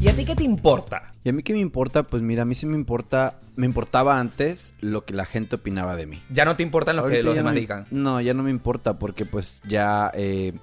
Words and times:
¿Y 0.00 0.08
a 0.08 0.12
ti 0.14 0.24
qué 0.24 0.34
te 0.34 0.44
importa? 0.44 1.12
¿Y 1.24 1.28
a 1.28 1.32
mí 1.32 1.42
qué 1.42 1.52
me 1.52 1.58
importa? 1.58 2.04
Pues 2.04 2.22
mira, 2.22 2.42
a 2.42 2.44
mí 2.44 2.54
sí 2.54 2.64
me 2.64 2.76
importa, 2.76 3.38
me 3.56 3.66
importaba 3.66 4.18
antes 4.18 4.74
lo 4.80 5.04
que 5.04 5.12
la 5.12 5.26
gente 5.26 5.56
opinaba 5.56 5.96
de 5.96 6.06
mí. 6.06 6.22
Ya 6.30 6.44
no 6.44 6.56
te 6.56 6.62
importan 6.62 6.96
lo 6.96 7.06
que 7.06 7.22
los 7.22 7.34
demás 7.34 7.54
no, 7.54 7.60
digan. 7.60 7.86
No, 7.90 8.20
ya 8.20 8.32
no 8.32 8.42
me 8.42 8.50
importa 8.50 8.98
porque 8.98 9.26
pues 9.26 9.60
ya 9.68 10.10
eh, 10.14 10.54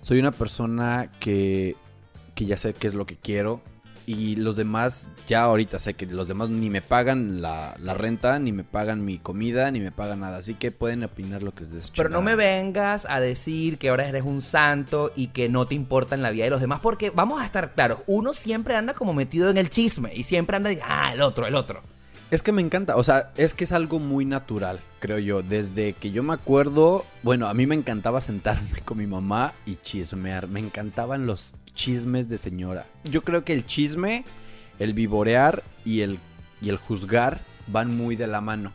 soy 0.00 0.18
una 0.18 0.32
persona 0.32 1.10
que, 1.20 1.76
que 2.34 2.46
ya 2.46 2.56
sé 2.56 2.74
qué 2.74 2.88
es 2.88 2.94
lo 2.94 3.06
que 3.06 3.16
quiero 3.16 3.60
y 4.06 4.36
los 4.36 4.56
demás, 4.56 5.08
ya 5.28 5.42
ahorita 5.42 5.78
sé 5.78 5.94
que 5.94 6.06
los 6.06 6.28
demás 6.28 6.48
ni 6.50 6.70
me 6.70 6.82
pagan 6.82 7.40
la, 7.40 7.74
la 7.78 7.94
renta, 7.94 8.38
ni 8.38 8.52
me 8.52 8.64
pagan 8.64 9.04
mi 9.04 9.18
comida, 9.18 9.70
ni 9.70 9.80
me 9.80 9.92
pagan 9.92 10.20
nada. 10.20 10.38
Así 10.38 10.54
que 10.54 10.70
pueden 10.70 11.04
opinar 11.04 11.42
lo 11.42 11.54
que 11.54 11.62
les 11.62 11.72
des 11.72 11.90
Pero 11.90 12.08
no 12.08 12.22
me 12.22 12.36
vengas 12.36 13.06
a 13.08 13.20
decir 13.20 13.78
que 13.78 13.88
ahora 13.88 14.08
eres 14.08 14.24
un 14.24 14.42
santo 14.42 15.12
y 15.16 15.28
que 15.28 15.48
no 15.48 15.66
te 15.66 15.74
importa 15.74 16.14
en 16.14 16.22
la 16.22 16.30
vida 16.30 16.44
de 16.44 16.50
los 16.50 16.60
demás, 16.60 16.80
porque 16.80 17.10
vamos 17.10 17.40
a 17.40 17.46
estar 17.46 17.74
claros, 17.74 18.00
uno 18.06 18.32
siempre 18.32 18.76
anda 18.76 18.94
como 18.94 19.14
metido 19.14 19.50
en 19.50 19.56
el 19.56 19.70
chisme 19.70 20.12
y 20.14 20.24
siempre 20.24 20.56
anda, 20.56 20.70
ah, 20.84 21.12
el 21.14 21.22
otro, 21.22 21.46
el 21.46 21.54
otro. 21.54 21.93
Es 22.34 22.42
que 22.42 22.50
me 22.50 22.62
encanta, 22.62 22.96
o 22.96 23.04
sea, 23.04 23.30
es 23.36 23.54
que 23.54 23.62
es 23.62 23.70
algo 23.70 24.00
muy 24.00 24.24
natural, 24.24 24.80
creo 24.98 25.20
yo. 25.20 25.44
Desde 25.44 25.92
que 25.92 26.10
yo 26.10 26.24
me 26.24 26.34
acuerdo, 26.34 27.04
bueno, 27.22 27.46
a 27.46 27.54
mí 27.54 27.64
me 27.64 27.76
encantaba 27.76 28.20
sentarme 28.20 28.80
con 28.84 28.98
mi 28.98 29.06
mamá 29.06 29.52
y 29.66 29.76
chismear. 29.76 30.48
Me 30.48 30.58
encantaban 30.58 31.28
los 31.28 31.54
chismes 31.76 32.28
de 32.28 32.38
señora. 32.38 32.86
Yo 33.04 33.22
creo 33.22 33.44
que 33.44 33.52
el 33.52 33.64
chisme, 33.64 34.24
el 34.80 34.94
vivorear 34.94 35.62
y 35.84 36.00
el, 36.00 36.18
y 36.60 36.70
el 36.70 36.76
juzgar 36.76 37.38
van 37.68 37.96
muy 37.96 38.16
de 38.16 38.26
la 38.26 38.40
mano. 38.40 38.72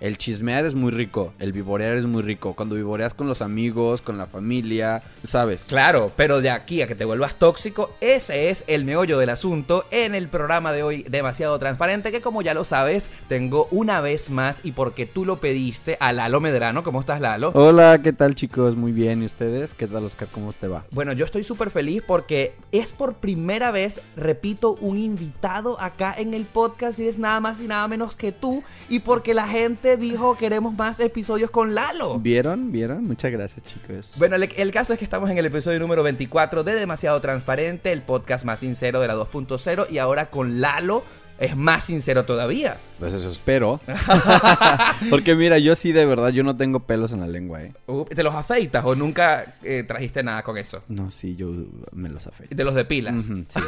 El 0.00 0.18
chismear 0.18 0.66
es 0.66 0.74
muy 0.74 0.90
rico, 0.90 1.32
el 1.38 1.52
vivorear 1.52 1.96
es 1.96 2.04
muy 2.04 2.22
rico. 2.22 2.54
Cuando 2.54 2.74
vivoreas 2.74 3.14
con 3.14 3.28
los 3.28 3.40
amigos, 3.40 4.00
con 4.00 4.18
la 4.18 4.26
familia, 4.26 5.02
¿sabes? 5.24 5.66
Claro, 5.66 6.10
pero 6.16 6.40
de 6.40 6.50
aquí 6.50 6.82
a 6.82 6.86
que 6.86 6.94
te 6.94 7.04
vuelvas 7.04 7.36
tóxico, 7.36 7.90
ese 8.00 8.50
es 8.50 8.64
el 8.66 8.84
meollo 8.84 9.18
del 9.18 9.30
asunto 9.30 9.84
en 9.90 10.14
el 10.14 10.28
programa 10.28 10.72
de 10.72 10.82
hoy 10.82 11.04
demasiado 11.04 11.58
transparente 11.58 12.10
que 12.10 12.20
como 12.20 12.42
ya 12.42 12.54
lo 12.54 12.64
sabes, 12.64 13.08
tengo 13.28 13.68
una 13.70 14.00
vez 14.00 14.30
más 14.30 14.60
y 14.64 14.72
porque 14.72 15.06
tú 15.06 15.24
lo 15.24 15.36
pediste 15.36 15.96
a 16.00 16.12
Lalo 16.12 16.40
Medrano, 16.40 16.82
¿cómo 16.82 17.00
estás 17.00 17.20
Lalo? 17.20 17.52
Hola, 17.54 18.00
¿qué 18.02 18.12
tal 18.12 18.34
chicos? 18.34 18.76
Muy 18.76 18.92
bien, 18.92 19.22
¿y 19.22 19.26
ustedes? 19.26 19.74
¿Qué 19.74 19.86
tal 19.86 20.04
Oscar? 20.04 20.28
¿Cómo 20.30 20.52
te 20.52 20.68
va? 20.68 20.84
Bueno, 20.90 21.12
yo 21.12 21.24
estoy 21.24 21.44
súper 21.44 21.70
feliz 21.70 22.02
porque 22.06 22.54
es 22.72 22.92
por 22.92 23.14
primera 23.14 23.70
vez, 23.70 24.00
repito, 24.16 24.76
un 24.80 24.98
invitado 24.98 25.80
acá 25.80 26.14
en 26.16 26.34
el 26.34 26.44
podcast 26.44 26.98
y 26.98 27.08
es 27.08 27.18
nada 27.18 27.40
más 27.40 27.60
y 27.60 27.68
nada 27.68 27.86
menos 27.88 28.16
que 28.16 28.32
tú 28.32 28.62
y 28.88 29.00
porque 29.00 29.34
la 29.34 29.46
gente 29.46 29.93
dijo 29.96 30.36
queremos 30.36 30.74
más 30.74 31.00
episodios 31.00 31.50
con 31.50 31.74
Lalo. 31.74 32.18
¿Vieron? 32.18 32.72
¿Vieron? 32.72 33.02
Muchas 33.04 33.32
gracias 33.32 33.62
chicos. 33.64 34.14
Bueno, 34.16 34.36
el, 34.36 34.48
el 34.56 34.70
caso 34.72 34.92
es 34.92 34.98
que 34.98 35.04
estamos 35.04 35.30
en 35.30 35.38
el 35.38 35.46
episodio 35.46 35.78
número 35.78 36.02
24 36.02 36.64
de 36.64 36.74
Demasiado 36.74 37.20
Transparente, 37.20 37.92
el 37.92 38.02
podcast 38.02 38.44
más 38.44 38.60
sincero 38.60 39.00
de 39.00 39.08
la 39.08 39.14
2.0 39.14 39.90
y 39.90 39.98
ahora 39.98 40.26
con 40.26 40.60
Lalo 40.60 41.04
es 41.38 41.56
más 41.56 41.84
sincero 41.84 42.24
todavía. 42.24 42.76
Pues 42.98 43.12
eso 43.12 43.30
espero. 43.30 43.80
Porque 45.10 45.34
mira, 45.34 45.58
yo 45.58 45.74
sí 45.74 45.92
de 45.92 46.06
verdad, 46.06 46.30
yo 46.30 46.42
no 46.42 46.56
tengo 46.56 46.80
pelos 46.80 47.12
en 47.12 47.20
la 47.20 47.26
lengua, 47.26 47.62
¿eh? 47.62 47.72
Uh, 47.86 48.04
¿Te 48.04 48.22
los 48.22 48.34
afeitas 48.34 48.84
o 48.84 48.94
nunca 48.94 49.56
eh, 49.62 49.84
trajiste 49.86 50.22
nada 50.22 50.42
con 50.42 50.56
eso? 50.56 50.82
No, 50.88 51.10
sí, 51.10 51.34
yo 51.34 51.50
me 51.92 52.08
los 52.08 52.26
afeito. 52.26 52.54
De 52.54 52.64
los 52.64 52.74
de 52.74 52.84
pilas. 52.84 53.14
Ujú, 53.14 53.44
sí. 53.48 53.60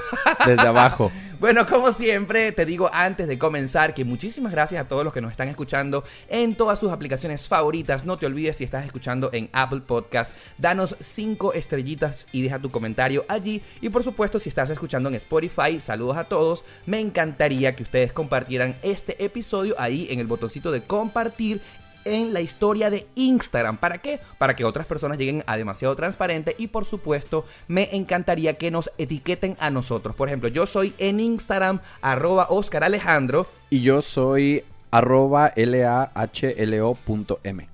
Desde 0.47 0.67
abajo. 0.67 1.11
Bueno, 1.39 1.67
como 1.67 1.93
siempre, 1.93 2.51
te 2.53 2.65
digo 2.65 2.89
antes 2.91 3.29
de 3.29 3.39
comenzar 3.39 3.93
que 3.93 4.07
muchísimas 4.07 4.53
gracias 4.53 4.81
a 4.81 4.89
todos 4.89 5.05
los 5.05 5.13
que 5.13 5.21
nos 5.21 5.33
están 5.33 5.49
escuchando 5.49 6.03
en 6.29 6.55
todas 6.55 6.79
sus 6.79 6.91
aplicaciones 6.91 7.47
favoritas. 7.47 8.07
No 8.07 8.17
te 8.17 8.25
olvides 8.25 8.57
si 8.57 8.65
estás 8.65 8.87
escuchando 8.87 9.29
en 9.35 9.51
Apple 9.53 9.83
Podcast, 9.87 10.33
danos 10.57 10.97
5 10.99 11.53
estrellitas 11.53 12.27
y 12.33 12.41
deja 12.41 12.59
tu 12.59 12.71
comentario 12.71 13.27
allí. 13.29 13.61
Y 13.83 13.91
por 13.91 14.03
supuesto, 14.03 14.39
si 14.39 14.49
estás 14.49 14.71
escuchando 14.71 15.11
en 15.11 15.17
Spotify, 15.17 15.79
saludos 15.79 16.17
a 16.17 16.25
todos. 16.25 16.65
Me 16.87 17.01
encantaría 17.01 17.56
que 17.65 17.83
ustedes 17.83 18.13
compartieran 18.13 18.77
este 18.83 19.25
episodio 19.25 19.75
ahí 19.79 20.09
en 20.11 20.21
el 20.21 20.27
botoncito 20.27 20.71
de 20.71 20.83
compartir 20.83 21.61
en 22.05 22.33
la 22.33 22.41
historia 22.41 22.89
de 22.89 23.07
Instagram. 23.17 23.79
¿Para 23.79 23.99
qué? 23.99 24.21
Para 24.39 24.55
que 24.55 24.65
otras 24.65 24.87
personas 24.87 25.19
lleguen 25.19 25.43
a 25.47 25.57
demasiado 25.57 25.97
transparente 25.97 26.55
y 26.59 26.69
por 26.69 26.85
supuesto 26.85 27.45
me 27.69 27.97
encantaría 27.97 28.55
que 28.55 28.71
nos 28.71 28.91
etiqueten 28.97 29.57
a 29.59 29.71
nosotros. 29.71 30.15
Por 30.15 30.29
ejemplo, 30.29 30.49
yo 30.49 30.67
soy 30.67 30.95
en 30.99 31.19
Instagram 31.19 31.81
arroba 32.01 32.47
Oscar 32.51 32.85
Alejandro. 32.85 33.47
Y 33.71 33.83
yo 33.83 34.03
soy 34.03 34.63
arroba 34.97 35.53
L-A-H-L-O.m. 35.57 36.89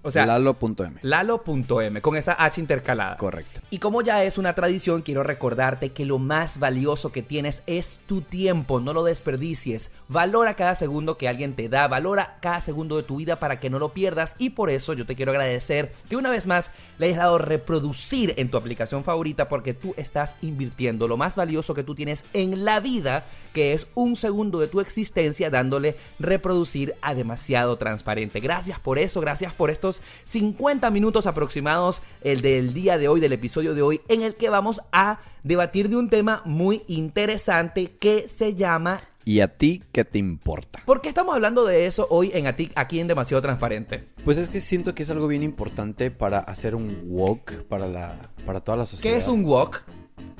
O 0.02 0.10
sea, 0.10 0.26
Lalo.m. 0.26 0.98
Lalo.m 1.02 2.00
con 2.00 2.16
esa 2.16 2.32
H 2.32 2.60
intercalada. 2.60 3.16
Correcto. 3.16 3.60
Y 3.70 3.78
como 3.78 4.02
ya 4.02 4.24
es 4.24 4.38
una 4.38 4.54
tradición, 4.54 5.02
quiero 5.02 5.22
recordarte 5.22 5.90
que 5.90 6.04
lo 6.04 6.18
más 6.18 6.58
valioso 6.58 7.12
que 7.12 7.22
tienes 7.22 7.62
es 7.66 8.00
tu 8.06 8.22
tiempo, 8.22 8.80
no 8.80 8.92
lo 8.92 9.04
desperdicies. 9.04 9.90
Valora 10.08 10.54
cada 10.54 10.74
segundo 10.74 11.16
que 11.16 11.28
alguien 11.28 11.54
te 11.54 11.68
da, 11.68 11.86
valora 11.88 12.38
cada 12.40 12.60
segundo 12.60 12.96
de 12.96 13.04
tu 13.04 13.16
vida 13.16 13.36
para 13.36 13.60
que 13.60 13.70
no 13.70 13.78
lo 13.78 13.90
pierdas 13.90 14.34
y 14.38 14.50
por 14.50 14.70
eso 14.70 14.92
yo 14.92 15.06
te 15.06 15.14
quiero 15.14 15.30
agradecer 15.32 15.92
que 16.08 16.16
una 16.16 16.30
vez 16.30 16.46
más 16.46 16.70
le 16.98 17.06
hayas 17.06 17.18
dado 17.18 17.38
reproducir 17.38 18.34
en 18.36 18.50
tu 18.50 18.56
aplicación 18.56 19.04
favorita 19.04 19.48
porque 19.48 19.74
tú 19.74 19.94
estás 19.96 20.34
invirtiendo 20.42 21.06
lo 21.08 21.16
más 21.16 21.36
valioso 21.36 21.74
que 21.74 21.84
tú 21.84 21.94
tienes 21.94 22.24
en 22.32 22.64
la 22.64 22.80
vida, 22.80 23.24
que 23.52 23.72
es 23.74 23.86
un 23.94 24.16
segundo 24.16 24.58
de 24.58 24.68
tu 24.68 24.80
existencia 24.80 25.50
dándole 25.50 25.96
reproducir 26.18 26.94
a 27.00 27.11
demasiado 27.14 27.76
transparente. 27.76 28.40
Gracias 28.40 28.78
por 28.78 28.98
eso, 28.98 29.20
gracias 29.20 29.52
por 29.52 29.70
estos 29.70 30.00
50 30.24 30.90
minutos 30.90 31.26
aproximados, 31.26 32.02
el 32.22 32.40
del 32.40 32.74
día 32.74 32.98
de 32.98 33.08
hoy, 33.08 33.20
del 33.20 33.32
episodio 33.32 33.74
de 33.74 33.82
hoy, 33.82 34.00
en 34.08 34.22
el 34.22 34.34
que 34.34 34.50
vamos 34.50 34.80
a 34.92 35.20
debatir 35.42 35.88
de 35.88 35.96
un 35.96 36.08
tema 36.08 36.42
muy 36.44 36.82
interesante 36.88 37.96
que 37.96 38.28
se 38.28 38.54
llama... 38.54 39.00
¿Y 39.24 39.38
a 39.38 39.56
ti 39.56 39.82
qué 39.92 40.04
te 40.04 40.18
importa? 40.18 40.82
¿Por 40.84 41.00
qué 41.00 41.08
estamos 41.08 41.34
hablando 41.34 41.64
de 41.64 41.86
eso 41.86 42.08
hoy 42.10 42.32
en 42.34 42.48
Atic, 42.48 42.72
aquí 42.74 42.98
en 42.98 43.06
Demasiado 43.06 43.40
Transparente? 43.40 44.08
Pues 44.24 44.36
es 44.36 44.48
que 44.48 44.60
siento 44.60 44.96
que 44.96 45.04
es 45.04 45.10
algo 45.10 45.28
bien 45.28 45.44
importante 45.44 46.10
para 46.10 46.40
hacer 46.40 46.74
un 46.74 47.04
walk 47.06 47.62
para 47.68 47.86
la 47.86 48.30
para 48.44 48.60
toda 48.60 48.78
la 48.78 48.86
sociedad. 48.86 49.14
¿Qué 49.14 49.20
es 49.20 49.28
un 49.28 49.44
walk? 49.44 49.84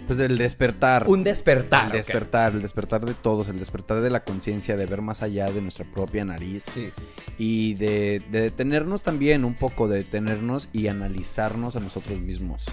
Pues 0.07 0.19
el 0.19 0.39
despertar. 0.39 1.09
Un 1.09 1.25
despertar. 1.25 1.87
El 1.87 1.93
despertar, 1.93 2.53
el 2.53 2.63
despertar 2.63 3.05
de 3.05 3.15
todos, 3.15 3.49
el 3.49 3.59
despertar 3.59 4.01
de 4.01 4.11
la 4.11 4.25
conciencia, 4.25 4.77
de 4.77 4.87
ver 4.87 5.03
más 5.03 5.23
allá 5.23 5.51
de 5.51 5.61
nuestra 5.63 5.85
propia 5.85 6.25
nariz. 6.25 6.65
Sí. 6.65 6.91
Y 7.39 7.75
de, 7.75 8.23
de 8.31 8.43
detenernos 8.43 9.03
también 9.03 9.45
un 9.45 9.55
poco, 9.55 9.89
de 9.89 9.99
detenernos 9.99 10.69
y 10.73 10.89
analizarnos 10.89 11.77
a 11.77 11.81
nosotros 11.81 12.19
mismos. 12.21 12.65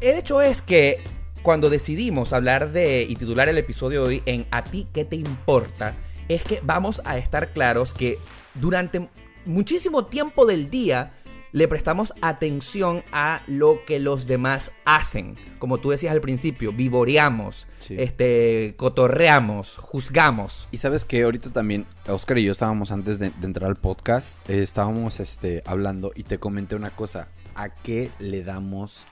El 0.00 0.16
hecho 0.16 0.42
es 0.42 0.62
que 0.62 1.02
cuando 1.42 1.70
decidimos 1.70 2.32
hablar 2.32 2.72
de 2.72 3.06
y 3.08 3.16
titular 3.16 3.48
el 3.48 3.58
episodio 3.58 4.02
de 4.02 4.08
hoy 4.08 4.22
en 4.26 4.46
A 4.50 4.64
ti 4.64 4.86
qué 4.92 5.04
te 5.04 5.16
importa, 5.16 5.94
es 6.28 6.44
que 6.44 6.60
vamos 6.62 7.02
a 7.04 7.18
estar 7.18 7.52
claros 7.52 7.94
que 7.94 8.18
durante 8.54 9.08
muchísimo 9.44 10.06
tiempo 10.06 10.46
del 10.46 10.70
día 10.70 11.14
le 11.52 11.66
prestamos 11.66 12.14
atención 12.20 13.02
a 13.12 13.42
lo 13.46 13.84
que 13.84 13.98
los 13.98 14.26
demás 14.26 14.72
hacen. 14.84 15.36
Como 15.60 15.78
tú 15.78 15.90
decías 15.90 16.12
al 16.12 16.20
principio, 16.20 16.72
vivoreamos, 16.72 17.68
Sí. 17.78 17.94
este, 17.96 18.74
cotorreamos, 18.76 19.76
juzgamos. 19.76 20.66
Y 20.72 20.78
sabes 20.78 21.04
que 21.04 21.22
ahorita 21.22 21.50
también, 21.52 21.86
Oscar 22.08 22.38
y 22.38 22.44
yo 22.44 22.50
estábamos 22.50 22.90
antes 22.90 23.20
de, 23.20 23.30
de 23.30 23.46
entrar 23.46 23.68
al 23.70 23.76
podcast, 23.76 24.38
eh, 24.50 24.62
estábamos 24.64 25.20
este, 25.20 25.62
hablando 25.66 26.10
y 26.16 26.24
te 26.24 26.38
comenté 26.38 26.74
una 26.74 26.90
cosa. 26.90 27.28
¿A 27.54 27.68
qué 27.68 28.10
le 28.18 28.42
damos 28.42 29.06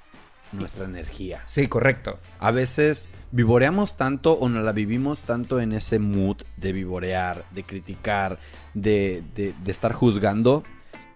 nuestra 0.53 0.87
energía? 0.87 1.43
Sí, 1.47 1.69
correcto. 1.69 2.19
A 2.41 2.51
veces 2.51 3.09
vivoreamos 3.31 3.97
tanto 3.97 4.33
o 4.33 4.49
nos 4.49 4.65
la 4.65 4.73
vivimos 4.73 5.21
tanto 5.23 5.61
en 5.61 5.73
ese 5.73 5.99
mood 5.99 6.39
de 6.57 6.73
vivorear, 6.73 7.45
de 7.51 7.63
criticar, 7.63 8.39
de, 8.75 9.23
de- 9.37 9.55
de 9.63 9.71
estar 9.71 9.93
juzgando, 9.93 10.63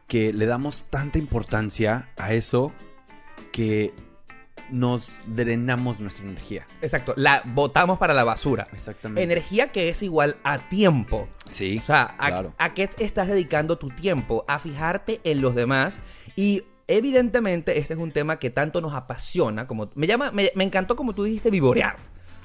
que 0.07 0.33
le 0.35 0.45
damos 0.45 0.83
tanta 0.91 1.17
importancia 1.19 2.11
a 2.19 2.35
eso 2.35 2.71
que 3.51 3.95
nos 4.73 5.21
drenamos 5.27 6.01
nuestra 6.01 6.25
energía. 6.25 6.67
Exacto. 6.81 7.15
La 7.17 7.43
botamos 7.45 7.99
para 7.99 8.15
la 8.15 8.25
basura. 8.25 8.67
Exactamente. 8.73 9.23
Energía 9.23 9.71
que 9.71 9.89
es 9.89 10.03
igual 10.03 10.37
a 10.43 10.59
tiempo. 10.59 11.29
Sí, 11.51 11.79
O 11.83 11.87
sea, 11.87 12.17
¿a, 12.19 12.29
claro. 12.29 12.55
a 12.59 12.75
qué 12.75 12.91
estás 12.99 13.29
dedicando 13.29 13.79
tu 13.79 13.89
tiempo? 13.89 14.45
A 14.49 14.59
fijarte 14.59 15.21
en 15.25 15.43
los 15.43 15.55
demás. 15.55 16.01
Y 16.35 16.65
evidentemente 16.89 17.79
este 17.79 17.95
es 17.95 18.01
un 18.01 18.13
tema 18.13 18.39
que 18.39 18.51
tanto 18.51 18.81
nos 18.81 18.95
apasiona. 18.95 19.67
Como, 19.67 19.91
me, 19.95 20.07
llama, 20.07 20.33
me, 20.33 20.51
me 20.55 20.65
encantó 20.65 20.97
como 20.97 21.15
tú 21.15 21.25
dijiste, 21.25 21.51
vivorear. 21.51 21.97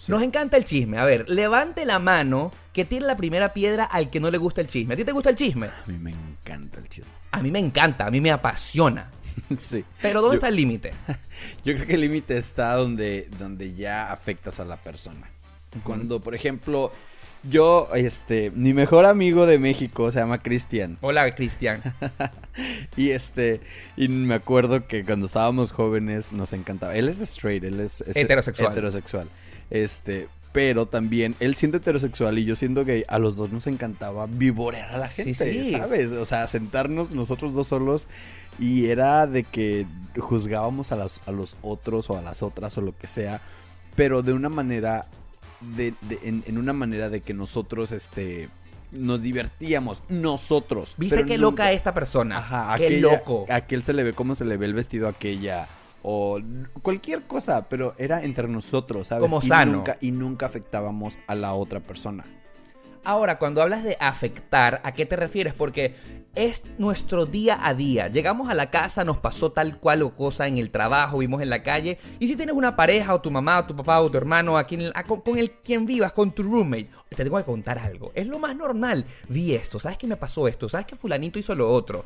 Nos 0.08 0.22
encanta 0.22 0.58
el 0.58 0.64
chisme. 0.64 1.00
A 1.00 1.06
ver, 1.06 1.28
levante 1.28 1.86
la 1.86 2.00
mano 2.00 2.52
que 2.72 2.86
tiene 2.86 3.08
la 3.08 3.18
primera 3.18 3.54
piedra 3.54 3.84
al 3.84 4.10
que 4.10 4.20
no 4.20 4.30
le 4.30 4.38
gusta 4.38 4.62
el 4.62 4.68
chisme. 4.68 4.94
¿A 4.94 4.98
ti 4.98 5.04
te 5.04 5.12
gusta 5.12 5.32
el 5.32 5.36
chisme? 5.36 5.68
A 5.68 5.88
mí 5.88 5.98
me 5.98 6.12
encanta 6.12 6.80
el 6.80 6.88
chisme. 6.88 7.12
A 7.32 7.42
mí 7.42 7.52
me 7.52 7.60
encanta, 7.60 8.06
a 8.06 8.12
mí 8.12 8.22
me 8.22 8.32
apasiona. 8.32 9.12
sí. 9.60 9.84
Pero 10.02 10.22
¿dónde 10.22 10.36
Yo- 10.36 10.38
está 10.40 10.48
el 10.50 10.56
límite? 10.56 10.94
Yo 11.66 11.74
creo 11.76 11.86
que 11.88 11.94
el 11.96 12.02
límite 12.02 12.38
está 12.38 12.74
donde, 12.76 13.30
donde 13.40 13.74
ya 13.74 14.12
afectas 14.12 14.60
a 14.60 14.66
la 14.66 14.78
persona. 14.78 15.30
Cuando, 15.84 16.20
por 16.22 16.34
ejemplo, 16.34 16.92
yo, 17.44 17.90
este, 17.94 18.52
mi 18.52 18.74
mejor 18.74 19.06
amigo 19.06 19.46
de 19.46 19.60
México 19.60 20.10
se 20.12 20.20
llama 20.20 20.40
Cristian. 20.42 20.98
Hola, 21.02 21.34
Cristian. 21.36 21.82
Y 22.98 23.12
este, 23.12 23.62
y 23.96 24.08
me 24.08 24.34
acuerdo 24.34 24.88
que 24.88 25.04
cuando 25.04 25.28
estábamos 25.28 25.72
jóvenes 25.72 26.32
nos 26.32 26.52
encantaba. 26.54 26.96
Él 26.96 27.08
es 27.10 27.20
straight, 27.22 27.64
él 27.64 27.80
es, 27.80 28.02
es 28.02 28.16
Heterosexual. 28.18 28.72
heterosexual. 28.72 29.28
Este, 29.70 30.28
pero 30.52 30.88
también 30.88 31.36
él 31.40 31.54
siendo 31.56 31.78
heterosexual 31.78 32.40
y 32.40 32.46
yo 32.46 32.56
siendo 32.56 32.84
gay, 32.84 33.04
a 33.08 33.20
los 33.20 33.36
dos 33.36 33.52
nos 33.52 33.68
encantaba 33.68 34.26
vivorear 34.26 34.90
a 34.96 34.98
la 34.98 35.10
Sí, 35.10 35.26
gente, 35.36 35.64
sí. 35.66 35.72
¿sabes? 35.74 36.12
O 36.14 36.26
sea, 36.26 36.48
sentarnos 36.48 37.12
nosotros 37.12 37.54
dos 37.54 37.68
solos 37.68 38.08
y 38.60 38.88
era 38.88 39.28
de 39.28 39.44
que 39.44 39.86
juzgábamos 40.18 40.92
a 40.92 40.96
los, 40.96 41.22
a 41.28 41.32
los 41.32 41.56
otros 41.62 42.10
o 42.10 42.18
a 42.18 42.22
las 42.22 42.42
otras 42.42 42.78
o 42.78 42.82
lo 42.82 42.96
que 42.98 43.08
sea, 43.08 43.42
pero 43.96 44.22
de 44.24 44.34
una 44.34 44.50
manera, 44.50 45.06
de, 45.62 45.94
de- 46.02 46.20
en, 46.24 46.44
en 46.48 46.58
una 46.58 46.74
manera 46.74 47.10
de 47.10 47.22
que 47.22 47.34
nosotros, 47.34 47.92
este, 47.92 48.50
nos 48.92 49.22
divertíamos, 49.22 50.02
nosotros. 50.10 50.96
¿Viste 50.98 51.18
qué 51.26 51.38
nunca- 51.38 51.64
loca 51.66 51.72
esta 51.72 51.94
persona? 51.94 52.38
Ajá, 52.40 52.76
qué 52.78 52.86
aquella- 52.88 53.02
loco. 53.18 53.46
Aquel 53.50 53.84
se 53.84 53.94
le 53.94 54.04
ve 54.04 54.14
cómo 54.14 54.34
se 54.36 54.46
le 54.46 54.58
ve 54.58 54.66
el 54.66 54.74
vestido 54.74 55.08
a 55.08 55.12
aquella. 55.12 55.68
O 56.04 56.40
cualquier 56.84 57.24
cosa, 57.24 57.68
pero 57.70 57.94
era 57.98 58.24
entre 58.24 58.48
nosotros, 58.48 59.08
¿sabes? 59.10 59.24
Como 59.24 59.40
y 59.44 59.48
sano. 59.48 59.74
Nunca, 59.74 59.98
y 60.00 60.12
nunca 60.12 60.46
afectábamos 60.46 61.18
a 61.28 61.36
la 61.36 61.54
otra 61.54 61.80
persona. 61.82 62.24
Ahora, 63.04 63.40
cuando 63.40 63.62
hablas 63.62 63.84
de 63.84 63.98
afectar, 64.00 64.82
¿a 64.84 64.94
qué 64.94 65.06
te 65.06 65.16
refieres? 65.16 65.54
Porque 65.54 65.96
es 66.36 66.64
nuestro 66.78 67.26
día 67.26 67.60
a 67.66 67.74
día. 67.74 68.08
Llegamos 68.10 68.50
a 68.50 68.54
la 68.54 68.70
casa, 68.70 69.04
nos 69.04 69.18
pasó 69.18 69.52
tal 69.52 69.80
cual 69.80 70.04
o 70.04 70.16
cosa 70.16 70.48
en 70.48 70.58
el 70.58 70.70
trabajo, 70.70 71.18
vimos 71.20 71.42
en 71.42 71.50
la 71.50 71.64
calle. 71.64 71.98
Y 72.20 72.28
si 72.28 72.36
tienes 72.36 72.56
una 72.56 72.76
pareja, 72.76 73.14
o 73.14 73.22
tu 73.22 73.32
mamá, 73.32 73.60
o 73.60 73.66
tu 73.66 73.76
papá, 73.76 74.00
o 74.02 74.12
tu 74.12 74.18
hermano, 74.18 74.58
a 74.58 74.66
quien, 74.66 74.92
con, 75.24 75.38
el 75.38 75.52
quien 75.52 75.86
vivas, 75.86 76.12
con 76.12 76.32
tu 76.32 76.44
roommate, 76.44 76.90
te 77.10 77.24
tengo 77.24 77.38
que 77.38 77.44
contar 77.44 77.80
algo. 77.80 78.12
Es 78.14 78.28
lo 78.28 78.40
más 78.40 78.56
normal. 78.56 79.06
Vi 79.30 79.56
esto, 79.56 79.80
¿sabes 79.80 79.98
qué 79.98 80.08
me 80.08 80.18
pasó 80.18 80.48
esto? 80.48 80.70
¿Sabes 80.70 80.86
que 80.86 80.96
fulanito 80.96 81.40
hizo 81.40 81.56
lo 81.56 81.72
otro? 81.72 82.06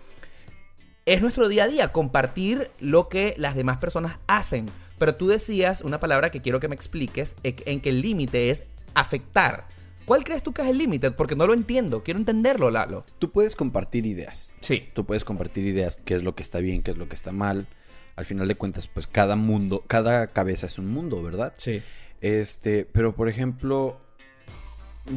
es 1.06 1.22
nuestro 1.22 1.48
día 1.48 1.64
a 1.64 1.68
día, 1.68 1.92
compartir 1.92 2.72
lo 2.80 3.10
que 3.10 3.34
las 3.38 3.56
demás 3.56 3.78
personas 3.78 4.20
hacen. 4.28 4.68
Pero 4.98 5.16
tú 5.16 5.28
decías 5.28 5.82
una 5.82 6.00
palabra 6.00 6.30
que 6.30 6.42
quiero 6.42 6.60
que 6.60 6.68
me 6.68 6.76
expliques, 6.76 7.36
e- 7.44 7.56
en 7.66 7.82
que 7.82 7.90
el 7.90 8.02
límite 8.02 8.50
es 8.52 8.66
afectar. 8.94 9.68
¿Cuál 10.12 10.26
crees 10.26 10.44
tú 10.44 10.52
que 10.52 10.62
es 10.62 10.68
el 10.68 10.78
límite? 10.78 11.12
Porque 11.12 11.38
no 11.38 11.48
lo 11.48 11.54
entiendo, 11.54 12.04
quiero 12.04 12.20
entenderlo, 12.20 12.70
Lalo. 12.70 13.06
Tú 13.18 13.32
puedes 13.32 13.56
compartir 13.56 14.06
ideas. 14.06 14.52
Sí. 14.60 14.90
Tú 14.94 15.06
puedes 15.06 15.24
compartir 15.24 15.66
ideas, 15.66 16.02
qué 16.04 16.16
es 16.16 16.22
lo 16.22 16.36
que 16.36 16.44
está 16.44 16.60
bien, 16.60 16.84
qué 16.84 16.92
es 16.92 16.98
lo 16.98 17.08
que 17.08 17.16
está 17.16 17.32
mal. 17.32 17.70
Al 18.18 18.26
final 18.26 18.50
de 18.50 18.56
cuentas, 18.56 18.90
pues 18.90 19.08
cada 19.08 19.38
mundo, 19.38 19.86
cada 19.88 20.28
cabeza 20.28 20.66
es 20.66 20.78
un 20.78 20.88
mundo, 20.92 21.24
¿verdad? 21.24 21.54
Sí. 21.56 21.82
Este, 22.20 22.84
pero 22.92 23.16
por 23.16 23.30
ejemplo, 23.30 24.02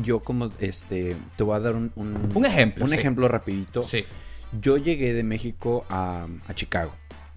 yo 0.04 0.20
como, 0.20 0.52
este, 0.60 1.16
te 1.36 1.42
voy 1.42 1.56
a 1.56 1.58
dar 1.58 1.74
un... 1.74 1.90
Un, 1.96 2.30
Un 2.32 2.46
ejemplo, 2.46 2.84
Un 2.84 2.92
sí. 2.92 2.96
ejemplo 2.96 3.26
rapidito. 3.26 3.84
Sí. 3.88 4.04
Yo 4.60 4.76
llegué 4.76 5.12
de 5.12 5.24
México 5.24 5.84
a, 5.90 6.28
a 6.46 6.54
Chicago. 6.54 6.92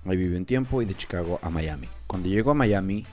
Ahí 0.06 0.16
viví 0.16 0.36
un 0.38 0.46
tiempo 0.46 0.84
y 0.84 0.86
de 0.86 0.94
Chicago 0.96 1.40
a 1.42 1.50
Miami. 1.50 1.88
Cuando 2.06 2.30
llego 2.30 2.52
a 2.52 2.54
Miami, 2.54 3.04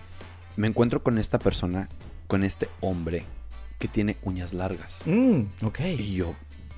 me 0.59 0.67
encuentro 0.67 1.03
con 1.03 1.17
esta 1.17 1.39
persona, 1.39 1.89
con 2.27 2.45
este 2.45 2.69
hombre 2.83 3.25
que 3.79 3.89
tiene 3.89 4.17
uñas 4.23 4.53
largas. 4.53 5.03
Mm, 5.07 5.43
ok. 5.63 5.81
Y 5.99 6.15
yo, 6.15 6.35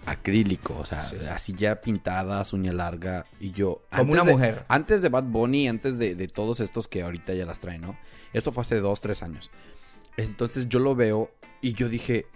acrílico, 0.07 0.77
o 0.79 0.85
sea, 0.87 1.05
Sí, 1.05 1.17
sí. 1.21 1.27
así 1.27 1.53
ya 1.55 1.81
pintadas, 1.81 2.53
uña 2.53 2.73
larga. 2.73 3.27
Y 3.41 3.53
yo. 3.53 3.83
Como 3.97 4.13
una 4.13 4.25
de- 4.25 4.33
mujer. 4.33 4.65
Antes 4.69 5.03
de 5.03 5.09
Bad 5.09 5.25
Bunny, 5.25 5.69
antes 5.69 5.99
de, 5.99 6.15
de 6.15 6.29
todos 6.29 6.61
estos 6.61 6.89
que 6.89 7.03
ahorita 7.03 7.35
ya 7.35 7.45
las 7.47 7.61
traen, 7.61 7.83
¿no? 7.83 7.97
Esto 8.33 8.53
fue 8.53 8.63
hace 8.63 8.81
dos, 8.81 9.01
tres 9.01 9.23
años. 9.23 9.51
Entonces 10.17 10.69
yo 10.69 10.79
lo 10.79 10.95
veo 10.95 11.31
y 11.61 11.75
yo 11.75 11.89
dije, 11.89 12.27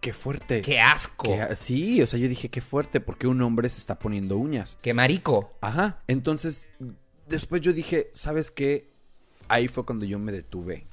qué 0.00 0.12
fuerte. 0.12 0.60
¡Qué 0.62 0.80
asco! 0.80 1.24
Qué- 1.24 1.54
sí, 1.56 2.02
o 2.02 2.06
sea, 2.06 2.18
yo 2.18 2.28
dije, 2.28 2.48
qué 2.50 2.60
fuerte, 2.60 3.00
porque 3.00 3.26
un 3.26 3.40
hombre 3.42 3.68
se 3.70 3.78
está 3.78 3.98
poniendo 3.98 4.36
uñas. 4.36 4.76
¡Qué 4.82 4.92
marico! 4.94 5.52
Ajá. 5.60 6.02
Entonces, 6.08 6.68
después 7.28 7.62
yo 7.62 7.72
dije, 7.72 8.10
¿sabes 8.12 8.50
qué? 8.50 8.90
Ahí 9.48 9.68
fue 9.68 9.84
cuando 9.84 10.04
yo 10.06 10.18
me 10.18 10.32
detuve. 10.32 10.86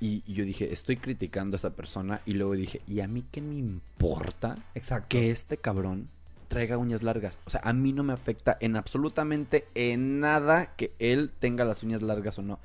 Y, 0.00 0.22
y 0.26 0.34
yo 0.34 0.44
dije, 0.44 0.72
estoy 0.72 0.96
criticando 0.96 1.54
a 1.54 1.58
esa 1.58 1.70
persona. 1.70 2.20
Y 2.26 2.32
luego 2.34 2.54
dije, 2.54 2.80
¿y 2.86 3.00
a 3.00 3.08
mí 3.08 3.24
qué 3.30 3.40
me 3.40 3.54
importa 3.54 4.56
Exacto. 4.74 5.08
que 5.10 5.30
este 5.30 5.56
cabrón 5.56 6.08
traiga 6.48 6.78
uñas 6.78 7.02
largas? 7.02 7.38
O 7.44 7.50
sea, 7.50 7.60
a 7.64 7.72
mí 7.72 7.92
no 7.92 8.02
me 8.02 8.12
afecta 8.12 8.56
en 8.60 8.76
absolutamente 8.76 9.66
en 9.74 10.20
nada 10.20 10.74
que 10.76 10.92
él 10.98 11.30
tenga 11.38 11.64
las 11.64 11.82
uñas 11.82 12.02
largas 12.02 12.38
o 12.38 12.42
no. 12.42 12.58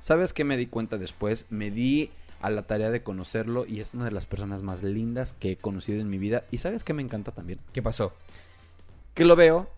¿Sabes 0.00 0.32
qué 0.32 0.44
me 0.44 0.56
di 0.56 0.66
cuenta 0.66 0.98
después? 0.98 1.46
Me 1.50 1.70
di 1.70 2.10
a 2.40 2.50
la 2.50 2.62
tarea 2.62 2.90
de 2.90 3.02
conocerlo 3.02 3.64
y 3.66 3.80
es 3.80 3.94
una 3.94 4.04
de 4.04 4.10
las 4.10 4.26
personas 4.26 4.62
más 4.62 4.82
lindas 4.82 5.32
que 5.32 5.52
he 5.52 5.56
conocido 5.56 6.00
en 6.00 6.10
mi 6.10 6.18
vida. 6.18 6.44
¿Y 6.50 6.58
sabes 6.58 6.84
qué 6.84 6.92
me 6.92 7.02
encanta 7.02 7.30
también? 7.32 7.60
¿Qué 7.72 7.82
pasó? 7.82 8.12
que 9.14 9.24
lo 9.24 9.36
veo 9.36 9.68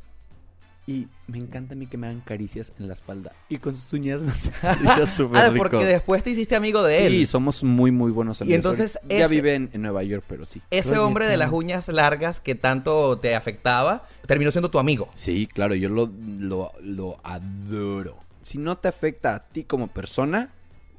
y 0.86 1.08
me 1.28 1.38
encanta 1.38 1.72
a 1.72 1.76
mí 1.76 1.86
que 1.86 1.96
me 1.96 2.06
hagan 2.08 2.20
caricias 2.20 2.72
en 2.78 2.88
la 2.88 2.92
espalda 2.94 3.32
y 3.48 3.56
con 3.56 3.74
sus 3.74 3.90
uñas 3.94 4.20
me 4.22 4.32
hacen 4.32 4.52
caricias 4.60 5.08
súper 5.16 5.38
Ah, 5.40 5.48
rico. 5.48 5.56
porque 5.70 5.84
después 5.86 6.22
te 6.22 6.30
hiciste 6.30 6.56
amigo 6.56 6.82
de 6.82 7.06
él. 7.06 7.12
Sí, 7.12 7.26
somos 7.26 7.62
muy 7.62 7.90
muy 7.90 8.10
buenos 8.12 8.42
amigos. 8.42 8.56
entonces 8.56 8.96
Ahorita 8.96 9.14
Ya 9.18 9.24
ese- 9.24 9.34
vive 9.34 9.54
en, 9.54 9.70
en 9.72 9.80
Nueva 9.82 10.02
York, 10.02 10.24
pero 10.28 10.44
sí. 10.44 10.60
Ese 10.70 10.98
hombre 10.98 11.26
de 11.26 11.36
las 11.38 11.50
uñas 11.52 11.88
largas 11.88 12.38
que 12.40 12.54
tanto 12.54 13.18
te 13.18 13.34
afectaba, 13.34 14.06
terminó 14.26 14.50
siendo 14.50 14.70
tu 14.70 14.78
amigo. 14.78 15.08
Sí, 15.14 15.46
claro, 15.46 15.74
yo 15.74 15.88
lo, 15.88 16.10
lo, 16.38 16.72
lo 16.82 17.18
adoro. 17.22 18.16
Si 18.42 18.58
no 18.58 18.76
te 18.76 18.88
afecta 18.88 19.34
a 19.36 19.40
ti 19.44 19.64
como 19.64 19.88
persona, 19.88 20.50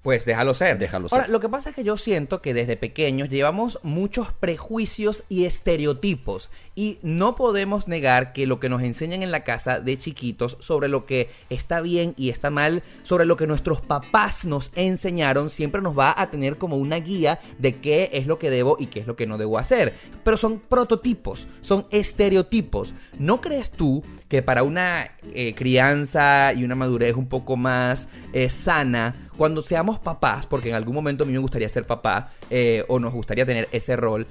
Pues 0.05 0.23
déjalo 0.23 0.53
ser. 0.53 0.77
Déjalo 0.77 1.07
Ahora, 1.09 1.23
ser. 1.23 1.31
lo 1.31 1.39
que 1.39 1.49
pasa 1.49 1.71
es 1.71 1.75
que 1.75 1.83
yo 1.83 1.97
siento 1.97 2.39
que 2.39 2.53
desde 2.53 2.77
pequeños 2.77 3.27
llevamos 3.27 3.79
muchos 3.81 4.31
prejuicios 4.31 5.23
y 5.29 5.45
estereotipos. 5.45 6.51
Y 6.75 6.99
no 7.01 7.33
podemos 7.33 7.87
negar 7.87 8.31
que 8.31 8.45
lo 8.45 8.59
que 8.59 8.69
nos 8.69 8.83
enseñan 8.83 9.23
en 9.23 9.31
la 9.31 9.43
casa 9.43 9.79
de 9.79 9.97
chiquitos 9.97 10.57
sobre 10.59 10.89
lo 10.89 11.07
que 11.07 11.31
está 11.49 11.81
bien 11.81 12.13
y 12.17 12.29
está 12.29 12.51
mal, 12.51 12.83
sobre 13.01 13.25
lo 13.25 13.35
que 13.35 13.47
nuestros 13.47 13.81
papás 13.81 14.45
nos 14.45 14.71
enseñaron, 14.75 15.49
siempre 15.49 15.81
nos 15.81 15.97
va 15.97 16.13
a 16.15 16.29
tener 16.29 16.59
como 16.59 16.77
una 16.77 16.97
guía 16.97 17.39
de 17.57 17.77
qué 17.77 18.11
es 18.13 18.27
lo 18.27 18.37
que 18.37 18.51
debo 18.51 18.77
y 18.79 18.85
qué 18.85 18.99
es 18.99 19.07
lo 19.07 19.15
que 19.15 19.25
no 19.25 19.39
debo 19.39 19.57
hacer. 19.57 19.95
Pero 20.23 20.37
son 20.37 20.59
prototipos, 20.59 21.47
son 21.61 21.87
estereotipos. 21.89 22.93
¿No 23.17 23.41
crees 23.41 23.71
tú 23.71 24.03
que 24.27 24.43
para 24.43 24.61
una 24.61 25.11
eh, 25.33 25.55
crianza 25.55 26.53
y 26.53 26.63
una 26.63 26.75
madurez 26.75 27.15
un 27.15 27.27
poco 27.27 27.57
más 27.57 28.07
eh, 28.33 28.51
sana, 28.51 29.24
cuando 29.37 29.61
seamos 29.61 29.99
papás, 29.99 30.45
porque 30.45 30.69
en 30.69 30.75
algún 30.75 30.95
momento 30.95 31.23
a 31.23 31.27
mí 31.27 31.33
me 31.33 31.39
gustaría 31.39 31.69
ser 31.69 31.85
papá 31.85 32.31
eh, 32.49 32.83
o 32.87 32.99
nos 32.99 33.13
gustaría 33.13 33.45
tener 33.45 33.67
ese 33.71 33.95
rol, 33.95 34.27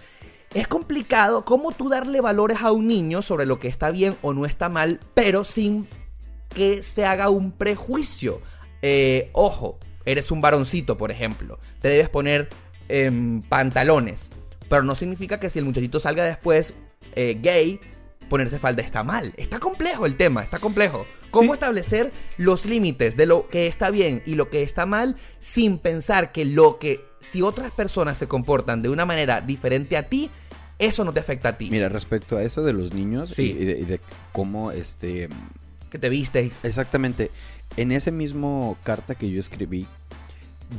es 0.54 0.68
complicado 0.68 1.44
cómo 1.44 1.72
tú 1.72 1.88
darle 1.88 2.20
valores 2.20 2.62
a 2.62 2.70
un 2.70 2.86
niño 2.86 3.22
sobre 3.22 3.44
lo 3.44 3.58
que 3.58 3.68
está 3.68 3.90
bien 3.90 4.16
o 4.22 4.32
no 4.32 4.46
está 4.46 4.68
mal, 4.68 5.00
pero 5.12 5.44
sin 5.44 5.88
que 6.54 6.82
se 6.82 7.04
haga 7.04 7.28
un 7.28 7.50
prejuicio. 7.50 8.40
Eh, 8.80 9.30
ojo, 9.32 9.78
eres 10.04 10.30
un 10.30 10.40
varoncito, 10.40 10.96
por 10.96 11.10
ejemplo, 11.10 11.58
te 11.80 11.88
debes 11.88 12.08
poner 12.08 12.48
em, 12.88 13.42
pantalones, 13.42 14.30
pero 14.68 14.82
no 14.82 14.94
significa 14.94 15.40
que 15.40 15.50
si 15.50 15.58
el 15.58 15.64
muchachito 15.64 15.98
salga 15.98 16.24
después 16.24 16.74
eh, 17.16 17.38
gay, 17.42 17.80
ponerse 18.28 18.58
falda 18.58 18.82
está 18.82 19.02
mal. 19.02 19.32
Está 19.36 19.58
complejo 19.58 20.06
el 20.06 20.16
tema, 20.16 20.42
está 20.42 20.58
complejo. 20.58 21.06
¿Cómo 21.34 21.52
Sí. 21.52 21.54
establecer 21.54 22.12
los 22.38 22.64
límites 22.64 23.16
de 23.16 23.26
lo 23.26 23.48
que 23.48 23.66
está 23.66 23.90
bien 23.90 24.22
y 24.24 24.34
lo 24.36 24.48
que 24.48 24.62
está 24.62 24.86
mal 24.86 25.16
sin 25.40 25.78
pensar 25.78 26.32
que 26.32 26.44
lo 26.44 26.78
que 26.78 27.00
si 27.20 27.42
otras 27.42 27.70
personas 27.72 28.16
se 28.18 28.26
comportan 28.28 28.80
de 28.82 28.88
una 28.88 29.04
manera 29.04 29.40
diferente 29.40 29.96
a 29.96 30.08
ti, 30.08 30.30
eso 30.78 31.04
no 31.04 31.12
te 31.12 31.20
afecta 31.20 31.50
a 31.50 31.58
ti? 31.58 31.68
mira, 31.70 31.88
respecto 31.88 32.36
a 32.36 32.42
eso 32.42 32.62
de 32.64 32.72
los 32.72 32.92
niños 32.94 33.30
Sí. 33.30 33.56
y, 33.58 33.64
de, 33.64 33.78
y 33.78 33.84
de 33.84 34.00
cómo 34.32 34.70
este 34.72 35.28
que 35.90 35.98
te 35.98 36.08
vistes. 36.08 36.64
Exactamente. 36.64 37.30
En 37.76 37.92
ese 37.92 38.10
mismo 38.10 38.76
carta 38.82 39.14
que 39.14 39.30
yo 39.30 39.38
escribí, 39.40 39.86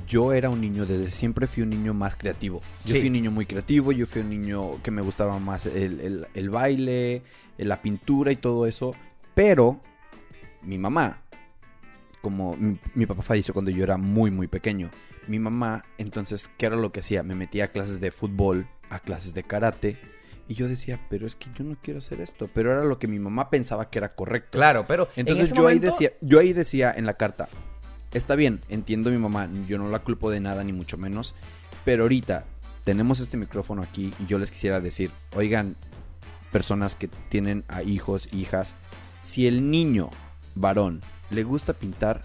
yo 0.08 0.34
era 0.34 0.50
un 0.50 0.60
niño, 0.62 0.86
desde 0.86 1.10
siempre 1.12 1.48
fui 1.48 1.64
un 1.64 1.70
niño 1.70 1.94
más 1.94 2.16
creativo. 2.16 2.62
Yo 2.84 2.94
Sí. 2.96 3.00
fui 3.00 3.08
un 3.08 3.14
niño 3.14 3.32
muy 3.32 3.46
creativo, 3.46 3.92
yo 3.94 4.06
fui 4.08 4.22
un 4.22 4.30
niño 4.30 4.82
que 4.84 4.92
me 4.92 5.02
gustaba 5.02 5.40
más 5.40 5.66
el, 5.68 6.00
el- 6.02 6.28
el 6.34 6.50
baile, 6.50 7.22
la 7.58 7.82
pintura 7.82 8.32
y 8.32 8.36
todo 8.36 8.66
eso. 8.68 8.94
Pero 9.36 9.80
mi 10.66 10.78
mamá, 10.78 11.22
como 12.22 12.56
mi, 12.58 12.80
mi 12.94 13.06
papá 13.06 13.22
falleció 13.22 13.54
cuando 13.54 13.72
yo 13.72 13.84
era 13.84 13.98
muy, 13.98 14.32
muy 14.32 14.48
pequeño. 14.48 14.90
Mi 15.28 15.40
mamá, 15.40 15.86
entonces, 15.98 16.50
¿qué 16.58 16.66
era 16.66 16.76
lo 16.76 16.92
que 16.92 17.00
hacía? 17.00 17.24
Me 17.24 17.36
metía 17.36 17.66
a 17.66 17.68
clases 17.68 18.00
de 18.00 18.12
fútbol, 18.12 18.68
a 18.90 19.00
clases 19.00 19.34
de 19.34 19.44
karate. 19.44 19.98
Y 20.48 20.54
yo 20.54 20.68
decía, 20.68 21.00
pero 21.10 21.26
es 21.26 21.36
que 21.36 21.48
yo 21.56 21.64
no 21.64 21.76
quiero 21.82 21.98
hacer 21.98 22.22
esto. 22.22 22.50
Pero 22.54 22.72
era 22.72 22.84
lo 22.84 23.00
que 23.00 23.08
mi 23.08 23.20
mamá 23.20 23.50
pensaba 23.50 23.90
que 23.90 23.98
era 23.98 24.14
correcto. 24.14 24.58
Claro, 24.58 24.86
pero 24.88 25.08
en 25.16 25.28
Entonces 25.28 25.54
yo 25.54 25.68
ahí 25.68 25.80
decía, 25.80 26.14
yo 26.22 26.40
ahí 26.40 26.54
decía 26.54 26.94
en 26.96 27.06
la 27.06 27.16
carta, 27.16 27.48
está 28.14 28.36
bien, 28.36 28.62
entiendo 28.70 29.10
a 29.10 29.14
mi 29.14 29.20
mamá, 29.20 29.50
yo 29.68 29.78
no 29.78 29.90
la 29.90 30.00
culpo 30.00 30.30
de 30.30 30.40
nada, 30.40 30.64
ni 30.64 30.74
mucho 30.74 30.98
menos. 30.98 31.36
Pero 31.84 32.04
ahorita 32.04 32.46
tenemos 32.84 33.20
este 33.20 33.38
micrófono 33.38 33.82
aquí 33.82 34.14
y 34.20 34.28
yo 34.28 34.38
les 34.38 34.52
quisiera 34.52 34.80
decir, 34.80 35.12
oigan, 35.36 35.76
personas 36.52 36.96
que 36.96 37.08
tienen 37.30 37.66
a 37.68 37.84
hijos, 37.84 38.30
hijas, 38.32 38.76
si 39.22 39.48
el 39.48 39.72
niño 39.72 40.10
varón 40.56 41.02
le 41.30 41.44
gusta 41.44 41.74
pintar, 41.74 42.22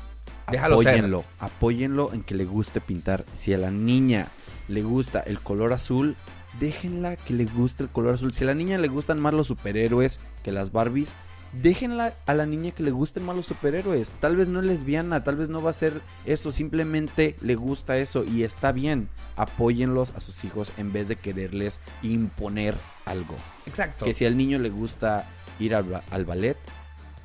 Déjalo 0.50 0.78
ser. 0.78 0.88
apóyenlo, 0.88 1.24
apóyenlo 1.38 2.12
en 2.12 2.22
que 2.22 2.34
le 2.34 2.44
guste 2.44 2.80
pintar. 2.80 3.24
Si 3.34 3.52
a 3.54 3.58
la 3.58 3.70
niña 3.70 4.28
le 4.68 4.82
gusta 4.82 5.20
el 5.20 5.40
color 5.40 5.72
azul, 5.72 6.16
déjenla 6.58 7.16
que 7.16 7.34
le 7.34 7.44
guste 7.44 7.84
el 7.84 7.88
color 7.88 8.14
azul. 8.14 8.32
Si 8.32 8.44
a 8.44 8.48
la 8.48 8.54
niña 8.54 8.78
le 8.78 8.88
gustan 8.88 9.20
más 9.20 9.32
los 9.32 9.46
superhéroes 9.46 10.20
que 10.42 10.52
las 10.52 10.72
Barbies, 10.72 11.14
déjenla 11.52 12.14
a 12.26 12.34
la 12.34 12.46
niña 12.46 12.72
que 12.72 12.82
le 12.82 12.90
gusten 12.90 13.24
más 13.24 13.36
los 13.36 13.46
superhéroes. 13.46 14.12
Tal 14.20 14.36
vez 14.36 14.48
no 14.48 14.60
es 14.60 14.66
lesbiana, 14.66 15.22
tal 15.24 15.36
vez 15.36 15.48
no 15.48 15.62
va 15.62 15.70
a 15.70 15.74
ser 15.74 16.00
eso, 16.24 16.52
simplemente 16.52 17.36
le 17.42 17.54
gusta 17.54 17.96
eso 17.96 18.24
y 18.24 18.42
está 18.42 18.72
bien. 18.72 19.08
Apóyenlos 19.36 20.10
a 20.16 20.20
sus 20.20 20.44
hijos 20.44 20.72
en 20.78 20.92
vez 20.92 21.08
de 21.08 21.16
quererles 21.16 21.80
imponer 22.02 22.76
algo. 23.04 23.36
Exacto. 23.66 24.04
Que 24.04 24.14
si 24.14 24.26
al 24.26 24.36
niño 24.36 24.58
le 24.58 24.70
gusta 24.70 25.26
ir 25.58 25.74
al, 25.74 26.02
al 26.10 26.24
ballet, 26.24 26.56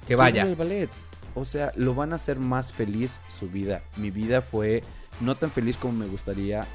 Que 0.08 0.16
vaya. 0.16 0.44
al 0.44 0.56
ballet. 0.56 0.90
O 1.34 1.46
sea, 1.46 1.72
lo 1.76 1.94
van 1.96 2.14
a 2.14 2.16
hacer 2.16 2.40
más 2.40 2.72
feliz 2.72 3.20
su 3.30 3.50
vida. 3.50 3.84
Mi 3.98 4.12
vida 4.12 4.42
fue 4.42 4.84
no 5.20 5.36
tan 5.36 5.52
feliz 5.52 5.78
como 5.78 5.94
me 5.94 6.08
gustaría 6.08 6.66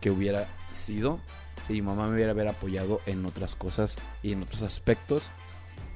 que 0.00 0.10
hubiera 0.10 0.46
sido 0.72 1.20
si 1.66 1.74
mi 1.74 1.82
mamá 1.82 2.06
me 2.06 2.14
hubiera 2.14 2.32
haber 2.32 2.48
apoyado 2.48 3.00
en 3.06 3.24
otras 3.26 3.54
cosas 3.54 3.96
y 4.22 4.32
en 4.32 4.42
otros 4.42 4.62
aspectos 4.62 5.28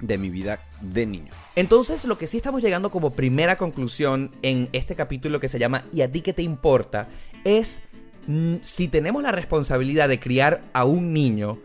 de 0.00 0.18
mi 0.18 0.28
vida 0.28 0.58
de 0.80 1.06
niño. 1.06 1.32
Entonces, 1.56 2.04
lo 2.04 2.18
que 2.18 2.26
sí 2.26 2.36
estamos 2.36 2.62
llegando 2.62 2.90
como 2.90 3.10
primera 3.10 3.56
conclusión 3.56 4.32
en 4.42 4.68
este 4.72 4.96
capítulo 4.96 5.40
que 5.40 5.48
se 5.48 5.58
llama 5.58 5.84
¿Y 5.92 6.02
a 6.02 6.10
ti 6.10 6.20
qué 6.20 6.32
te 6.32 6.42
importa? 6.42 7.08
es 7.44 7.82
mm, 8.26 8.56
si 8.64 8.88
tenemos 8.88 9.22
la 9.22 9.32
responsabilidad 9.32 10.08
de 10.08 10.18
criar 10.18 10.62
a 10.72 10.84
un 10.84 11.12
niño, 11.12 11.58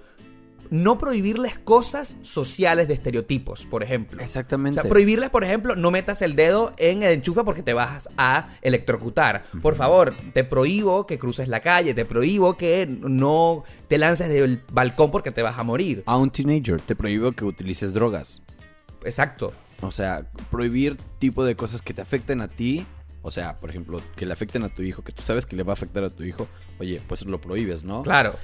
no 0.70 0.98
prohibirles 0.98 1.58
cosas 1.58 2.18
sociales 2.22 2.88
de 2.88 2.94
estereotipos, 2.94 3.66
por 3.66 3.84
ejemplo. 3.84 4.20
O 4.20 4.24
Exactamente. 4.24 4.82
sea, 4.82 4.90
prohibirles, 4.90 5.30
por 5.30 5.44
ejemplo, 5.44 5.76
no 5.76 5.92
metas 5.92 6.22
el 6.22 6.36
dedo 6.36 6.74
en 6.78 7.04
el 7.04 7.14
enchufe 7.14 7.44
porque 7.44 7.64
te 7.64 7.74
vas 7.74 8.08
a 8.18 8.50
electrocutar. 8.62 9.46
Por 9.62 9.76
favor, 9.76 10.16
te 10.34 10.44
prohíbo 10.44 11.08
que 11.08 11.18
cruces 11.18 11.48
la 11.48 11.60
calle, 11.62 11.94
te 11.94 12.06
prohíbo 12.06 12.56
que 12.58 12.86
no 12.88 13.64
te 13.88 13.98
lances 13.98 14.30
del 14.30 14.62
balcón 14.72 15.12
porque 15.12 15.32
te 15.32 15.42
vas 15.42 15.58
a 15.58 15.64
morir. 15.64 16.04
a 16.06 16.18
un 16.18 16.30
teenager 16.30 16.80
te 16.82 16.96
prohíbo 16.96 17.32
que 17.32 17.46
utilices 17.46 17.94
drogas. 17.94 18.42
Exacto. 19.04 19.54
O 19.82 19.92
sea, 19.92 20.26
prohibir 20.52 20.98
tipo 21.20 21.46
de 21.46 21.56
cosas 21.56 21.82
que 21.82 21.94
te 21.94 22.02
afecten 22.02 22.42
a 22.42 22.48
ti. 22.48 22.86
O 23.22 23.32
sea, 23.32 23.60
por 23.60 23.70
ejemplo, 23.70 24.02
que 24.16 24.26
le 24.26 24.34
afecten 24.34 24.64
a 24.64 24.70
tu 24.70 24.82
hijo, 24.82 25.04
que 25.04 25.12
tú 25.12 25.24
sabes 25.24 25.46
que 25.46 25.56
le 25.56 25.64
va 25.64 25.74
a 25.74 25.74
afectar 25.74 26.04
a 26.04 26.10
tu 26.10 26.24
hijo. 26.24 26.48
Oye, 26.80 27.02
pues 27.08 27.26
lo 27.26 27.42
prohíbes, 27.42 27.84
¿no? 27.84 28.02
Claro. 28.04 28.36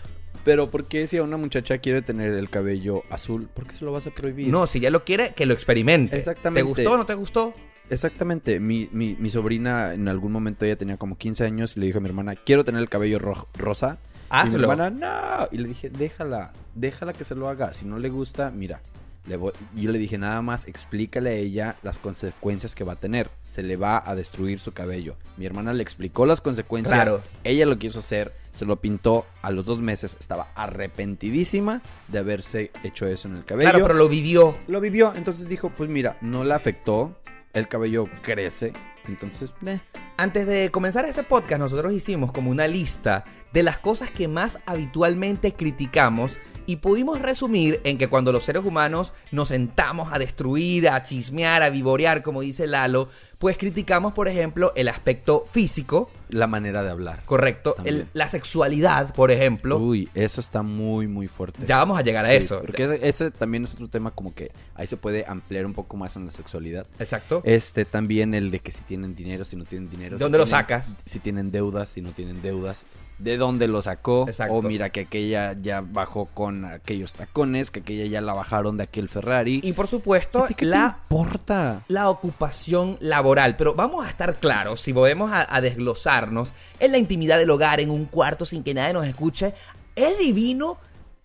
Pero 0.44 0.70
¿por 0.70 0.86
qué 0.86 1.08
si 1.08 1.18
a 1.18 1.24
una 1.24 1.38
muchacha 1.38 1.78
quiere 1.80 2.02
tener 2.02 2.34
el 2.34 2.50
cabello 2.50 3.04
azul, 3.10 3.48
por 3.54 3.66
qué 3.68 3.74
se 3.74 3.86
lo 3.86 3.92
vas 3.92 4.06
a 4.08 4.12
prohibir? 4.12 4.48
No, 4.50 4.68
si 4.68 4.80
ya 4.80 4.90
lo 4.92 5.04
quiere, 5.04 5.34
que 5.34 5.46
lo 5.46 5.54
experimente. 5.54 6.18
Exactamente. 6.18 6.62
¿Te 6.62 6.68
gustó 6.84 6.92
o 6.94 6.98
no 6.98 7.06
te 7.06 7.14
gustó? 7.16 7.54
Exactamente. 7.90 8.60
Mi, 8.60 8.90
mi, 8.92 9.16
mi 9.20 9.30
sobrina 9.30 9.94
en 9.94 10.08
algún 10.08 10.32
momento 10.32 10.66
ella 10.66 10.76
tenía 10.76 10.98
como 10.98 11.18
15 11.18 11.44
años 11.46 11.78
y 11.78 11.80
le 11.80 11.86
dijo 11.88 12.00
a 12.00 12.02
mi 12.02 12.08
hermana, 12.08 12.36
quiero 12.36 12.64
tener 12.66 12.82
el 12.82 12.90
cabello 12.90 13.20
ro- 13.20 13.48
rosa. 13.58 13.98
Y 14.32 14.34
mi 14.34 14.40
Hazlo. 14.42 14.72
hermana, 14.72 14.90
no. 14.90 15.48
Y 15.52 15.58
le 15.60 15.68
dije, 15.68 15.90
déjala, 15.90 16.52
déjala 16.74 17.14
que 17.14 17.24
se 17.24 17.36
lo 17.36 17.48
haga. 17.48 17.74
Si 17.74 17.86
no 17.86 18.00
le 18.00 18.10
gusta, 18.10 18.50
mira. 18.52 18.82
Le 19.28 19.38
voy- 19.38 19.54
yo 19.76 19.92
le 19.92 19.98
dije, 20.00 20.18
nada 20.18 20.42
más 20.42 20.68
explícale 20.68 21.30
a 21.30 21.34
ella 21.34 21.76
las 21.84 21.98
consecuencias 21.98 22.76
que 22.76 22.84
va 22.84 22.94
a 22.94 22.96
tener. 22.96 23.30
Se 23.50 23.64
le 23.64 23.76
va 23.78 24.04
a 24.06 24.16
destruir 24.16 24.60
su 24.60 24.72
cabello. 24.72 25.16
Mi 25.38 25.46
hermana 25.46 25.74
le 25.74 25.82
explicó 25.84 26.26
las 26.26 26.42
consecuencias. 26.42 26.94
Claro. 27.04 27.22
Ella 27.44 27.66
lo 27.66 27.78
quiso 27.80 28.00
hacer, 28.00 28.34
se 28.56 28.66
lo 28.66 28.78
pintó. 28.78 29.26
A 29.42 29.52
los 29.52 29.66
dos 29.66 29.80
meses 29.80 30.18
estaba 30.20 30.48
arrepentidísima 30.56 31.82
de 32.08 32.20
haberse 32.20 32.72
hecho 32.84 33.06
eso 33.06 33.28
en 33.28 33.36
el 33.36 33.46
cabello. 33.46 33.70
Claro, 33.70 33.86
pero 33.86 33.98
lo 33.98 34.10
vivió. 34.10 34.58
Lo 34.68 34.82
vivió, 34.82 35.14
entonces 35.16 35.48
dijo, 35.48 35.70
pues 35.70 35.90
mira, 35.90 36.18
no 36.22 36.44
le 36.44 36.54
afectó, 36.54 37.16
el 37.54 37.68
cabello 37.68 38.08
crece, 38.22 38.74
entonces. 39.08 39.54
Antes 40.18 40.48
de 40.48 40.72
comenzar 40.72 41.06
este 41.06 41.24
podcast, 41.24 41.60
nosotros 41.60 41.94
hicimos 41.94 42.32
como 42.32 42.50
una 42.50 42.68
lista 42.68 43.24
de 43.54 43.64
las 43.64 43.78
cosas 43.78 44.10
que 44.10 44.28
más 44.28 44.60
habitualmente 44.66 45.54
criticamos 45.54 46.38
y 46.66 46.78
pudimos 46.78 47.22
resumir 47.22 47.80
en 47.84 47.98
que 47.98 48.08
cuando 48.08 48.32
los 48.32 48.44
seres 48.44 48.66
humanos 48.66 49.14
nos 49.32 49.50
sentamos 49.50 50.12
a 50.12 50.20
destruir, 50.20 50.90
a 50.90 51.04
chismear, 51.04 51.62
a 51.64 51.70
vivorear, 51.70 52.24
como 52.24 52.42
dice 52.42 52.68
Lalo, 52.68 53.10
pues 53.40 53.58
criticamos, 53.58 54.14
por 54.14 54.28
ejemplo, 54.28 54.72
el 54.76 54.88
aspecto 54.88 55.46
físico, 55.52 56.10
la 56.30 56.48
manera 56.48 56.82
de 56.84 56.90
hablar. 56.90 57.22
correcto, 57.26 57.76
el- 57.84 58.08
la 58.14 58.28
sexualidad, 58.28 59.14
por 59.14 59.32
ejemplo. 59.32 59.78
Uy, 59.78 60.10
eso 60.16 60.42
está 60.42 60.62
muy, 60.64 61.08
muy 61.08 61.28
fuerte. 61.28 61.60
Ya 61.66 61.78
vamos 61.78 61.98
a 62.00 62.02
llegar 62.02 62.26
a 62.26 62.34
eso. 62.34 62.62
Porque 62.62 63.00
ese, 63.04 63.32
también 63.32 63.64
es 63.66 63.74
otro 63.74 63.88
tema 63.88 64.12
como 64.12 64.34
que 64.34 64.52
ahí 64.74 64.88
se 64.88 64.98
puede 64.98 65.26
ampliar 65.28 65.66
un 65.66 65.74
poco 65.74 65.98
más 65.98 66.16
en 66.16 66.26
la 66.26 66.32
sexualidad. 66.32 66.88
Exacto. 67.00 67.42
Este 67.46 67.86
también 67.86 68.34
el 68.34 68.50
de 68.52 68.60
que 68.60 68.72
si 68.72 68.82
tienen 68.82 69.16
dinero, 69.16 69.46
si 69.46 69.56
no 69.56 69.66
tienen 69.66 69.90
dinero. 69.90 70.16
¿De 70.16 70.20
si 70.20 70.24
dónde 70.24 70.38
lo 70.40 70.46
tienen- 70.46 70.62
sacas? 70.62 70.94
Si 71.06 71.20
tienen 71.20 71.52
deudas, 71.52 71.90
si 71.90 72.02
no 72.02 72.12
tienen 72.12 72.42
deudas. 72.42 72.84
De 73.18 73.38
dónde 73.38 73.68
lo 73.70 73.82
sacó. 73.82 74.26
Exacto. 74.28 74.56
O 74.56 74.62
mira 74.62 74.90
que 74.90 75.02
aquella 75.02 75.54
ya 75.62 75.80
bajó 75.82 76.26
con 76.26 76.66
aquellos 76.66 77.14
tacones, 77.14 77.72
que 77.72 77.80
aquella 77.80 78.06
ya 78.08 78.20
la 78.20 78.34
bajaron 78.34 78.76
de 78.76 78.84
aquel 78.84 79.08
Ferrari. 79.08 79.62
Y 79.64 79.72
por 79.72 79.88
supuesto, 79.88 80.44
¿A 80.44 80.48
ti 80.48 80.54
qué 80.54 80.66
te 80.66 80.72
la 80.72 80.98
importa? 81.04 81.84
la 81.88 82.10
ocupación 82.10 82.98
laboral. 83.00 83.25
Pero 83.58 83.74
vamos 83.74 84.06
a 84.06 84.10
estar 84.10 84.36
claros, 84.36 84.82
si 84.82 84.94
podemos 84.94 85.32
a, 85.32 85.54
a 85.56 85.62
desglosarnos 85.62 86.50
en 86.80 86.92
la 86.92 86.98
intimidad 86.98 87.38
del 87.38 87.50
hogar, 87.50 87.80
en 87.80 87.90
un 87.90 88.06
cuarto 88.06 88.46
sin 88.46 88.64
que 88.64 88.74
nadie 88.74 88.94
nos 88.94 89.06
escuche, 89.06 89.54
es 89.96 90.18
divino 90.18 90.78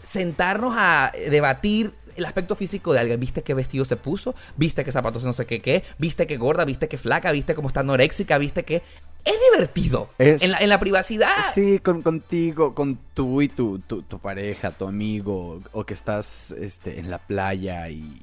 sentarnos 0.03 0.75
a 0.77 1.13
debatir 1.31 1.93
el 2.17 2.25
aspecto 2.25 2.57
físico 2.57 2.93
de 2.93 3.01
alguien. 3.01 3.21
¿Viste 3.21 3.43
qué 3.43 3.55
vestido 3.55 3.85
se 3.85 3.97
puso? 3.97 4.35
¿Viste 4.57 4.85
qué 4.85 4.93
zapatos 4.93 5.23
no 5.25 5.33
sé 5.33 5.47
qué 5.47 5.61
qué? 5.61 5.85
¿Viste 5.99 6.27
qué 6.27 6.37
gorda? 6.37 6.65
¿Viste 6.65 6.89
qué 6.89 6.99
flaca? 6.99 7.33
¿Viste 7.33 7.55
cómo 7.55 7.69
está 7.69 7.81
anoréxica? 7.81 8.39
¿Viste 8.39 8.65
qué? 8.65 8.83
Es 9.25 9.35
divertido. 9.53 10.09
Es- 10.19 10.43
En, 10.43 10.53
la, 10.53 10.59
en 10.59 10.69
la 10.71 10.81
privacidad. 10.81 11.37
Sí, 11.55 11.79
con, 11.79 12.01
contigo, 12.03 12.75
con 12.75 12.99
tú 13.15 13.43
y 13.43 13.49
tu, 13.49 13.79
tu, 13.81 14.03
tu 14.03 14.19
pareja, 14.19 14.71
tu 14.71 14.87
amigo, 14.87 15.61
o 15.73 15.85
que 15.85 15.95
estás 15.95 16.53
este, 16.53 16.99
en 16.99 17.11
la 17.11 17.19
playa 17.19 17.89
y... 17.91 18.21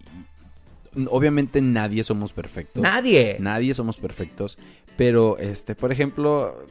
Obviamente 1.10 1.62
nadie 1.62 2.04
somos 2.04 2.34
perfectos. 2.34 2.82
Nadie. 2.82 3.38
Nadie 3.40 3.74
somos 3.74 3.98
perfectos. 3.98 4.58
Pero, 4.96 5.38
este, 5.38 5.76
por 5.76 5.92
ejemplo, 5.92 6.66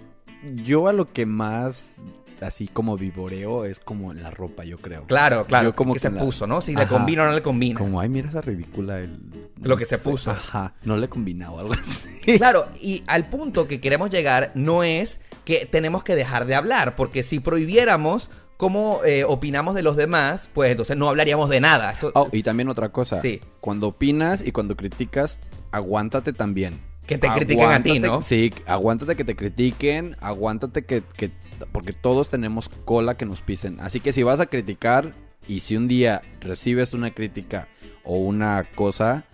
yo 0.65 0.89
a 0.89 0.93
lo 0.93 1.13
que 1.13 1.27
más 1.27 2.03
así 2.41 2.69
como 2.69 2.99
vivoreo 2.99 3.65
es 3.65 3.81
como 3.81 4.13
la 4.13 4.31
ropa, 4.31 4.65
yo 4.65 4.77
creo. 4.79 5.05
Claro, 5.05 5.47
claro. 5.47 5.71
Yo 5.71 5.77
como 5.77 5.95
que 5.95 6.01
que 6.01 6.09
se 6.09 6.11
la- 6.11 6.21
puso, 6.21 6.47
¿no? 6.47 6.61
Si 6.61 6.75
le 6.75 6.87
combina 6.87 7.23
o 7.23 7.27
no 7.27 7.33
le 7.33 7.43
combina. 7.43 7.79
Como, 7.79 7.99
ay, 8.01 8.09
mira 8.11 8.29
esa 8.29 8.43
ridícula. 8.43 8.99
El, 9.01 9.19
Lo 9.63 9.77
que 9.77 9.87
se 9.87 9.99
puso. 9.99 10.33
Ajá, 10.33 10.75
no 10.85 10.97
le 10.99 11.09
combina 11.09 11.51
o 11.51 11.59
algo 11.61 11.73
así. 11.73 12.09
Claro, 12.37 12.67
y 12.81 13.05
al 13.07 13.29
punto 13.31 13.67
que 13.69 13.81
queremos 13.81 14.11
llegar 14.11 14.51
no 14.55 14.83
es 14.83 15.21
que 15.45 15.65
tenemos 15.65 16.03
que 16.03 16.15
dejar 16.17 16.45
de 16.45 16.57
hablar, 16.57 16.95
porque 16.97 17.23
si 17.23 17.39
prohibiéramos 17.41 18.29
cómo 18.57 19.01
eh, 19.05 19.25
opinamos 19.25 19.75
de 19.75 19.83
los 19.83 19.97
demás, 19.97 20.49
pues 20.55 20.71
entonces 20.71 20.97
no 20.97 21.09
hablaríamos 21.09 21.49
de 21.51 21.61
nada. 21.61 21.93
Esto- 21.93 22.13
Oh, 22.15 22.29
y 22.33 22.43
también 22.43 22.69
otra 22.69 22.91
cosa. 22.91 23.21
Sí. 23.21 23.41
Cuando 23.61 23.89
opinas 23.89 24.43
y 24.45 24.53
cuando 24.53 24.77
criticas, 24.77 25.41
aguántate 25.71 26.33
también. 26.33 26.81
Que 27.07 27.19
te 27.19 27.29
critiquen 27.29 27.71
a 27.71 27.83
ti, 27.83 28.01
¿no? 28.01 28.21
Sí, 28.23 28.53
aguántate 28.67 29.15
que 29.15 29.25
te 29.25 29.37
critiquen, 29.37 30.17
aguántate 30.21 30.85
que, 30.85 31.03
que... 31.17 31.31
Porque 31.71 31.93
todos 31.93 32.29
tenemos 32.31 32.69
cola 32.85 33.17
que 33.17 33.27
nos 33.27 33.41
pisen. 33.43 33.79
Así 33.81 34.01
que 34.01 34.13
si 34.13 34.23
vas 34.25 34.41
a 34.41 34.47
criticar 34.47 35.15
y 35.47 35.61
si 35.61 35.77
un 35.77 35.87
día 35.87 36.23
recibes 36.41 36.95
una 36.95 37.15
crítica 37.15 37.69
o 38.03 38.17
una 38.17 38.65
cosa 38.75 39.25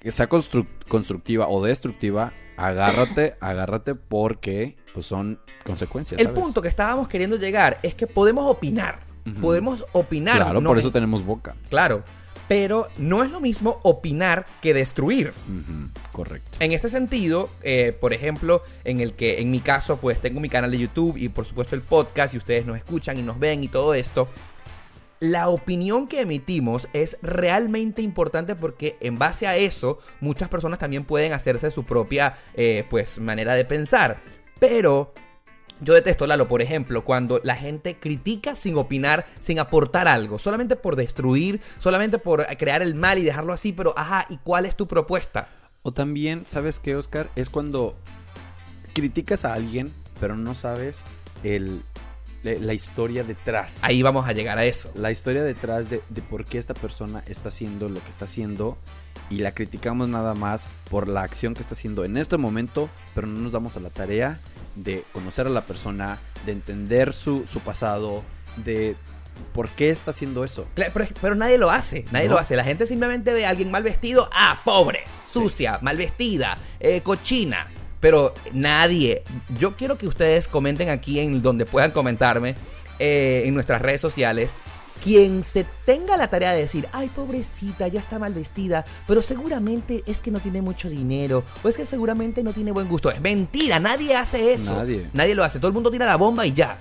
que 0.00 0.10
sea 0.10 0.28
constru- 0.28 0.66
constructiva 0.88 1.46
o 1.48 1.64
destructiva, 1.64 2.32
agárrate, 2.56 3.36
agárrate 3.40 3.94
porque 3.94 4.76
pues 4.94 5.06
son 5.06 5.38
consecuencias. 5.64 6.20
el 6.20 6.26
¿sabes? 6.28 6.40
punto 6.42 6.62
que 6.62 6.68
estábamos 6.68 7.08
queriendo 7.08 7.36
llegar 7.36 7.78
es 7.82 7.94
que 7.94 8.06
podemos 8.06 8.46
opinar. 8.46 9.00
Podemos 9.40 9.84
opinar. 9.92 10.36
Claro, 10.36 10.60
no 10.60 10.70
por 10.70 10.78
es- 10.78 10.84
eso 10.84 10.90
tenemos 10.92 11.24
boca. 11.24 11.54
Claro. 11.68 12.02
Pero 12.48 12.88
no 12.98 13.22
es 13.22 13.30
lo 13.30 13.38
mismo 13.38 13.78
opinar 13.84 14.44
que 14.60 14.74
destruir. 14.74 15.32
Correcto. 16.10 16.50
En 16.58 16.72
ese 16.72 16.88
sentido, 16.88 17.48
eh, 17.62 17.96
por 18.00 18.12
ejemplo, 18.12 18.62
en 18.82 19.00
el 19.00 19.12
que 19.14 19.40
en 19.40 19.52
mi 19.52 19.60
caso, 19.60 19.98
pues 19.98 20.20
tengo 20.20 20.40
mi 20.40 20.48
canal 20.48 20.70
de 20.72 20.78
YouTube 20.78 21.16
y 21.16 21.28
por 21.28 21.44
supuesto 21.44 21.76
el 21.76 21.82
podcast 21.82 22.34
y 22.34 22.38
ustedes 22.38 22.66
nos 22.66 22.76
escuchan 22.76 23.18
y 23.18 23.22
nos 23.22 23.38
ven 23.38 23.62
y 23.62 23.68
todo 23.68 23.94
esto. 23.94 24.26
La 25.20 25.48
opinión 25.48 26.08
que 26.08 26.22
emitimos 26.22 26.88
es 26.94 27.18
realmente 27.22 28.00
importante 28.02 28.56
porque 28.56 28.96
en 29.00 29.18
base 29.18 29.46
a 29.46 29.54
eso 29.56 29.98
muchas 30.20 30.48
personas 30.48 30.78
también 30.78 31.04
pueden 31.04 31.32
hacerse 31.34 31.70
su 31.70 31.84
propia 31.84 32.36
eh, 32.54 32.84
pues 32.90 33.18
manera 33.20 33.54
de 33.54 33.64
pensar. 33.66 34.18
Pero 34.60 35.12
yo 35.80 35.94
detesto, 35.94 36.26
Lalo, 36.26 36.46
por 36.46 36.60
ejemplo, 36.60 37.04
cuando 37.04 37.40
la 37.42 37.56
gente 37.56 37.96
critica 37.98 38.54
sin 38.54 38.76
opinar, 38.76 39.26
sin 39.40 39.58
aportar 39.58 40.06
algo, 40.08 40.38
solamente 40.38 40.76
por 40.76 40.94
destruir, 40.94 41.60
solamente 41.78 42.18
por 42.18 42.46
crear 42.58 42.82
el 42.82 42.94
mal 42.94 43.18
y 43.18 43.24
dejarlo 43.24 43.54
así, 43.54 43.72
pero 43.72 43.94
ajá, 43.96 44.26
¿y 44.28 44.36
cuál 44.36 44.66
es 44.66 44.76
tu 44.76 44.86
propuesta? 44.86 45.48
O 45.82 45.92
también, 45.92 46.44
¿sabes 46.46 46.78
qué, 46.78 46.94
Oscar? 46.94 47.28
Es 47.34 47.48
cuando 47.48 47.96
criticas 48.92 49.46
a 49.46 49.54
alguien, 49.54 49.90
pero 50.20 50.36
no 50.36 50.54
sabes 50.54 51.04
el, 51.42 51.80
la, 52.42 52.74
historia 52.74 53.24
detrás. 53.24 53.78
Ahí 53.82 54.02
vamos 54.02 54.28
a 54.28 54.32
llegar 54.32 54.58
a 54.58 54.66
eso. 54.66 54.92
La 54.94 55.10
historia 55.10 55.42
detrás 55.42 55.88
de, 55.88 56.02
de 56.10 56.20
por 56.20 56.44
qué 56.44 56.58
esta 56.58 56.74
persona 56.74 57.24
está 57.26 57.48
haciendo 57.48 57.88
lo 57.88 58.02
que 58.04 58.10
está 58.10 58.26
haciendo 58.26 58.76
y 59.30 59.38
la 59.38 59.52
criticamos 59.52 60.08
nada 60.08 60.34
más 60.34 60.68
por 60.90 61.08
la 61.08 61.22
acción 61.22 61.54
que 61.54 61.62
está 61.62 61.74
haciendo 61.74 62.04
en 62.04 62.16
este 62.16 62.36
momento, 62.36 62.88
pero 63.14 63.26
no 63.26 63.38
nos 63.40 63.52
damos 63.52 63.76
a 63.76 63.80
la 63.80 63.90
tarea 63.90 64.40
de 64.74 65.04
conocer 65.12 65.46
a 65.46 65.50
la 65.50 65.62
persona, 65.62 66.18
de 66.44 66.52
entender 66.52 67.14
su, 67.14 67.46
su 67.50 67.60
pasado, 67.60 68.22
de 68.64 68.96
por 69.54 69.68
qué 69.70 69.90
está 69.90 70.10
haciendo 70.10 70.44
eso. 70.44 70.66
Pero, 70.74 70.92
pero 71.20 71.34
nadie 71.34 71.58
lo 71.58 71.70
hace, 71.70 72.04
nadie 72.10 72.26
No. 72.28 72.34
lo 72.34 72.40
hace. 72.40 72.56
La 72.56 72.64
gente 72.64 72.86
simplemente 72.86 73.32
ve 73.32 73.46
a 73.46 73.50
alguien 73.50 73.70
mal 73.70 73.82
vestido, 73.82 74.28
ah, 74.32 74.60
pobre, 74.64 75.00
sucia, 75.32 75.78
mal 75.80 75.96
vestida, 75.96 76.58
eh, 76.80 77.00
cochina. 77.00 77.66
Pero 78.00 78.34
nadie, 78.52 79.22
yo 79.58 79.76
quiero 79.76 79.96
que 79.98 80.06
ustedes 80.08 80.48
comenten 80.48 80.88
aquí 80.88 81.20
en 81.20 81.42
donde 81.42 81.66
puedan 81.66 81.90
comentarme, 81.90 82.54
eh, 82.98 83.42
en 83.46 83.54
nuestras 83.54 83.80
redes 83.80 84.00
sociales, 84.00 84.52
quien 85.02 85.42
se 85.42 85.64
tenga 85.84 86.16
la 86.16 86.28
tarea 86.28 86.52
de 86.52 86.60
decir, 86.60 86.86
ay, 86.92 87.08
pobrecita, 87.08 87.88
ya 87.88 88.00
está 88.00 88.18
mal 88.18 88.34
vestida, 88.34 88.84
pero 89.06 89.22
seguramente 89.22 90.02
es 90.06 90.20
que 90.20 90.30
no 90.30 90.40
tiene 90.40 90.62
mucho 90.62 90.88
dinero, 90.88 91.42
o 91.62 91.68
es 91.68 91.76
que 91.76 91.86
seguramente 91.86 92.42
no 92.42 92.52
tiene 92.52 92.70
buen 92.70 92.88
gusto. 92.88 93.10
Es 93.10 93.20
mentira, 93.20 93.80
nadie 93.80 94.14
hace 94.14 94.52
eso. 94.52 94.74
Nadie. 94.74 95.08
Nadie 95.12 95.34
lo 95.34 95.44
hace, 95.44 95.58
todo 95.58 95.68
el 95.68 95.74
mundo 95.74 95.90
tira 95.90 96.06
la 96.06 96.16
bomba 96.16 96.46
y 96.46 96.52
ya. 96.52 96.78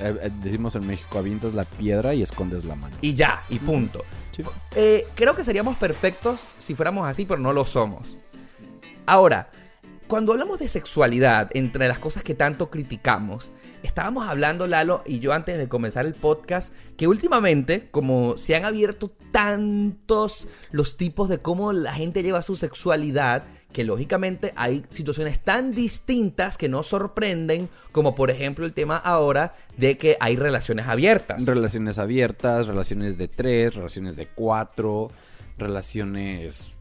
Eh, 0.00 0.18
eh, 0.22 0.30
decimos 0.42 0.74
en 0.74 0.86
México, 0.86 1.18
avientas 1.18 1.54
la 1.54 1.64
piedra 1.64 2.14
y 2.14 2.22
escondes 2.22 2.64
la 2.64 2.74
mano. 2.74 2.96
Y 3.00 3.14
ya, 3.14 3.42
y 3.48 3.58
punto. 3.58 4.04
Sí. 4.34 4.42
Eh, 4.74 5.06
creo 5.14 5.34
que 5.34 5.44
seríamos 5.44 5.76
perfectos 5.76 6.40
si 6.60 6.74
fuéramos 6.74 7.08
así, 7.08 7.24
pero 7.24 7.40
no 7.40 7.52
lo 7.52 7.64
somos. 7.64 8.16
Ahora, 9.06 9.50
cuando 10.06 10.32
hablamos 10.32 10.58
de 10.58 10.68
sexualidad, 10.68 11.50
entre 11.54 11.88
las 11.88 11.98
cosas 11.98 12.22
que 12.22 12.34
tanto 12.34 12.70
criticamos, 12.70 13.50
estábamos 13.86 14.28
hablando, 14.28 14.66
Lalo 14.66 15.02
y 15.06 15.20
yo 15.20 15.32
antes 15.32 15.56
de 15.56 15.68
comenzar 15.68 16.04
el 16.06 16.14
podcast, 16.14 16.72
que 16.96 17.08
últimamente, 17.08 17.88
como 17.90 18.36
se 18.36 18.54
han 18.56 18.64
abierto 18.64 19.10
tantos 19.32 20.46
los 20.70 20.96
tipos 20.96 21.28
de 21.28 21.38
cómo 21.38 21.72
la 21.72 21.94
gente 21.94 22.22
lleva 22.22 22.42
su 22.42 22.56
sexualidad, 22.56 23.44
que 23.72 23.84
lógicamente 23.84 24.52
hay 24.56 24.84
situaciones 24.90 25.40
tan 25.40 25.74
distintas 25.74 26.56
que 26.56 26.68
nos 26.68 26.86
sorprenden, 26.86 27.68
como 27.92 28.14
por 28.14 28.30
ejemplo 28.30 28.64
el 28.64 28.72
tema 28.72 28.96
ahora 28.96 29.54
de 29.76 29.98
que 29.98 30.16
hay 30.20 30.36
relaciones 30.36 30.86
abiertas. 30.86 31.44
Relaciones 31.44 31.98
abiertas, 31.98 32.66
relaciones 32.66 33.18
de 33.18 33.28
tres, 33.28 33.74
relaciones 33.74 34.16
de 34.16 34.28
cuatro, 34.28 35.10
relaciones 35.58 36.76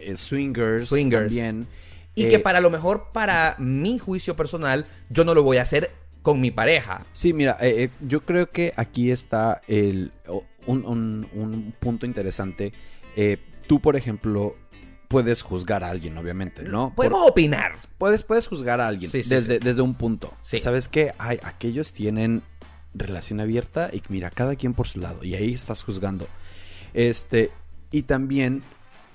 eh, 0.00 0.16
swingers, 0.16 0.86
Swingers. 0.86 1.24
también. 1.26 1.66
Y 2.14 2.24
Eh, 2.24 2.28
que 2.28 2.38
para 2.38 2.60
lo 2.60 2.70
mejor, 2.70 3.08
para 3.12 3.56
mi 3.58 3.98
juicio 3.98 4.36
personal, 4.36 4.86
yo 5.10 5.24
no 5.24 5.34
lo 5.34 5.42
voy 5.42 5.56
a 5.58 5.62
hacer 5.62 5.90
con 6.32 6.40
mi 6.40 6.50
pareja. 6.50 7.06
Sí, 7.14 7.32
mira, 7.32 7.56
eh, 7.60 7.84
eh, 7.84 7.90
yo 8.06 8.20
creo 8.24 8.50
que 8.50 8.72
aquí 8.76 9.10
está 9.10 9.62
el, 9.66 10.12
un, 10.66 10.84
un- 10.84 11.26
un 11.32 11.74
punto 11.80 12.04
interesante. 12.06 12.72
Eh, 13.16 13.38
tú, 13.66 13.80
por 13.80 13.96
ejemplo, 13.96 14.54
puedes 15.08 15.40
juzgar 15.42 15.82
a 15.84 15.88
alguien, 15.90 16.18
obviamente, 16.18 16.62
¿no? 16.64 16.92
Podemos 16.94 17.20
Por- 17.22 17.30
opinar. 17.30 17.76
puedes, 17.96 18.22
puedes 18.24 18.46
juzgar 18.46 18.80
a 18.80 18.88
alguien 18.88 19.10
Sí, 19.10 19.22
sí, 19.22 19.30
desde, 19.30 19.54
sí. 19.58 19.64
desde 19.64 19.80
un 19.80 19.94
punto. 19.94 20.34
Sí. 20.42 20.60
¿Sabes 20.60 20.86
qué? 20.88 21.14
Hay, 21.18 21.38
aquellos 21.42 21.92
tienen 21.94 22.42
relación 22.94 23.40
abierta 23.40 23.90
y 23.92 24.02
mira, 24.10 24.30
cada 24.30 24.54
quien 24.56 24.74
por 24.74 24.86
su 24.86 24.98
lado. 25.00 25.24
Y 25.24 25.34
ahí 25.34 25.54
estás 25.54 25.82
juzgando. 25.82 26.26
Este, 26.94 27.50
y 27.90 28.02
también 28.02 28.62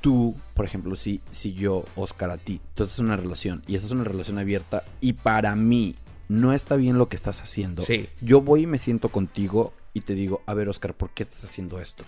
tú, 0.02 0.36
por 0.54 0.66
ejemplo, 0.66 0.96
si, 0.96 1.22
si 1.32 1.54
yo, 1.54 1.86
Oscar, 1.96 2.32
a 2.32 2.38
ti, 2.38 2.60
tú 2.76 2.84
estás 2.84 3.00
en 3.00 3.06
una 3.06 3.18
relación 3.18 3.64
y 3.68 3.76
estás 3.76 3.92
en 3.92 4.00
una 4.00 4.10
relación 4.10 4.38
abierta 4.38 4.84
y 5.00 5.14
para 5.14 5.56
mí 5.56 5.96
no 6.30 6.54
está 6.54 6.76
bien 6.76 6.98
lo 6.98 7.10
que 7.10 7.16
estás 7.16 7.42
haciendo. 7.42 7.84
Sí. 7.84 8.08
Yo 8.22 8.42
voy 8.42 8.62
y 8.64 8.68
me 8.68 8.80
siento 8.80 9.10
contigo 9.10 9.74
y 9.94 10.02
te 10.02 10.16
digo, 10.16 10.42
a 10.46 10.54
ver, 10.54 10.70
Oscar, 10.70 10.94
¿por 10.96 11.12
qué 11.12 11.24
estás 11.24 11.44
haciendo 11.44 11.80
esto? 11.80 12.04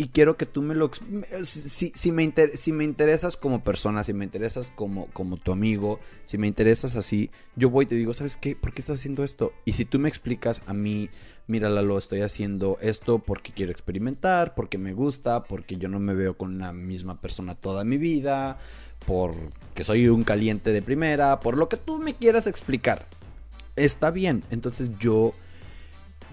Y 0.00 0.08
quiero 0.08 0.36
que 0.36 0.46
tú 0.46 0.62
me 0.62 0.76
lo... 0.76 0.92
me- 1.08 1.26
Si, 1.44 1.90
si, 1.94 2.12
me, 2.12 2.22
inter- 2.22 2.56
si 2.56 2.70
me 2.70 2.84
interesas 2.84 3.36
como 3.36 3.64
persona, 3.64 4.04
si 4.04 4.12
me 4.12 4.24
interesas 4.24 4.70
como, 4.70 5.06
como 5.06 5.38
tu 5.38 5.50
amigo, 5.50 5.98
si 6.24 6.38
me 6.38 6.46
interesas 6.46 6.94
así, 6.94 7.30
yo 7.56 7.68
voy 7.68 7.84
y 7.84 7.88
te 7.88 7.94
digo, 7.96 8.14
¿sabes 8.14 8.36
qué? 8.36 8.54
¿Por 8.54 8.72
qué 8.72 8.80
estás 8.82 9.00
haciendo 9.00 9.24
esto? 9.24 9.52
Y 9.64 9.72
si 9.72 9.84
tú 9.84 9.98
me 9.98 10.08
explicas 10.08 10.62
a 10.66 10.72
mí, 10.72 11.10
mira, 11.48 11.68
Lalo, 11.68 11.98
estoy 11.98 12.20
haciendo 12.20 12.78
esto 12.80 13.18
porque 13.18 13.50
quiero 13.52 13.72
experimentar, 13.72 14.54
porque 14.54 14.78
me 14.78 14.92
gusta, 14.92 15.42
porque 15.42 15.78
yo 15.78 15.88
no 15.88 15.98
me 15.98 16.14
veo 16.14 16.36
con 16.36 16.54
una 16.54 16.72
misma 16.72 17.20
persona 17.20 17.56
toda 17.56 17.82
mi 17.82 17.96
vida, 17.98 18.58
porque 19.04 19.82
soy 19.82 20.06
un 20.08 20.22
caliente 20.22 20.70
de 20.72 20.80
primera, 20.82 21.40
por 21.40 21.56
lo 21.58 21.68
que 21.68 21.76
tú 21.76 21.98
me 21.98 22.14
quieras 22.14 22.46
explicar. 22.46 23.06
Está 23.78 24.10
bien, 24.10 24.44
entonces 24.50 24.90
yo 24.98 25.32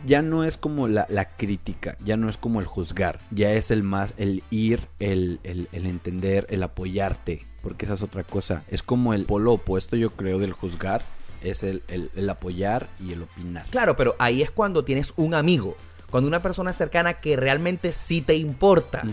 ya 0.05 0.21
no 0.21 0.43
es 0.43 0.57
como 0.57 0.87
la, 0.87 1.05
la 1.09 1.29
crítica, 1.29 1.97
ya 2.03 2.17
no 2.17 2.29
es 2.29 2.37
como 2.37 2.59
el 2.59 2.65
juzgar, 2.67 3.19
ya 3.31 3.53
es 3.53 3.71
el 3.71 3.81
más, 3.83 4.13
el 4.17 4.43
ir, 4.51 4.87
el, 4.99 5.39
el- 5.43 5.67
el 5.71 5.85
entender, 5.87 6.45
el 6.49 6.61
apoyarte, 6.63 7.45
porque 7.63 7.85
esa 7.85 7.95
es 7.95 8.01
otra 8.01 8.23
cosa. 8.23 8.63
Es 8.69 8.83
como 8.83 9.13
el 9.13 9.25
polo 9.25 9.53
opuesto, 9.53 9.95
yo 9.95 10.11
creo, 10.11 10.37
del 10.37 10.51
juzgar, 10.53 11.01
es 11.41 11.63
el, 11.63 11.81
el- 11.87 12.29
apoyar 12.29 12.87
y 12.99 13.13
el 13.13 13.23
opinar. 13.23 13.65
Claro, 13.71 13.95
pero 13.95 14.15
ahí 14.19 14.41
es 14.43 14.51
cuando 14.51 14.83
tienes 14.83 15.13
un 15.15 15.33
amigo. 15.33 15.75
Cuando 16.11 16.27
una 16.27 16.41
persona 16.41 16.71
cercana 16.71 17.15
que 17.15 17.35
realmente 17.35 17.91
sí 17.91 18.21
te 18.21 18.35
importa. 18.35 19.03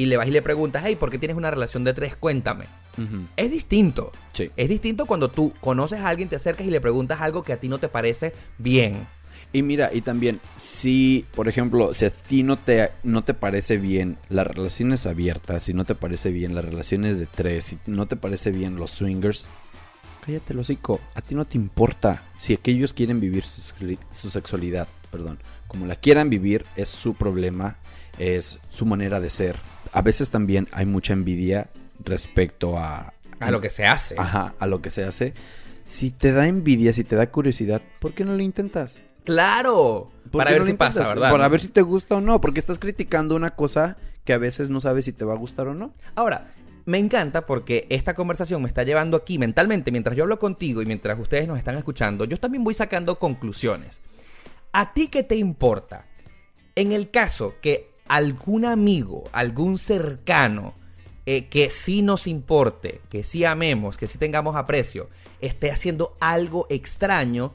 Y 0.00 0.06
le 0.06 0.16
vas 0.16 0.26
y 0.26 0.30
le 0.30 0.40
preguntas, 0.40 0.82
hey, 0.86 0.96
¿por 0.98 1.10
qué 1.10 1.18
tienes 1.18 1.36
una 1.36 1.50
relación 1.50 1.84
de 1.84 1.92
tres? 1.92 2.16
Cuéntame. 2.16 2.64
Es 3.36 3.50
distinto. 3.50 4.12
Sí. 4.32 4.50
Es 4.56 4.70
distinto 4.70 5.04
cuando 5.04 5.30
tú 5.30 5.52
conoces 5.60 6.00
a 6.00 6.08
alguien, 6.08 6.30
te 6.30 6.36
acercas 6.36 6.66
y 6.66 6.70
le 6.70 6.80
preguntas 6.80 7.20
algo 7.20 7.42
que 7.42 7.52
a 7.52 7.58
ti 7.58 7.68
no 7.68 7.76
te 7.76 7.88
parece 7.88 8.32
bien. 8.56 9.06
Y 9.52 9.60
mira, 9.60 9.90
y 9.92 10.00
también, 10.00 10.40
si, 10.56 11.26
por 11.34 11.48
ejemplo, 11.48 11.92
si 11.92 12.06
a 12.06 12.10
ti 12.10 12.42
no 12.42 12.56
te, 12.56 12.92
no 13.02 13.24
te 13.24 13.34
parece 13.34 13.76
bien 13.76 14.16
las 14.30 14.46
relaciones 14.46 15.04
abiertas, 15.04 15.64
si 15.64 15.74
no 15.74 15.84
te 15.84 15.94
parece 15.94 16.30
bien 16.30 16.54
las 16.54 16.64
relaciones 16.64 17.18
de 17.18 17.26
tres, 17.26 17.66
si 17.66 17.78
no 17.84 18.06
te 18.06 18.16
parece 18.16 18.52
bien 18.52 18.76
los 18.76 18.92
swingers, 18.92 19.48
cállate 20.24 20.54
el 20.54 20.60
hocico, 20.60 20.98
a 21.14 21.20
ti 21.20 21.34
no 21.34 21.44
te 21.44 21.58
importa. 21.58 22.22
Si 22.38 22.54
aquellos 22.54 22.94
quieren 22.94 23.20
vivir 23.20 23.44
su 23.44 24.30
sexualidad, 24.30 24.88
perdón, 25.10 25.38
como 25.68 25.84
la 25.86 25.96
quieran 25.96 26.30
vivir, 26.30 26.64
es 26.74 26.88
su 26.88 27.12
problema, 27.12 27.76
es 28.18 28.60
su 28.70 28.86
manera 28.86 29.20
de 29.20 29.28
ser. 29.28 29.56
A 29.92 30.02
veces 30.02 30.30
también 30.30 30.68
hay 30.72 30.86
mucha 30.86 31.12
envidia 31.12 31.68
respecto 32.04 32.78
a... 32.78 33.12
A 33.38 33.50
lo 33.50 33.60
que 33.60 33.70
se 33.70 33.86
hace. 33.86 34.14
Ajá, 34.18 34.54
a 34.58 34.66
lo 34.66 34.82
que 34.82 34.90
se 34.90 35.04
hace. 35.04 35.34
Si 35.84 36.10
te 36.10 36.32
da 36.32 36.46
envidia, 36.46 36.92
si 36.92 37.04
te 37.04 37.16
da 37.16 37.30
curiosidad, 37.30 37.80
¿por 37.98 38.12
qué 38.12 38.24
no 38.24 38.36
lo 38.36 38.42
intentas? 38.42 39.02
Claro. 39.24 40.10
¿Por 40.30 40.40
Para 40.40 40.52
ver 40.52 40.60
no 40.60 40.66
si 40.66 40.74
pasa? 40.74 41.08
¿verdad? 41.08 41.30
Para 41.30 41.48
ver 41.48 41.60
si 41.60 41.68
te 41.68 41.82
gusta 41.82 42.16
o 42.16 42.20
no, 42.20 42.40
porque 42.40 42.60
estás 42.60 42.78
criticando 42.78 43.34
una 43.34 43.50
cosa 43.50 43.96
que 44.24 44.32
a 44.32 44.38
veces 44.38 44.68
no 44.68 44.80
sabes 44.80 45.06
si 45.06 45.12
te 45.12 45.24
va 45.24 45.34
a 45.34 45.38
gustar 45.38 45.68
o 45.68 45.74
no. 45.74 45.94
Ahora, 46.14 46.52
me 46.84 46.98
encanta 46.98 47.46
porque 47.46 47.86
esta 47.90 48.14
conversación 48.14 48.62
me 48.62 48.68
está 48.68 48.82
llevando 48.82 49.16
aquí 49.16 49.38
mentalmente, 49.38 49.90
mientras 49.90 50.16
yo 50.16 50.24
hablo 50.24 50.38
contigo 50.38 50.82
y 50.82 50.86
mientras 50.86 51.18
ustedes 51.18 51.48
nos 51.48 51.58
están 51.58 51.76
escuchando, 51.76 52.24
yo 52.24 52.36
también 52.36 52.64
voy 52.64 52.74
sacando 52.74 53.18
conclusiones. 53.18 54.00
¿A 54.72 54.92
ti 54.92 55.08
qué 55.08 55.22
te 55.22 55.36
importa? 55.36 56.06
En 56.76 56.92
el 56.92 57.10
caso 57.10 57.54
que 57.60 57.89
algún 58.10 58.64
amigo, 58.64 59.22
algún 59.30 59.78
cercano, 59.78 60.74
eh, 61.26 61.46
que 61.46 61.70
sí 61.70 62.02
nos 62.02 62.26
importe, 62.26 63.00
que 63.08 63.22
sí 63.22 63.44
amemos, 63.44 63.96
que 63.96 64.08
sí 64.08 64.18
tengamos 64.18 64.56
aprecio, 64.56 65.08
esté 65.40 65.70
haciendo 65.70 66.16
algo 66.18 66.66
extraño, 66.70 67.54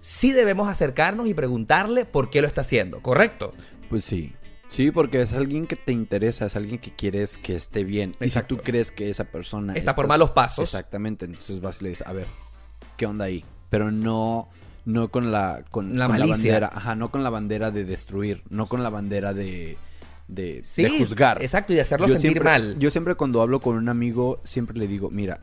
sí 0.00 0.30
debemos 0.30 0.68
acercarnos 0.68 1.26
y 1.26 1.34
preguntarle 1.34 2.04
por 2.04 2.30
qué 2.30 2.40
lo 2.40 2.46
está 2.46 2.60
haciendo, 2.60 3.02
¿correcto? 3.02 3.52
Pues 3.90 4.04
sí. 4.04 4.32
Sí, 4.68 4.92
porque 4.92 5.20
es 5.20 5.32
alguien 5.32 5.66
que 5.66 5.74
te 5.74 5.90
interesa, 5.90 6.46
es 6.46 6.54
alguien 6.54 6.78
que 6.78 6.94
quieres 6.94 7.36
que 7.36 7.56
esté 7.56 7.82
bien. 7.82 8.10
Y 8.20 8.24
si 8.24 8.24
Exacto. 8.26 8.56
tú 8.56 8.62
crees 8.62 8.92
que 8.92 9.10
esa 9.10 9.24
persona 9.24 9.74
Está 9.74 9.96
por 9.96 10.06
malos 10.06 10.30
pasos. 10.30 10.62
Exactamente, 10.62 11.24
entonces 11.24 11.60
vas 11.60 11.80
y 11.80 11.84
le 11.84 11.90
dices, 11.90 12.06
a 12.06 12.12
ver, 12.12 12.26
¿qué 12.96 13.06
onda 13.06 13.24
ahí? 13.24 13.44
Pero 13.70 13.90
no 13.90 14.48
no 14.84 15.08
con 15.08 15.32
la 15.32 15.64
con 15.68 15.98
La 15.98 16.06
con 16.06 16.30
bandera, 16.30 16.70
ajá, 16.72 16.94
no 16.94 17.10
con 17.10 17.24
la 17.24 17.30
bandera 17.30 17.72
de 17.72 17.84
destruir, 17.84 18.44
no 18.50 18.68
con 18.68 18.84
la 18.84 18.90
bandera 18.90 19.34
de 19.34 19.76
de, 20.28 20.60
Sí, 20.64 20.82
de 20.82 20.90
juzgar. 20.98 21.42
exacto, 21.42 21.72
y 21.72 21.76
de 21.76 21.82
hacerlo 21.82 22.06
Yo 22.06 22.14
sentir 22.14 22.32
siempre- 22.32 22.50
mal. 22.50 22.78
Yo 22.78 22.90
siempre 22.90 23.14
cuando 23.14 23.42
hablo 23.42 23.60
con 23.60 23.76
un 23.76 23.88
amigo, 23.88 24.40
siempre 24.44 24.76
le 24.78 24.86
digo, 24.88 25.10
mira, 25.10 25.38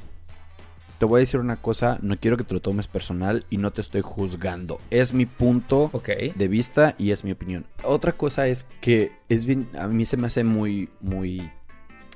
te 0.99 1.05
voy 1.05 1.17
a 1.17 1.21
decir 1.21 1.39
una 1.39 1.57
cosa, 1.57 1.97
no 2.01 2.17
quiero 2.17 2.37
que 2.37 2.43
te 2.43 2.53
lo 2.53 2.61
tomes 2.61 2.87
personal 2.87 3.45
y 3.49 3.57
no 3.57 3.71
te 3.71 3.81
estoy 3.81 4.01
juzgando. 4.01 4.79
Es 4.89 5.13
mi 5.13 5.25
punto 5.25 5.89
Ok. 5.91 6.09
de 6.35 6.47
vista 6.47 6.95
y 6.97 7.11
es 7.11 7.23
mi 7.23 7.31
opinión. 7.31 7.65
Otra 7.83 8.13
cosa 8.13 8.47
es 8.47 8.67
que 8.79 9.11
es 9.29 9.45
bien, 9.45 9.67
a 9.77 9.87
mí 9.87 10.05
se 10.05 10.15
me 10.17 10.27
hace 10.27 10.43
muy, 10.43 10.89
muy 11.01 11.49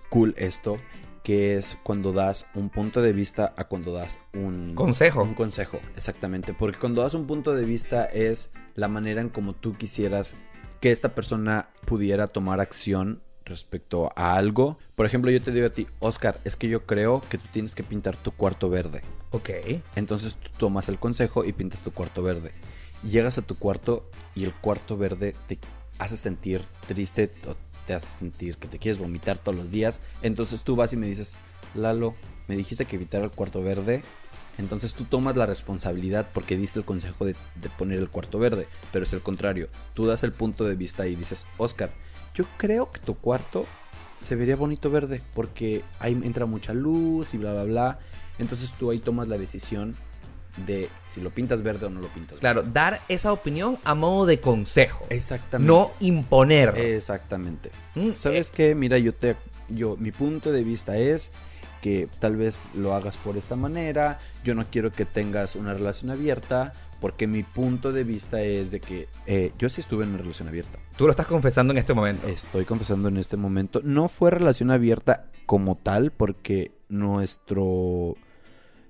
cool 0.10 0.34
esto, 0.38 0.78
que 1.24 1.58
es 1.58 1.78
cuando 1.84 2.14
das 2.14 2.46
un 2.56 2.70
punto 2.70 3.02
de 3.02 3.12
vista 3.12 3.54
a 3.58 3.66
cuando 3.66 3.92
das 3.94 4.20
un 4.34 4.74
Consejo. 4.76 5.22
Un 5.24 5.34
consejo, 5.34 5.80
exactamente. 5.98 6.54
Porque 6.54 6.80
cuando 6.80 7.02
das 7.02 7.14
un 7.14 7.28
punto 7.28 7.54
de 7.54 7.66
vista 7.66 8.06
es 8.06 8.54
la 8.76 8.88
manera 8.88 9.20
en 9.20 9.28
como 9.28 9.52
tú 9.54 9.74
quisieras 9.74 10.36
que 10.80 10.92
esta 10.92 11.16
persona 11.16 11.70
pudiera 11.86 12.28
tomar 12.28 12.60
acción 12.60 13.22
respecto 13.46 14.12
a 14.16 14.36
algo. 14.36 14.78
Por 14.96 15.06
ejemplo, 15.06 15.32
yo 15.32 15.42
te 15.42 15.52
digo 15.52 15.68
a 15.68 15.72
ti, 15.72 15.88
Oscar, 16.00 16.40
es 16.44 16.56
que 16.56 16.68
yo 16.68 16.86
creo 16.86 17.22
que 17.30 17.38
tú 17.38 17.48
tienes 17.52 17.76
que 17.76 17.84
pintar 17.84 18.18
tu 18.18 18.32
cuarto 18.32 18.70
verde. 18.70 19.02
Ok. 19.32 19.50
Entonces 19.96 20.36
tú 20.36 20.50
tomas 20.58 20.90
el 20.90 21.00
consejo 21.00 21.46
y 21.46 21.54
pintas 21.54 21.82
tu 21.82 21.92
cuarto 21.92 22.22
verde. 22.22 22.52
Llegas 23.10 23.38
a 23.38 23.42
tu 23.42 23.56
cuarto 23.56 24.10
y 24.36 24.44
el 24.44 24.54
cuarto 24.54 24.98
verde 24.98 25.36
te 25.48 25.58
hace 26.00 26.18
sentir 26.18 26.62
triste 26.88 27.32
o 27.48 27.56
te 27.86 27.94
hace 27.94 28.08
sentir 28.08 28.58
que 28.58 28.68
te 28.68 28.80
quieres 28.80 29.00
vomitar 29.00 29.38
todos 29.38 29.58
los 29.58 29.72
días. 29.72 30.02
Entonces 30.22 30.64
tú 30.64 30.76
vas 30.76 30.94
y 30.94 30.98
me 30.98 31.08
dices, 31.08 31.38
Lalo, 31.74 32.16
me 32.48 32.56
dijiste 32.56 32.86
que 32.86 32.96
evitara 32.96 33.26
el 33.26 33.32
cuarto 33.32 33.64
verde. 33.64 34.04
Entonces 34.58 34.94
tú 34.94 35.04
tomas 35.04 35.36
la 35.36 35.46
responsabilidad 35.46 36.28
porque 36.34 36.58
diste 36.58 36.80
el 36.80 36.86
consejo 36.86 37.26
de, 37.26 37.36
de 37.56 37.70
poner 37.70 38.00
el 38.00 38.10
cuarto 38.10 38.40
verde. 38.40 38.68
Pero 38.92 39.06
es 39.06 39.14
el 39.14 39.22
contrario. 39.22 39.70
Tú 39.94 40.06
das 40.08 40.24
el 40.24 40.32
punto 40.32 40.64
de 40.64 40.76
vista 40.76 41.08
y 41.08 41.16
dices, 41.16 41.46
Oscar, 41.58 41.92
yo 42.34 42.46
creo 42.58 42.92
que 42.92 43.00
tu 43.00 43.16
cuarto 43.16 43.66
se 44.22 44.36
vería 44.36 44.56
bonito 44.56 44.90
verde 44.90 45.22
porque 45.34 45.84
ahí 46.00 46.20
entra 46.24 46.46
mucha 46.46 46.74
luz 46.74 47.34
y 47.34 47.38
bla, 47.38 47.54
bla, 47.54 47.64
bla. 47.64 48.00
Entonces 48.40 48.72
tú 48.74 48.92
ahí 48.92 49.00
tomas 49.00 49.28
la 49.28 49.38
decisión 49.38 49.96
de 50.66 50.90
si 51.14 51.22
lo 51.22 51.30
pintas 51.30 51.62
verde 51.62 51.86
o 51.86 51.90
no 51.90 52.02
lo 52.02 52.08
pintas 52.08 52.40
verde. 52.40 52.40
Claro, 52.40 52.64
dar 52.64 53.02
esa 53.08 53.32
opinión 53.32 53.78
a 53.84 53.94
modo 53.94 54.26
de 54.26 54.40
consejo. 54.40 55.06
Exactamente. 55.10 55.72
No 55.72 55.92
imponer. 56.00 56.78
Exactamente. 56.78 57.72
Mm, 57.96 58.14
¿Sabes 58.14 58.48
eh, 58.48 58.52
qué? 58.56 58.76
Mira, 58.76 58.98
yo 58.98 59.14
te 59.14 59.36
yo 59.70 59.98
mi 59.98 60.12
punto 60.12 60.52
de 60.52 60.64
vista 60.64 60.98
es 60.98 61.32
que 61.82 62.08
tal 62.20 62.36
vez 62.36 62.68
lo 62.76 62.94
hagas 62.94 63.18
por 63.18 63.38
esta 63.38 63.56
manera. 63.56 64.20
Yo 64.44 64.56
no 64.56 64.66
quiero 64.66 64.92
que 64.92 65.06
tengas 65.06 65.56
una 65.56 65.74
relación 65.74 66.12
abierta 66.12 66.74
porque 67.00 67.28
mi 67.28 67.44
punto 67.44 67.92
de 67.92 68.04
vista 68.04 68.42
es 68.42 68.72
de 68.72 68.80
que 68.80 69.08
eh, 69.26 69.52
yo 69.60 69.70
sí 69.70 69.82
estuve 69.82 70.04
en 70.04 70.10
una 70.12 70.20
relación 70.20 70.48
abierta. 70.48 70.80
Tú 70.98 71.06
lo 71.06 71.12
estás 71.12 71.28
confesando 71.28 71.72
en 71.72 71.78
este 71.78 71.94
momento. 71.94 72.28
Estoy 72.28 72.66
confesando 72.66 73.08
en 73.08 73.18
este 73.18 73.38
momento. 73.38 73.82
No 73.84 74.10
fue 74.10 74.32
relación 74.32 74.72
abierta 74.72 75.28
como 75.46 75.76
tal 75.76 76.12
porque 76.12 76.72
nuestro 76.90 78.16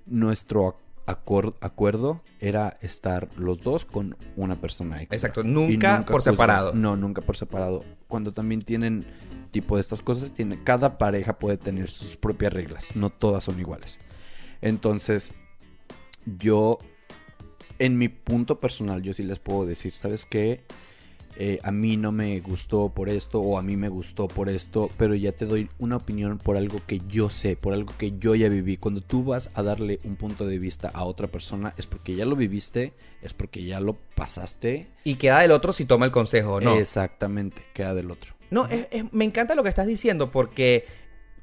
nuestro 0.06 0.76
acuerdo 1.06 2.22
era 2.40 2.76
estar 2.82 3.28
los 3.36 3.62
dos 3.62 3.84
con 3.84 4.16
una 4.36 4.56
persona 4.56 5.00
extra. 5.00 5.16
Exacto, 5.16 5.40
Y 5.40 5.44
nunca 5.44 6.04
por 6.04 6.22
separado. 6.22 6.74
No, 6.74 6.96
nunca 6.96 7.22
por 7.22 7.36
separado. 7.36 7.84
Cuando 8.08 8.32
también 8.32 8.62
tienen 8.62 9.06
tipo 9.48 9.76
de 9.76 9.80
estas 9.80 10.00
cosas, 10.00 10.32
tiene, 10.32 10.62
cada 10.62 10.98
pareja 10.98 11.38
puede 11.38 11.56
tener 11.56 11.90
sus 11.90 12.16
propias 12.16 12.52
reglas. 12.52 12.96
No 12.96 13.10
todas 13.10 13.44
son 13.44 13.58
iguales. 13.58 14.00
Entonces, 14.60 15.32
yo, 16.24 16.78
en 17.78 17.98
mi 17.98 18.08
punto 18.08 18.60
personal, 18.60 19.02
yo 19.02 19.12
sí 19.12 19.22
les 19.22 19.38
puedo 19.38 19.66
decir, 19.66 19.94
¿sabes 19.94 20.24
qué? 20.24 20.64
Eh, 21.40 21.60
a 21.62 21.70
mí 21.70 21.96
no 21.96 22.10
me 22.10 22.40
gustó 22.40 22.88
por 22.88 23.08
esto 23.08 23.40
o 23.40 23.58
a 23.58 23.62
mí 23.62 23.76
me 23.76 23.88
gustó 23.88 24.26
por 24.26 24.48
esto, 24.48 24.90
pero 24.96 25.14
ya 25.14 25.30
te 25.30 25.46
doy 25.46 25.70
una 25.78 25.96
opinión 25.96 26.38
por 26.38 26.56
algo 26.56 26.80
que 26.84 27.00
yo 27.08 27.30
sé, 27.30 27.54
por 27.54 27.74
algo 27.74 27.94
que 27.96 28.18
yo 28.18 28.34
ya 28.34 28.48
viví. 28.48 28.76
Cuando 28.76 29.00
tú 29.02 29.22
vas 29.22 29.48
a 29.54 29.62
darle 29.62 30.00
un 30.02 30.16
punto 30.16 30.46
de 30.46 30.58
vista 30.58 30.88
a 30.92 31.04
otra 31.04 31.28
persona 31.28 31.74
es 31.76 31.86
porque 31.86 32.16
ya 32.16 32.24
lo 32.24 32.34
viviste, 32.34 32.92
es 33.22 33.34
porque 33.34 33.64
ya 33.64 33.78
lo 33.78 33.96
pasaste. 34.16 34.88
Y 35.04 35.14
queda 35.14 35.38
del 35.40 35.52
otro 35.52 35.72
si 35.72 35.84
toma 35.84 36.06
el 36.06 36.10
consejo, 36.10 36.60
¿no? 36.60 36.76
Exactamente, 36.76 37.62
queda 37.72 37.94
del 37.94 38.10
otro. 38.10 38.34
No, 38.50 38.66
es- 38.66 38.88
es- 38.90 39.12
me 39.12 39.24
encanta 39.24 39.54
lo 39.54 39.62
que 39.62 39.68
estás 39.68 39.86
diciendo 39.86 40.32
porque 40.32 40.86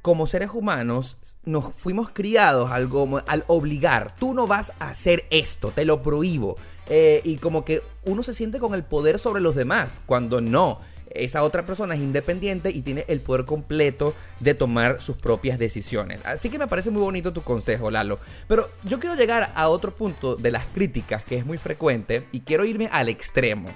como 0.01 0.27
seres 0.27 0.49
humanos 0.53 1.17
nos 1.45 1.73
fuimos 1.73 2.09
criados 2.09 2.69
al, 2.71 2.89
al 3.27 3.43
obligar. 3.47 4.15
Tú 4.19 4.33
no 4.33 4.45
vas 4.45 4.73
a 4.79 4.89
hacer 4.89 5.23
esto, 5.31 5.71
te 5.71 5.85
lo 5.85 6.01
prohíbo. 6.03 6.57
Eh, 6.87 7.21
y 7.23 7.37
como 7.37 7.65
que 7.65 7.81
uno 8.03 8.23
se 8.23 8.33
siente 8.33 8.59
con 8.59 8.73
el 8.73 8.83
poder 8.83 9.19
sobre 9.19 9.41
los 9.41 9.55
demás, 9.55 10.01
cuando 10.05 10.41
no. 10.41 10.79
Esa 11.09 11.43
otra 11.43 11.65
persona 11.65 11.95
es 11.95 12.01
independiente 12.01 12.71
y 12.71 12.81
tiene 12.81 13.05
el 13.07 13.21
poder 13.21 13.45
completo 13.45 14.13
de 14.41 14.53
tomar 14.53 15.01
sus 15.01 15.15
propias 15.15 15.57
decisiones. 15.57 16.19
Así 16.25 16.49
que 16.49 16.59
me 16.59 16.67
parece 16.67 16.89
muy 16.91 17.01
bonito 17.01 17.31
tu 17.31 17.41
consejo, 17.41 17.89
Lalo. 17.89 18.19
Pero 18.49 18.69
yo 18.83 18.99
quiero 18.99 19.15
llegar 19.15 19.51
a 19.55 19.69
otro 19.69 19.95
punto 19.95 20.35
de 20.35 20.51
las 20.51 20.65
críticas 20.65 21.23
que 21.23 21.37
es 21.37 21.45
muy 21.45 21.57
frecuente 21.57 22.27
y 22.33 22.41
quiero 22.41 22.65
irme 22.65 22.89
al 22.91 23.07
extremo. 23.07 23.69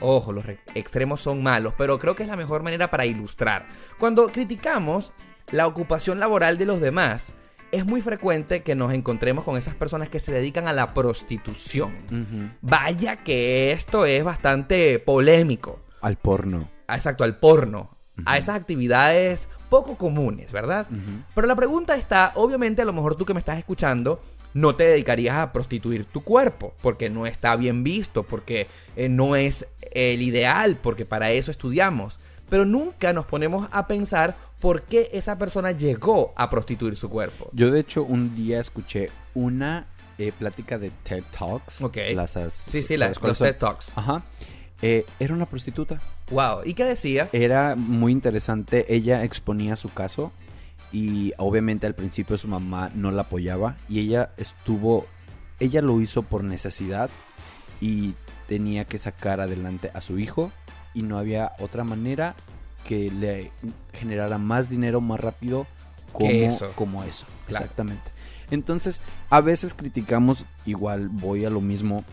Ojo, 0.00 0.32
los 0.32 0.46
re- 0.46 0.58
extremos 0.74 1.20
son 1.20 1.42
malos, 1.42 1.74
pero 1.76 1.98
creo 1.98 2.16
que 2.16 2.22
es 2.22 2.28
la 2.30 2.36
mejor 2.36 2.62
manera 2.62 2.90
para 2.90 3.04
ilustrar. 3.04 3.66
Cuando 3.98 4.26
criticamos 4.28 5.12
la 5.50 5.66
ocupación 5.66 6.18
laboral 6.18 6.56
de 6.56 6.64
los 6.66 6.80
demás, 6.80 7.34
es 7.72 7.84
muy 7.84 8.00
frecuente 8.02 8.62
que 8.62 8.74
nos 8.74 8.92
encontremos 8.92 9.44
con 9.44 9.56
esas 9.56 9.74
personas 9.74 10.08
que 10.08 10.20
se 10.20 10.32
dedican 10.32 10.68
a 10.68 10.72
la 10.72 10.94
prostitución. 10.94 11.92
Vaya 12.60 13.16
que 13.16 13.72
esto 13.72 14.06
es 14.06 14.24
bastante 14.24 14.98
polémico. 14.98 15.80
Al 16.00 16.16
porno. 16.16 16.70
Ah, 16.86 16.96
Exacto, 16.96 17.24
al 17.24 17.36
porno. 17.38 17.90
A 18.24 18.38
esas 18.38 18.56
actividades 18.56 19.48
poco 19.68 19.96
comunes, 19.96 20.50
¿verdad? 20.50 20.86
Pero 21.34 21.46
la 21.46 21.54
pregunta 21.54 21.96
está, 21.96 22.32
obviamente 22.36 22.80
a 22.80 22.86
lo 22.86 22.92
mejor 22.94 23.14
tú 23.16 23.26
que 23.26 23.34
me 23.34 23.40
estás 23.40 23.58
escuchando, 23.58 24.22
no 24.54 24.74
te 24.74 24.84
dedicarías 24.84 25.36
a 25.36 25.52
prostituir 25.52 26.06
tu 26.06 26.22
cuerpo, 26.22 26.72
porque 26.80 27.10
no 27.10 27.26
está 27.26 27.54
bien 27.56 27.84
visto, 27.84 28.22
porque 28.22 28.68
eh, 28.96 29.10
no 29.10 29.36
es 29.36 29.66
el 29.92 30.22
ideal, 30.22 30.78
porque 30.82 31.04
para 31.04 31.30
eso 31.30 31.50
estudiamos. 31.50 32.18
Pero 32.48 32.64
nunca 32.64 33.12
nos 33.12 33.26
ponemos 33.26 33.68
a 33.70 33.86
pensar 33.86 34.34
por 34.66 34.82
qué 34.82 35.10
esa 35.12 35.38
persona 35.38 35.70
llegó 35.70 36.32
a 36.34 36.50
prostituir 36.50 36.96
su 36.96 37.08
cuerpo. 37.08 37.48
Yo 37.52 37.70
de 37.70 37.78
hecho 37.78 38.02
un 38.02 38.34
día 38.34 38.58
escuché 38.58 39.10
una 39.32 39.86
eh, 40.18 40.32
plática 40.36 40.76
de 40.76 40.90
TED 41.04 41.22
Talks. 41.30 41.80
Ok. 41.82 41.98
Las, 42.14 42.32
Sí, 42.32 42.82
sí, 42.82 42.96
¿sabes 42.96 42.98
las, 42.98 43.22
los? 43.22 43.38
TED 43.38 43.56
Talks. 43.56 43.92
Ajá. 43.94 44.24
Eh, 44.82 45.06
era 45.20 45.34
una 45.34 45.46
prostituta. 45.46 46.00
Wow. 46.32 46.62
¿Y 46.64 46.74
qué 46.74 46.84
decía? 46.84 47.28
Era 47.32 47.76
muy 47.76 48.10
interesante. 48.10 48.92
Ella 48.92 49.22
exponía 49.22 49.76
su 49.76 49.88
caso 49.94 50.32
y 50.90 51.32
obviamente 51.38 51.86
al 51.86 51.94
principio 51.94 52.36
su 52.36 52.48
mamá 52.48 52.90
no 52.92 53.12
la 53.12 53.22
apoyaba 53.22 53.76
y 53.88 54.00
ella 54.00 54.30
estuvo, 54.36 55.06
ella 55.60 55.80
lo 55.80 56.00
hizo 56.00 56.22
por 56.22 56.42
necesidad 56.42 57.08
y 57.80 58.14
tenía 58.48 58.84
que 58.84 58.98
sacar 58.98 59.40
adelante 59.40 59.92
a 59.94 60.00
su 60.00 60.18
hijo 60.18 60.50
y 60.92 61.02
no 61.02 61.18
había 61.18 61.52
otra 61.60 61.84
manera 61.84 62.34
que 62.86 63.10
le 63.10 63.50
generara 63.92 64.38
más 64.38 64.68
dinero 64.70 65.00
más 65.00 65.20
rápido 65.20 65.66
como 66.12 66.28
Que 66.30 66.46
eso. 66.46 66.70
Como 66.74 67.02
eso. 67.04 67.26
Claro. 67.46 67.64
Exactamente. 67.64 68.10
Entonces, 68.50 69.00
a 69.28 69.40
veces 69.40 69.74
criticamos, 69.74 70.44
igual 70.66 71.08
voy 71.08 71.44
a 71.44 71.50
lo 71.50 71.60
mismo, 71.60 72.04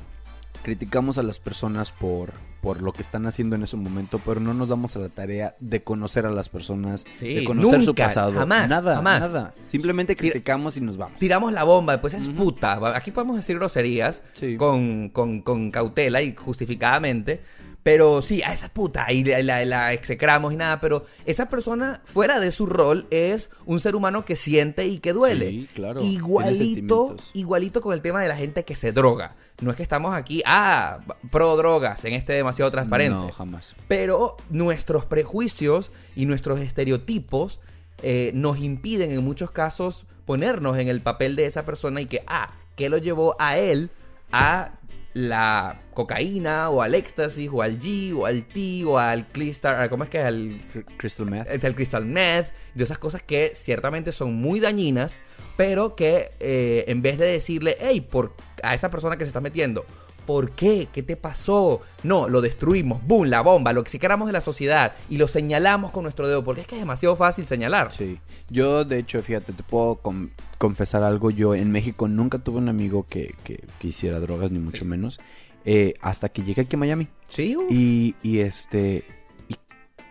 criticamos 0.63 1.17
a 1.17 1.23
las 1.23 1.39
personas 1.39 1.91
por, 1.91 2.31
por 2.61 2.81
lo 2.81 2.91
que 2.93 3.01
están 3.01 3.25
haciendo 3.27 3.55
en 3.55 3.63
ese 3.63 3.75
momento, 3.77 4.19
pero 4.25 4.39
no 4.39 4.53
nos 4.53 4.69
damos 4.69 4.95
a 4.95 4.99
la 4.99 5.09
tarea 5.09 5.55
de 5.59 5.83
conocer 5.83 6.25
a 6.25 6.31
las 6.31 6.49
personas, 6.49 7.05
Sí, 7.19 7.33
de 7.35 7.43
conocer 7.43 7.83
su 7.83 7.93
pasado. 7.93 8.33
jamás, 8.33 8.69
nada, 8.69 8.95
jamás. 8.95 9.19
nada. 9.21 9.53
Simplemente 9.65 10.15
criticamos 10.15 10.75
y 10.77 10.81
nos 10.81 10.97
vamos. 10.97 11.19
tiramos 11.19 11.51
la 11.53 11.63
bomba, 11.65 11.99
pues 12.01 12.13
es 12.13 12.27
puta. 12.29 12.79
Aquí 12.95 13.11
podemos 13.11 13.35
decir 13.35 13.57
groserías 13.57 14.21
Sí. 14.33 14.55
con, 14.57 15.09
con- 15.09 15.41
con 15.41 15.69
cautela 15.69 16.21
y 16.21 16.33
justificadamente. 16.33 17.41
Pero 17.83 18.21
sí, 18.21 18.41
a 18.43 18.53
esa 18.53 18.69
puta 18.69 19.11
y 19.11 19.25
la, 19.25 19.43
la- 19.43 19.65
la 19.65 19.91
execramos 19.93 20.53
y 20.53 20.55
nada. 20.55 20.79
Pero 20.79 21.05
esa 21.25 21.49
persona, 21.49 22.01
fuera 22.05 22.39
de 22.39 22.51
su 22.53 22.65
rol, 22.65 23.07
es 23.11 23.49
un 23.65 23.81
ser 23.81 23.95
humano 23.97 24.23
que 24.23 24.37
siente 24.37 24.87
y 24.87 24.99
que 24.99 25.11
duele. 25.11 25.49
Sí, 25.49 25.69
claro, 25.73 26.01
Igualito, 26.01 27.15
igualito 27.33 27.81
con 27.81 27.93
el 27.93 28.01
tema 28.01 28.21
de 28.21 28.29
la 28.29 28.37
gente 28.37 28.63
que 28.63 28.73
se 28.75 28.93
droga. 28.93 29.35
No 29.61 29.69
es 29.69 29.75
que 29.77 29.83
estamos 29.83 30.15
aquí, 30.15 30.41
ah, 30.45 30.99
pro 31.29 31.55
drogas, 31.57 32.03
en 32.05 32.13
este 32.13 32.31
demasiado 32.33 32.71
transparente. 32.71 33.15
No, 33.17 33.31
jamás. 33.31 33.75
Pero 33.89 34.37
nuestros 34.49 35.05
prejuicios 35.05 35.91
y 36.15 36.25
nuestros 36.25 36.59
estereotipos 36.61 37.59
eh, 38.01 38.31
nos 38.33 38.59
impiden 38.59 39.11
en 39.11 39.23
muchos 39.23 39.51
casos 39.51 40.05
ponernos 40.25 40.77
en 40.77 40.87
el 40.87 41.01
papel 41.01 41.35
de 41.35 41.45
esa 41.47 41.65
persona 41.65 41.99
y 42.01 42.05
que, 42.05 42.23
ah, 42.27 42.53
¿qué 42.77 42.87
lo 42.89 42.97
llevó 42.97 43.35
a 43.39 43.57
él 43.57 43.89
a 44.31 44.71
la 45.13 45.81
cocaína 45.93 46.69
o 46.69 46.81
al 46.81 46.95
éxtasis 46.95 47.49
o 47.51 47.61
al 47.61 47.79
G 47.79 48.15
o 48.15 48.25
al 48.25 48.45
T 48.45 48.83
o 48.85 48.97
al 48.97 49.27
Clistar, 49.27 49.89
¿cómo 49.89 50.03
es 50.03 50.09
que 50.09 50.19
es? 50.19 50.25
Al, 50.25 50.61
Cr- 50.73 50.85
Crystal 50.97 51.25
meth. 51.27 51.47
es 51.49 51.63
el 51.63 51.75
crystal 51.75 52.05
meth, 52.05 52.47
de 52.73 52.83
esas 52.83 52.97
cosas 52.97 53.21
que 53.21 53.51
ciertamente 53.53 54.11
son 54.11 54.33
muy 54.35 54.59
dañinas, 54.59 55.19
pero 55.55 55.95
que 55.95 56.31
eh, 56.39 56.85
en 56.87 57.01
vez 57.03 57.19
de 57.19 57.27
decirle, 57.27 57.77
hey, 57.79 58.01
por, 58.01 58.33
a 58.63 58.73
esa 58.73 58.89
persona 58.89 59.17
que 59.17 59.25
se 59.25 59.29
está 59.29 59.39
metiendo, 59.41 59.85
¿por 60.25 60.51
qué? 60.51 60.87
¿Qué 60.93 61.03
te 61.03 61.15
pasó? 61.15 61.81
No, 62.03 62.27
lo 62.27 62.41
destruimos, 62.41 63.05
boom, 63.05 63.27
la 63.29 63.41
bomba, 63.41 63.73
lo 63.73 63.81
execramos 63.81 64.27
de 64.27 64.33
la 64.33 64.41
sociedad 64.41 64.93
y 65.09 65.17
lo 65.17 65.27
señalamos 65.27 65.91
con 65.91 66.03
nuestro 66.03 66.27
dedo, 66.27 66.43
porque 66.43 66.61
es 66.61 66.67
que 66.67 66.75
es 66.75 66.81
demasiado 66.81 67.15
fácil 67.15 67.45
señalar. 67.45 67.91
Sí. 67.91 68.19
Yo, 68.49 68.85
de 68.85 68.99
hecho, 68.99 69.21
fíjate, 69.21 69.53
te 69.53 69.63
puedo 69.63 69.95
com- 69.95 70.29
confesar 70.57 71.03
algo. 71.03 71.31
Yo 71.31 71.55
en 71.55 71.71
México 71.71 72.07
nunca 72.07 72.39
tuve 72.39 72.57
un 72.57 72.69
amigo 72.69 73.05
que, 73.09 73.35
que, 73.43 73.63
que 73.79 73.87
hiciera 73.87 74.19
drogas, 74.19 74.51
ni 74.51 74.59
mucho 74.59 74.79
Sí. 74.83 74.85
menos. 74.85 75.19
eh, 75.65 75.93
hasta 76.01 76.27
que 76.29 76.43
llegué 76.43 76.63
aquí 76.63 76.75
a 76.75 76.79
Miami. 76.79 77.07
Sí. 77.29 77.55
Y, 77.69 78.15
y 78.21 78.39
este. 78.39 79.05
Y 79.47 79.55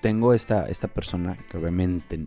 tengo 0.00 0.32
esta, 0.32 0.66
esta 0.68 0.88
persona 0.88 1.36
que 1.50 1.58
obviamente 1.58 2.24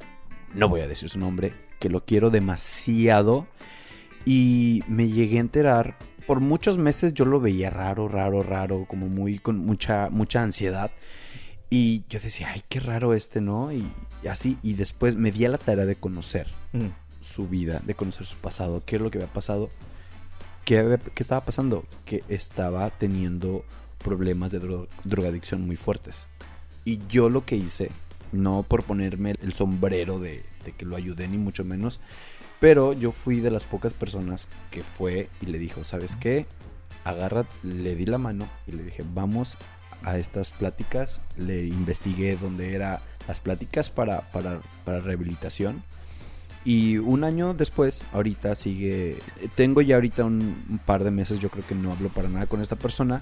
no 0.54 0.70
voy 0.70 0.82
a 0.82 0.88
decir 0.88 1.10
su 1.10 1.18
nombre. 1.18 1.54
Que 1.80 1.90
lo 1.90 2.06
quiero 2.06 2.30
demasiado. 2.30 3.48
Y 4.26 4.84
me 4.88 5.08
llegué 5.08 5.38
a 5.38 5.42
enterar. 5.42 5.98
Por 6.28 6.40
muchos 6.40 6.78
meses 6.78 7.14
yo 7.14 7.26
lo 7.26 7.40
veía 7.40 7.70
raro, 7.70 8.08
raro, 8.08 8.42
raro. 8.42 8.86
Como 8.88 9.08
muy 9.08 9.40
con 9.40 9.58
mucha, 9.60 10.10
mucha 10.10 10.42
ansiedad. 10.42 10.92
Y 11.70 12.04
yo 12.10 12.20
decía, 12.20 12.52
ay, 12.54 12.64
qué 12.70 12.80
raro 12.80 13.14
este, 13.14 13.42
¿no? 13.42 13.72
Y, 13.72 13.86
así, 14.30 14.58
y 14.64 14.74
después 14.74 15.16
me 15.16 15.32
di 15.32 15.46
a 15.46 15.50
la 15.50 15.58
tarea 15.58 15.86
de 15.86 15.96
conocer 15.96 16.48
Mm. 16.74 16.88
su 17.22 17.48
vida, 17.48 17.82
de 17.86 17.96
conocer 17.96 18.26
su 18.28 18.38
pasado, 18.38 18.84
qué 18.86 18.96
es 18.98 19.02
lo 19.02 19.10
que 19.12 19.18
había 19.18 19.32
pasado, 19.34 19.70
qué, 20.64 20.78
había- 20.80 20.98
qué 20.98 21.24
estaba 21.24 21.42
pasando, 21.44 21.84
que 22.06 22.24
estaba 22.30 22.90
teniendo 22.92 23.66
problemas 23.98 24.52
de 24.52 24.62
dro- 24.62 24.88
drogadicción 25.04 25.66
muy 25.66 25.76
fuertes. 25.76 26.28
Y 26.86 27.00
yo 27.10 27.30
lo 27.30 27.46
que 27.46 27.56
hice, 27.56 27.90
no 28.32 28.64
por 28.64 28.84
ponerme 28.84 29.34
el 29.42 29.54
sombrero 29.54 30.20
de, 30.20 30.44
de 30.66 30.72
que 30.72 30.86
lo 30.86 30.96
ayudé 30.96 31.28
ni 31.28 31.38
mucho 31.38 31.64
menos, 31.66 32.00
pero 32.60 32.94
yo 32.94 33.12
fui 33.12 33.40
de 33.40 33.52
las 33.52 33.66
pocas 33.66 33.94
personas 33.94 34.48
que 34.72 34.82
fue 34.82 35.30
y 35.42 35.48
le 35.48 35.60
dijo, 35.60 35.84
¿sabes 35.84 36.16
qué? 36.16 36.46
Agarra, 37.04 37.46
le 37.64 37.96
di 37.96 38.06
la 38.06 38.18
mano 38.18 38.48
y 38.68 38.72
le 38.72 38.84
dije, 38.84 39.04
vamos 39.14 39.58
a 40.04 40.18
estas 40.18 40.52
pláticas. 40.52 41.22
Le 41.38 41.66
investigué 41.66 42.38
dónde 42.38 42.74
eran 42.74 43.00
las 43.28 43.40
pláticas 43.40 43.90
para, 43.90 44.22
para, 44.32 44.60
para 44.86 45.00
rehabilitación. 45.02 45.84
Y 46.64 46.98
un 46.98 47.24
año 47.24 47.54
después, 47.54 48.04
ahorita 48.12 48.56
sigue. 48.56 49.18
Tengo 49.54 49.82
ya 49.82 49.96
ahorita 49.96 50.24
un, 50.24 50.66
un 50.68 50.78
par 50.80 51.04
de 51.04 51.12
meses, 51.12 51.40
yo 51.40 51.50
creo 51.50 51.66
que 51.68 51.76
no 51.76 51.92
hablo 51.92 52.10
para 52.10 52.28
nada 52.28 52.48
con 52.48 52.62
esta 52.62 52.76
persona. 52.76 53.22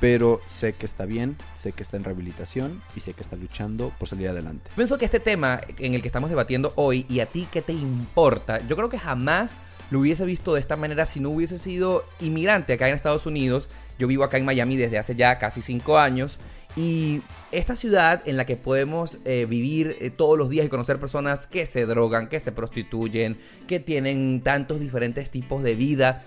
Pero 0.00 0.40
sé 0.46 0.74
que 0.74 0.86
está 0.86 1.04
bien, 1.04 1.36
sé 1.56 1.72
que 1.72 1.82
está 1.82 1.96
en 1.96 2.04
rehabilitación 2.04 2.82
y 2.96 3.00
sé 3.00 3.14
que 3.14 3.22
está 3.22 3.36
luchando 3.36 3.92
por 3.98 4.08
salir 4.08 4.28
adelante. 4.28 4.70
Pienso 4.76 4.98
que 4.98 5.04
este 5.04 5.20
tema 5.20 5.60
en 5.78 5.94
el 5.94 6.02
que 6.02 6.08
estamos 6.08 6.30
debatiendo 6.30 6.72
hoy 6.76 7.06
y 7.08 7.20
a 7.20 7.26
ti 7.26 7.48
qué 7.50 7.62
te 7.62 7.72
importa, 7.72 8.66
yo 8.66 8.76
creo 8.76 8.88
que 8.88 8.98
jamás 8.98 9.56
lo 9.90 10.00
hubiese 10.00 10.24
visto 10.24 10.54
de 10.54 10.60
esta 10.60 10.76
manera 10.76 11.06
si 11.06 11.20
no 11.20 11.30
hubiese 11.30 11.58
sido 11.58 12.04
inmigrante 12.20 12.72
acá 12.72 12.88
en 12.88 12.94
Estados 12.94 13.26
Unidos. 13.26 13.68
Yo 13.98 14.08
vivo 14.08 14.24
acá 14.24 14.38
en 14.38 14.44
Miami 14.44 14.76
desde 14.76 14.98
hace 14.98 15.14
ya 15.14 15.38
casi 15.38 15.62
cinco 15.62 15.98
años 15.98 16.38
y 16.76 17.22
esta 17.52 17.76
ciudad 17.76 18.22
en 18.26 18.36
la 18.36 18.46
que 18.46 18.56
podemos 18.56 19.18
eh, 19.24 19.46
vivir 19.48 19.96
eh, 20.00 20.10
todos 20.10 20.36
los 20.36 20.48
días 20.48 20.66
y 20.66 20.68
conocer 20.68 20.98
personas 20.98 21.46
que 21.46 21.66
se 21.66 21.86
drogan, 21.86 22.28
que 22.28 22.40
se 22.40 22.50
prostituyen, 22.50 23.38
que 23.68 23.78
tienen 23.78 24.40
tantos 24.42 24.80
diferentes 24.80 25.30
tipos 25.30 25.62
de 25.62 25.76
vida. 25.76 26.24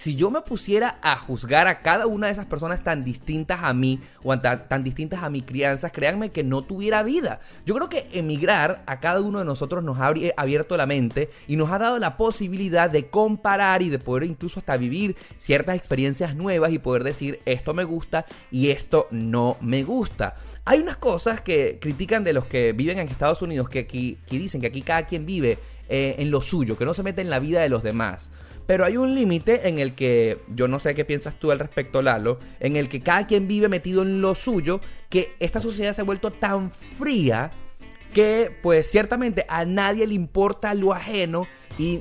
Si 0.00 0.14
yo 0.14 0.30
me 0.30 0.42
pusiera 0.42 1.00
a 1.02 1.16
juzgar 1.16 1.66
a 1.66 1.82
cada 1.82 2.06
una 2.06 2.28
de 2.28 2.32
esas 2.32 2.46
personas 2.46 2.84
tan 2.84 3.04
distintas 3.04 3.64
a 3.64 3.74
mí 3.74 3.98
o 4.22 4.38
tan, 4.38 4.84
distintas 4.84 5.24
a 5.24 5.28
mi 5.28 5.42
crianza, 5.42 5.90
créanme 5.90 6.30
que 6.30 6.44
no 6.44 6.62
tuviera 6.62 7.02
vida. 7.02 7.40
Yo 7.66 7.74
creo 7.74 7.88
que 7.88 8.06
emigrar 8.12 8.84
a 8.86 9.00
cada 9.00 9.20
uno 9.20 9.40
de 9.40 9.44
nosotros 9.44 9.82
nos 9.82 9.98
ha 9.98 10.14
abierto 10.36 10.76
la 10.76 10.86
mente 10.86 11.30
y 11.48 11.56
nos 11.56 11.72
ha 11.72 11.80
dado 11.80 11.98
la 11.98 12.16
posibilidad 12.16 12.88
de 12.88 13.10
comparar 13.10 13.82
y 13.82 13.88
de 13.88 13.98
poder 13.98 14.22
incluso 14.22 14.60
hasta 14.60 14.76
vivir 14.76 15.16
ciertas 15.36 15.74
experiencias 15.74 16.36
nuevas 16.36 16.70
y 16.70 16.78
poder 16.78 17.02
decir 17.02 17.40
esto 17.44 17.74
me 17.74 17.82
gusta 17.82 18.24
y 18.52 18.70
esto 18.70 19.08
no 19.10 19.56
me 19.60 19.82
gusta. 19.82 20.36
Hay 20.64 20.78
unas 20.78 20.98
cosas 20.98 21.40
que 21.40 21.80
critican 21.80 22.22
de 22.22 22.34
los 22.34 22.44
que 22.44 22.72
viven 22.72 23.00
en 23.00 23.08
Estados 23.08 23.42
Unidos 23.42 23.68
que 23.68 23.80
aquí 23.80 24.16
dicen 24.30 24.60
que 24.60 24.68
aquí 24.68 24.82
cada 24.82 25.06
quien 25.06 25.26
vive 25.26 25.58
eh, 25.88 26.14
en 26.20 26.30
lo 26.30 26.40
suyo, 26.40 26.78
que 26.78 26.84
no 26.84 26.94
se 26.94 27.02
mete 27.02 27.20
en 27.20 27.30
la 27.30 27.40
vida 27.40 27.62
de 27.62 27.68
los 27.68 27.82
demás. 27.82 28.30
Pero 28.68 28.84
hay 28.84 28.98
un 28.98 29.14
límite 29.14 29.66
en 29.66 29.78
el 29.78 29.94
que, 29.94 30.42
yo 30.54 30.68
no 30.68 30.78
sé 30.78 30.94
qué 30.94 31.06
piensas 31.06 31.36
tú 31.40 31.50
al 31.50 31.58
respecto, 31.58 32.02
Lalo, 32.02 32.38
en 32.60 32.76
el 32.76 32.90
que 32.90 33.00
cada 33.00 33.26
quien 33.26 33.48
vive 33.48 33.66
metido 33.70 34.02
en 34.02 34.20
lo 34.20 34.34
suyo, 34.34 34.82
que 35.08 35.34
esta 35.40 35.58
sociedad 35.58 35.94
se 35.94 36.02
ha 36.02 36.04
vuelto 36.04 36.30
tan 36.32 36.70
fría 36.70 37.50
que 38.12 38.54
pues 38.62 38.90
ciertamente 38.90 39.46
a 39.48 39.64
nadie 39.64 40.06
le 40.06 40.12
importa 40.12 40.74
lo 40.74 40.92
ajeno 40.92 41.46
y 41.78 42.00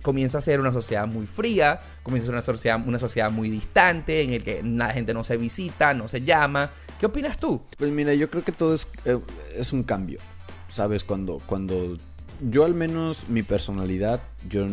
comienza 0.00 0.38
a 0.38 0.42
ser 0.42 0.60
una 0.60 0.72
sociedad 0.72 1.08
muy 1.08 1.26
fría, 1.26 1.80
comienza 2.04 2.26
a 2.26 2.26
ser 2.26 2.34
una 2.34 2.42
sociedad, 2.42 2.80
una 2.86 2.98
sociedad 3.00 3.32
muy 3.32 3.50
distante, 3.50 4.22
en 4.22 4.32
el 4.32 4.44
que 4.44 4.62
la 4.62 4.90
gente 4.90 5.12
no 5.12 5.24
se 5.24 5.36
visita, 5.36 5.92
no 5.92 6.06
se 6.06 6.20
llama. 6.20 6.70
¿Qué 7.00 7.06
opinas 7.06 7.36
tú? 7.36 7.62
Pues 7.76 7.90
mira, 7.90 8.14
yo 8.14 8.30
creo 8.30 8.44
que 8.44 8.52
todo 8.52 8.76
es, 8.76 8.86
eh, 9.06 9.18
es 9.56 9.72
un 9.72 9.82
cambio. 9.82 10.20
¿Sabes? 10.68 11.02
Cuando, 11.02 11.42
cuando 11.46 11.96
yo 12.48 12.64
al 12.64 12.74
menos 12.74 13.28
mi 13.28 13.42
personalidad, 13.42 14.20
yo 14.48 14.68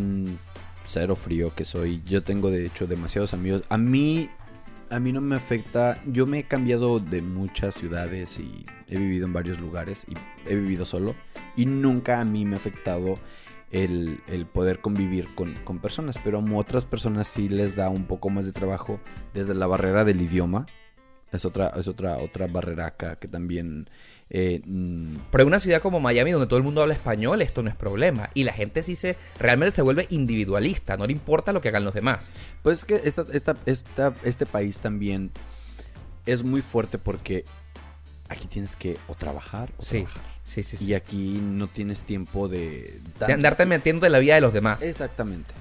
cero 0.84 1.16
frío 1.16 1.54
que 1.56 1.66
soy, 1.66 2.02
yo 2.04 2.24
tengo 2.24 2.52
de 2.52 2.66
hecho 2.66 2.88
demasiados 2.88 3.34
amigos. 3.34 3.64
A 3.70 3.78
mí, 3.78 4.30
a 4.90 5.00
mí 5.00 5.12
no 5.12 5.22
me 5.22 5.36
afecta, 5.36 6.02
yo 6.06 6.26
me 6.26 6.40
he 6.40 6.44
cambiado 6.44 7.00
de 7.00 7.22
muchas 7.22 7.76
ciudades 7.76 8.40
y 8.40 8.66
he 8.88 8.98
vivido 8.98 9.26
en 9.26 9.34
varios 9.34 9.60
lugares 9.60 10.06
y 10.08 10.14
he 10.50 10.56
vivido 10.56 10.86
solo 10.86 11.16
y 11.56 11.66
nunca 11.66 12.20
a 12.20 12.26
mí 12.26 12.46
me 12.46 12.56
ha 12.56 12.60
afectado 12.60 13.16
el, 13.72 14.20
poder 14.54 14.80
convivir 14.80 15.34
con, 15.34 15.56
con 15.64 15.80
personas, 15.80 16.20
pero 16.24 16.40
a 16.40 16.56
otras 16.56 16.86
personas 16.86 17.28
sí 17.28 17.50
les 17.50 17.76
da 17.76 17.90
un 17.90 18.06
poco 18.06 18.30
más 18.30 18.46
de 18.46 18.52
trabajo 18.52 19.00
desde 19.34 19.56
la 19.56 19.68
barrera 19.68 20.06
del 20.06 20.22
idioma. 20.22 20.68
Es 21.32 21.46
otra, 21.46 21.70
es 21.76 21.88
otra, 21.88 22.18
otra 22.18 22.46
barrera 22.46 22.86
acá 22.86 23.16
que 23.16 23.28
también 23.28 23.90
eh, 24.36 24.62
mm, 24.66 25.16
Pero 25.32 25.44
en 25.44 25.48
una 25.48 25.60
ciudad 25.60 25.82
como 25.82 26.00
Miami, 26.00 26.32
donde 26.32 26.48
todo 26.48 26.58
el 26.58 26.64
mundo 26.64 26.82
habla 26.82 26.96
español, 26.96 27.42
esto 27.44 27.62
no 27.62 27.70
es 27.70 27.76
problema. 27.76 28.30
Y 28.34 28.44
la 28.44 28.52
gente 28.54 28.82
sí 28.84 28.96
se 28.96 29.16
realmente 29.40 29.76
se 29.76 29.82
vuelve 29.84 30.08
individualista, 30.10 30.98
no 30.98 31.06
le 31.06 31.14
importa 31.14 31.54
lo 31.54 31.62
que 31.62 31.70
hagan 31.70 31.84
los 31.86 31.94
demás. 31.94 32.34
Pues 32.64 32.80
es 32.80 32.86
que 32.86 33.02
esta, 33.06 33.26
esta, 33.32 33.56
esta- 33.68 34.14
este 34.24 34.46
país 34.48 34.80
también 34.80 35.30
es 36.26 36.44
muy 36.44 36.62
fuerte 36.62 36.98
porque 36.98 37.46
aquí 38.30 38.48
tienes 38.48 38.76
que 38.76 38.98
o 39.08 39.16
trabajar 39.16 39.72
o 39.78 39.84
Sí, 39.84 39.98
trabajar. 40.04 40.24
sí, 40.44 40.64
sí. 40.64 40.78
sí. 40.78 40.86
Y 40.86 40.94
aquí 40.96 41.40
no 41.42 41.68
tienes 41.68 42.02
tiempo 42.02 42.48
de... 42.48 43.00
De 43.20 43.34
andarte 43.34 43.66
metiendo 43.68 44.06
en 44.08 44.12
la 44.14 44.20
vida 44.20 44.36
de 44.36 44.42
los 44.42 44.54
demás. 44.54 44.82
Exactamente. 44.82 45.52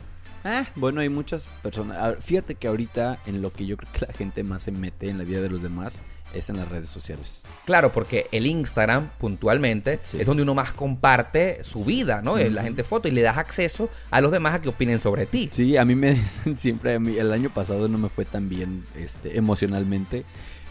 Ah, 0.44 0.64
bueno, 0.76 1.00
hay 1.02 1.08
muchas 1.08 1.46
personas. 1.62 1.98
a- 1.98 2.16
Fíjate 2.22 2.54
que 2.54 2.68
ahorita 2.68 3.18
en 3.26 3.42
lo 3.42 3.52
que 3.52 3.66
yo 3.66 3.76
creo 3.76 3.92
que 3.92 4.06
la 4.06 4.12
gente 4.14 4.42
más 4.44 4.62
se 4.62 4.72
mete 4.72 5.10
en 5.10 5.18
la 5.18 5.24
vida 5.24 5.40
de 5.42 5.50
los 5.50 5.62
demás 5.62 5.98
es 6.34 6.48
en 6.48 6.56
las 6.56 6.68
redes 6.68 6.90
sociales. 6.90 7.42
Claro, 7.64 7.92
porque 7.92 8.26
el 8.32 8.46
Instagram, 8.46 9.08
puntualmente, 9.18 10.00
Sí. 10.02 10.20
es 10.20 10.26
donde 10.26 10.42
uno 10.42 10.54
más 10.54 10.72
comparte 10.72 11.62
su 11.64 11.84
vida, 11.84 12.20
¿no? 12.22 12.36
La 12.36 12.62
gente 12.62 12.84
foto 12.84 13.08
y 13.08 13.10
le 13.10 13.22
das 13.22 13.38
acceso 13.38 13.88
a 14.10 14.20
los 14.20 14.32
demás 14.32 14.54
a 14.54 14.60
que 14.62 14.68
opinen 14.68 15.00
sobre 15.00 15.26
ti. 15.26 15.48
Sí, 15.52 15.76
a 15.76 15.84
mí 15.84 15.94
me 15.94 16.14
dicen 16.14 16.56
siempre, 16.58 16.94
a 16.94 16.98
mí, 17.00 17.16
el 17.18 17.32
año 17.32 17.50
pasado 17.50 17.88
no 17.88 17.98
me 17.98 18.08
fue 18.08 18.24
tan 18.24 18.48
bien 18.48 18.82
este, 18.96 19.36
emocionalmente 19.36 20.24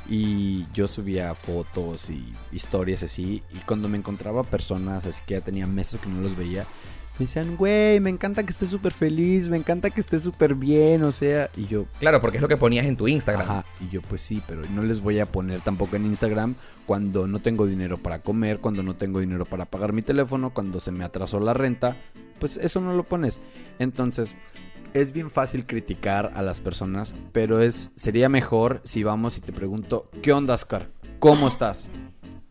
y 0.10 0.66
yo 0.74 0.88
subía 0.88 1.34
fotos 1.36 2.10
y 2.10 2.34
historias 2.52 3.04
así 3.04 3.44
y 3.54 3.58
cuando 3.60 3.88
me 3.88 3.98
encontraba 3.98 4.44
personas 4.44 5.06
así 5.06 5.22
que 5.26 5.36
ya 5.36 5.42
tenía 5.42 5.68
meses 5.68 6.00
que 6.02 6.10
no 6.10 6.22
los 6.22 6.36
veía, 6.36 6.66
me 7.20 7.26
decían, 7.26 7.56
güey, 7.56 8.00
me 8.00 8.10
encanta 8.10 8.44
que 8.44 8.52
estés 8.52 8.70
súper 8.70 8.94
feliz, 8.94 9.48
me 9.50 9.58
encanta 9.58 9.90
que 9.90 10.02
estés 10.02 10.24
súper 10.24 10.56
bien, 10.56 11.04
o 11.04 11.12
sea, 11.12 11.50
y 11.56 11.68
yo... 11.68 11.86
Claro, 12.00 12.20
porque 12.22 12.38
es 12.38 12.42
lo 12.42 12.48
que 12.48 12.58
ponías 12.58 12.86
en 12.86 12.98
tu 12.98 13.08
Instagram. 13.08 13.50
Ajá, 13.50 13.66
y 13.80 13.90
yo 13.90 14.02
pues 14.02 14.22
sí, 14.22 14.42
pero 14.48 14.62
no 14.74 14.84
les 14.84 15.02
voy 15.02 15.20
a 15.20 15.26
poner 15.26 15.62
tampoco 15.62 15.96
en 15.96 16.06
Instagram 16.06 16.56
cuando 16.86 17.28
no 17.28 17.40
tengo 17.40 17.68
dinero 17.68 17.98
para 17.98 18.20
comer, 18.20 18.60
cuando 18.60 18.82
no 18.82 18.96
tengo 18.96 19.20
dinero 19.20 19.46
para 19.46 19.66
pagar 19.66 19.94
mi 19.94 20.02
teléfono, 20.02 20.52
cuando 20.52 20.80
se 20.80 20.92
me 20.92 21.04
atrasó 21.04 21.40
la 21.40 21.54
renta, 21.54 21.98
pues 22.40 22.58
eso 22.58 22.82
no 22.82 22.94
lo 22.94 23.04
pones. 23.04 23.40
Entonces, 23.78 24.36
es 24.94 25.12
bien 25.12 25.30
fácil 25.30 25.66
criticar 25.66 26.32
a 26.36 26.42
las 26.42 26.60
personas, 26.60 27.14
pero 27.32 27.62
es 27.62 27.92
sería 27.96 28.30
mejor 28.30 28.82
si 28.84 29.04
vamos 29.04 29.38
y 29.38 29.42
te 29.42 29.54
pregunto, 29.54 30.10
¿qué 30.22 30.34
onda, 30.34 30.54
Oscar? 30.54 30.90
¿Cómo 31.20 31.48
estás? 31.48 31.90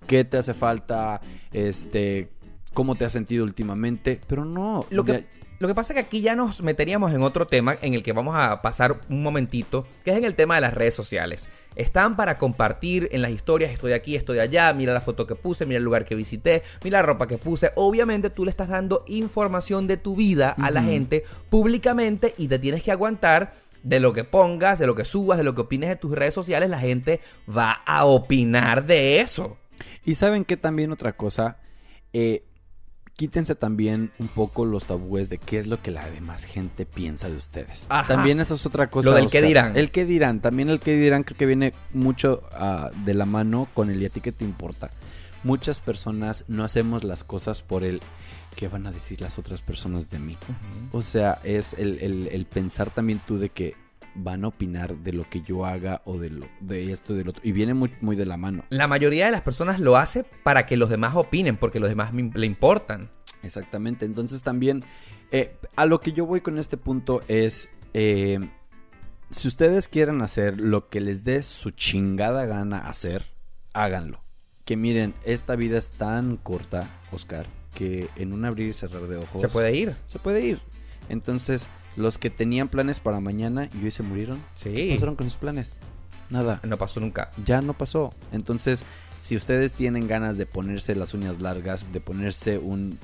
¿Qué 0.06 0.24
te 0.24 0.38
hace 0.38 0.54
falta? 0.54 1.20
Este, 1.52 2.30
¿cómo 2.74 2.94
te 2.94 3.04
has 3.04 3.12
sentido 3.12 3.44
últimamente? 3.44 4.20
Pero 4.26 4.44
no, 4.44 4.84
Lo 4.90 5.04
que, 5.04 5.26
lo 5.60 5.68
que 5.68 5.74
pasa 5.74 5.92
es 5.92 5.94
que 5.94 6.06
aquí 6.06 6.20
ya 6.22 6.34
nos 6.34 6.62
meteríamos 6.62 7.12
en 7.12 7.22
otro 7.22 7.46
tema 7.46 7.76
en 7.82 7.92
el 7.92 8.02
que 8.02 8.14
vamos 8.14 8.34
a 8.34 8.62
pasar 8.62 8.98
un 9.10 9.22
momentito, 9.22 9.86
que 10.04 10.10
es 10.10 10.16
en 10.16 10.24
el 10.24 10.34
tema 10.34 10.54
de 10.54 10.62
las 10.62 10.72
redes 10.72 10.94
sociales. 10.94 11.48
Están 11.76 12.16
para 12.16 12.38
compartir 12.38 13.10
en 13.12 13.20
las 13.20 13.30
historias, 13.30 13.70
estoy 13.70 13.92
aquí, 13.92 14.16
estoy 14.16 14.38
allá, 14.38 14.72
mira 14.72 14.94
la 14.94 15.02
foto 15.02 15.26
que 15.26 15.34
puse, 15.34 15.66
mira 15.66 15.76
el 15.76 15.84
lugar 15.84 16.06
que 16.06 16.14
visité, 16.14 16.62
mira 16.82 17.00
la 17.00 17.06
ropa 17.06 17.28
que 17.28 17.36
puse. 17.36 17.72
Obviamente 17.74 18.30
tú 18.30 18.46
le 18.46 18.50
estás 18.50 18.68
dando 18.68 19.04
información 19.06 19.86
de 19.86 19.98
tu 19.98 20.16
vida 20.16 20.56
a 20.58 20.70
la 20.70 20.82
gente 20.82 21.24
públicamente 21.50 22.34
y 22.38 22.48
te 22.48 22.58
tienes 22.58 22.82
que 22.82 22.92
aguantar 22.92 23.52
de 23.82 24.00
lo 24.00 24.12
que 24.12 24.24
pongas, 24.24 24.78
de 24.78 24.86
lo 24.86 24.94
que 24.94 25.04
subas, 25.04 25.38
de 25.38 25.44
lo 25.44 25.54
que 25.54 25.62
opines 25.62 25.90
en 25.90 25.98
tus 25.98 26.12
redes 26.12 26.34
sociales, 26.34 26.70
la 26.70 26.78
gente 26.78 27.20
va 27.48 27.72
a 27.72 28.04
opinar 28.04 28.86
de 28.86 29.20
eso. 29.20 29.58
Y 30.04 30.14
saben 30.14 30.44
que 30.44 30.56
también 30.56 30.92
otra 30.92 31.16
cosa, 31.16 31.58
eh, 32.12 32.44
quítense 33.20 33.54
también 33.54 34.10
un 34.18 34.28
poco 34.28 34.64
los 34.64 34.86
tabúes 34.86 35.28
de 35.28 35.36
qué 35.36 35.58
es 35.58 35.66
lo 35.66 35.82
que 35.82 35.90
la 35.90 36.08
demás 36.08 36.44
gente 36.44 36.86
piensa 36.86 37.28
de 37.28 37.36
ustedes. 37.36 37.84
Ajá. 37.90 38.08
También 38.08 38.40
esa 38.40 38.54
es 38.54 38.64
otra 38.64 38.88
cosa. 38.88 39.10
Lo 39.10 39.14
del 39.16 39.26
qué 39.30 39.42
dirán. 39.42 39.76
El 39.76 39.90
que 39.90 40.06
dirán, 40.06 40.40
también 40.40 40.70
el 40.70 40.80
que 40.80 40.96
dirán 40.96 41.22
creo 41.24 41.36
que 41.36 41.44
viene 41.44 41.74
mucho 41.92 42.42
ah, 42.52 42.90
de 43.04 43.12
la 43.12 43.26
mano 43.26 43.68
con 43.74 43.90
el 43.90 44.00
y 44.00 44.06
a 44.06 44.08
ti 44.08 44.22
que 44.22 44.32
te 44.32 44.42
importa. 44.46 44.88
Muchas 45.44 45.82
personas 45.82 46.46
no 46.48 46.64
hacemos 46.64 47.04
las 47.04 47.22
cosas 47.22 47.60
por 47.60 47.84
el 47.84 48.00
qué 48.56 48.68
van 48.68 48.86
a 48.86 48.90
decir 48.90 49.20
las 49.20 49.38
otras 49.38 49.60
personas 49.60 50.10
de 50.10 50.18
mí. 50.18 50.38
O 50.92 51.02
sea, 51.02 51.40
es 51.44 51.74
el, 51.74 51.98
el- 52.00 52.28
el 52.32 52.46
pensar 52.46 52.88
también 52.88 53.20
tú 53.26 53.38
de 53.38 53.50
que 53.50 53.74
van 54.14 54.44
a 54.44 54.48
opinar 54.48 54.96
de 54.98 55.12
lo 55.12 55.28
que 55.28 55.42
yo 55.42 55.64
haga 55.66 56.02
o 56.04 56.18
de 56.18 56.30
lo 56.30 56.46
de 56.60 56.92
esto 56.92 57.14
del 57.14 57.28
otro 57.28 57.40
y 57.44 57.52
viene 57.52 57.74
muy, 57.74 57.92
muy 58.00 58.16
de 58.16 58.26
la 58.26 58.36
mano. 58.36 58.64
La 58.70 58.86
mayoría 58.88 59.26
de 59.26 59.32
las 59.32 59.42
personas 59.42 59.80
lo 59.80 59.96
hace 59.96 60.24
para 60.42 60.66
que 60.66 60.76
los 60.76 60.90
demás 60.90 61.14
opinen, 61.16 61.56
porque 61.56 61.80
los 61.80 61.88
demás 61.88 62.12
le 62.12 62.46
importan. 62.46 63.10
Exactamente, 63.42 64.04
entonces 64.04 64.42
también 64.42 64.84
eh, 65.30 65.56
a 65.76 65.86
lo 65.86 66.00
que 66.00 66.12
yo 66.12 66.26
voy 66.26 66.40
con 66.40 66.58
este 66.58 66.76
punto 66.76 67.20
es, 67.28 67.70
eh, 67.94 68.40
si 69.30 69.48
ustedes 69.48 69.88
quieren 69.88 70.22
hacer 70.22 70.60
lo 70.60 70.88
que 70.88 71.00
les 71.00 71.24
dé 71.24 71.42
su 71.42 71.70
chingada 71.70 72.44
gana 72.46 72.78
hacer, 72.78 73.26
háganlo. 73.72 74.22
que 74.64 74.76
miren, 74.76 75.14
esta 75.24 75.56
vida 75.56 75.78
es 75.78 75.90
tan 75.92 76.36
corta, 76.36 76.88
Oscar, 77.12 77.46
que 77.74 78.08
en 78.16 78.32
un 78.32 78.44
abrir 78.44 78.68
y 78.68 78.72
cerrar 78.74 79.02
de 79.02 79.16
ojos 79.16 79.40
Se 79.40 79.48
puede 79.48 79.74
ir. 79.74 79.96
se 80.06 80.18
puede 80.18 80.44
ir. 80.44 80.60
Entonces, 81.08 81.68
los 81.96 82.18
que 82.18 82.30
tenían 82.30 82.68
planes 82.68 83.00
para 83.00 83.20
mañana 83.20 83.68
y 83.80 83.84
hoy 83.84 83.90
se 83.90 84.02
murieron, 84.02 84.38
¿qué 84.62 84.70
Sí. 84.88 84.94
pasaron 84.94 85.16
con 85.16 85.28
sus 85.28 85.38
planes? 85.38 85.74
Nada, 86.30 86.60
No 86.62 86.76
pasó 86.76 87.00
nunca. 87.00 87.30
ya 87.44 87.60
no 87.60 87.72
pasó. 87.72 88.14
Entonces, 88.32 88.84
si 89.18 89.36
ustedes 89.36 89.72
tienen 89.74 90.06
ganas 90.08 90.38
de 90.38 90.46
ponerse 90.46 90.94
las 90.94 91.12
uñas 91.14 91.40
largas, 91.40 91.92
de 91.92 92.00
ponerse 92.00 92.58
un 92.58 92.98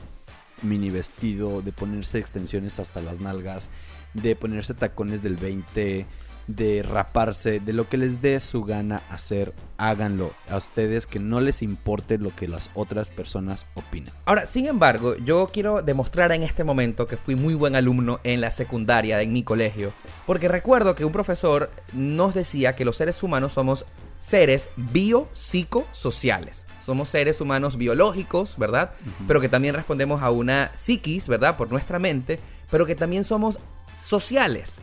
mini 0.63 0.91
vestido, 0.91 1.61
de 1.61 1.73
ponerse 1.73 2.19
extensiones 2.19 2.79
hasta 2.79 3.01
las 3.03 3.21
nalgas, 3.21 3.69
de 4.15 4.35
ponerse 4.37 4.73
tacones 4.75 5.23
del 5.23 5.37
20, 5.37 6.07
de 6.47 6.83
raparse, 6.83 7.61
de 7.61 7.73
lo 7.73 7.89
que 7.89 7.97
les 7.97 8.23
dé 8.23 8.39
su 8.41 8.63
gana 8.63 9.03
hacer, 9.11 9.53
háganlo. 9.79 10.33
A 10.49 10.57
ustedes 10.57 11.07
que 11.07 11.19
no 11.19 11.41
les 11.41 11.63
importe 11.63 12.19
lo 12.19 12.35
que 12.35 12.49
las 12.49 12.71
otras 12.75 13.11
personas 13.11 13.67
opinen. 13.75 14.13
Ahora, 14.25 14.47
sin 14.47 14.67
embargo, 14.67 15.17
yo 15.17 15.51
quiero 15.53 15.83
demostrar 15.83 16.33
en 16.33 16.43
este 16.43 16.65
momento 16.65 17.07
que 17.07 17.17
fui 17.17 17.35
muy 17.35 17.55
buen 17.55 17.77
alumno 17.77 18.21
en 18.25 18.41
la 18.41 18.51
secundaria, 18.51 19.21
en 19.23 19.33
mi 19.33 19.43
colegio, 19.43 19.93
porque 20.27 20.49
recuerdo 20.49 20.95
que 20.95 21.05
un 21.05 21.13
profesor 21.13 21.71
nos 21.93 22.35
decía 22.35 22.77
que 22.77 22.85
los 22.85 22.97
seres 22.97 23.23
humanos 23.23 23.53
somos 23.55 23.85
seres 24.21 24.71
biopsicosociales. 24.77 26.67
Somos 26.85 27.09
seres 27.09 27.41
humanos 27.41 27.77
biológicos, 27.77 28.57
¿verdad? 28.59 28.93
Pero 29.27 29.41
que 29.41 29.49
también 29.49 29.75
respondemos 29.75 30.23
a 30.23 30.31
una 30.31 30.71
psiquis, 30.77 31.27
¿verdad? 31.27 31.57
Por 31.57 31.69
nuestra 31.71 31.99
mente, 31.99 32.39
pero 32.71 32.87
que 32.87 32.95
también 32.95 33.25
somos 33.25 33.59
sociales. 33.99 34.77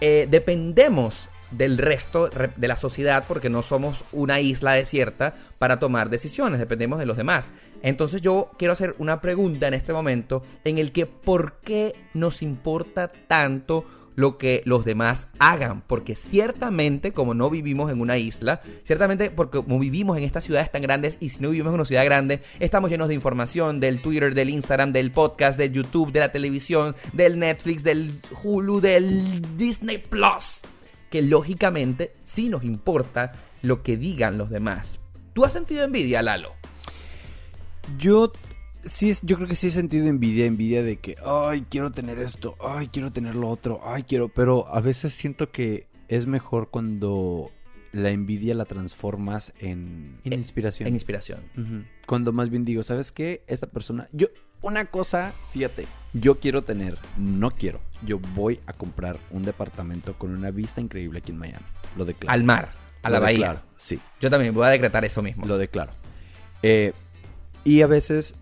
Eh, 0.00 0.26
dependemos 0.30 1.28
del 1.50 1.78
resto 1.78 2.28
re- 2.30 2.50
de 2.56 2.68
la 2.68 2.76
sociedad 2.76 3.24
porque 3.26 3.48
no 3.48 3.62
somos 3.62 4.04
una 4.12 4.38
isla 4.40 4.72
desierta 4.74 5.34
para 5.58 5.80
tomar 5.80 6.08
decisiones, 6.08 6.60
dependemos 6.60 6.98
de 7.00 7.06
los 7.06 7.16
demás. 7.16 7.50
Entonces 7.82 8.22
yo 8.22 8.50
quiero 8.58 8.72
hacer 8.72 8.94
una 8.98 9.20
pregunta 9.20 9.66
en 9.66 9.74
este 9.74 9.92
momento 9.92 10.44
en 10.64 10.78
el 10.78 10.92
que 10.92 11.06
¿por 11.06 11.54
qué 11.64 11.94
nos 12.14 12.42
importa 12.42 13.08
tanto 13.26 13.84
lo 14.16 14.38
que 14.38 14.62
los 14.64 14.84
demás 14.84 15.28
hagan? 15.38 15.82
Porque 15.86 16.14
ciertamente 16.14 17.12
como 17.12 17.34
no 17.34 17.50
vivimos 17.50 17.90
en 17.90 18.00
una 18.00 18.18
isla, 18.18 18.60
ciertamente 18.84 19.30
porque 19.30 19.62
como 19.62 19.78
vivimos 19.78 20.18
en 20.18 20.24
estas 20.24 20.44
ciudades 20.44 20.70
tan 20.70 20.82
grandes 20.82 21.16
y 21.20 21.30
si 21.30 21.40
no 21.40 21.50
vivimos 21.50 21.70
en 21.70 21.74
una 21.74 21.84
ciudad 21.84 22.04
grande, 22.04 22.40
estamos 22.58 22.90
llenos 22.90 23.08
de 23.08 23.14
información 23.14 23.80
del 23.80 24.02
Twitter, 24.02 24.34
del 24.34 24.50
Instagram, 24.50 24.92
del 24.92 25.10
podcast, 25.10 25.58
del 25.58 25.72
YouTube, 25.72 26.12
de 26.12 26.20
la 26.20 26.32
televisión, 26.32 26.94
del 27.12 27.38
Netflix, 27.38 27.84
del 27.84 28.12
Hulu, 28.42 28.80
del 28.80 29.40
Disney 29.56 29.98
Plus 29.98 30.62
que 31.10 31.22
lógicamente 31.22 32.12
sí 32.24 32.48
nos 32.48 32.64
importa 32.64 33.32
lo 33.62 33.82
que 33.82 33.96
digan 33.96 34.38
los 34.38 34.48
demás. 34.48 35.00
¿Tú 35.34 35.44
has 35.44 35.52
sentido 35.52 35.84
envidia, 35.84 36.22
Lalo? 36.22 36.54
Yo 37.98 38.32
sí, 38.84 39.10
es- 39.10 39.20
yo 39.22 39.36
creo 39.36 39.48
que 39.48 39.54
sí 39.56 39.68
he 39.68 39.70
sentido 39.70 40.06
envidia, 40.06 40.46
envidia 40.46 40.82
de 40.82 40.96
que, 40.96 41.16
ay, 41.24 41.64
quiero 41.68 41.90
tener 41.90 42.18
esto, 42.18 42.56
ay, 42.60 42.88
quiero 42.88 43.12
tener 43.12 43.34
lo 43.34 43.48
otro, 43.48 43.80
ay, 43.84 44.02
quiero, 44.04 44.28
pero 44.28 44.66
a 44.74 44.80
veces 44.80 45.14
siento 45.14 45.50
que 45.50 45.86
es 46.08 46.26
mejor 46.26 46.70
cuando 46.70 47.50
la 47.92 48.10
envidia 48.10 48.54
la 48.54 48.64
transformas 48.66 49.52
en, 49.58 50.18
inspiración. 50.24 50.86
En 50.88 50.94
inspiración. 50.94 51.40
Cuando 52.06 52.32
más 52.32 52.48
bien 52.50 52.64
digo, 52.64 52.82
¿sabes 52.84 53.10
qué? 53.10 53.42
Esta 53.48 53.66
persona, 53.66 54.08
yo, 54.12 54.28
una 54.62 54.84
cosa, 54.86 55.32
fíjate, 55.52 55.86
yo 56.12 56.38
quiero 56.38 56.62
tener, 56.62 56.98
no 57.16 57.50
quiero, 57.50 57.80
yo 58.06 58.18
voy 58.34 58.60
a 58.66 58.72
comprar 58.72 59.18
un 59.30 59.42
departamento 59.42 60.14
con 60.14 60.30
una 60.34 60.50
vista 60.50 60.80
increíble 60.80 61.18
aquí 61.18 61.32
en 61.32 61.38
Miami. 61.38 61.64
Lo 61.96 62.04
declaro. 62.04 62.32
Al 62.32 62.44
mar, 62.44 62.72
a 63.02 63.08
Lo 63.08 63.14
la 63.14 63.20
bahía. 63.20 63.38
declaro, 63.38 63.62
sí. 63.78 63.98
Yo 64.20 64.30
también 64.30 64.54
voy 64.54 64.66
a 64.66 64.70
decretar 64.70 65.04
eso 65.04 65.20
mismo. 65.22 65.44
Lo 65.46 65.58
declaro. 65.58 65.92
Eh, 66.62 66.92
y 67.64 67.82
a 67.82 67.86
veces, 67.88 68.34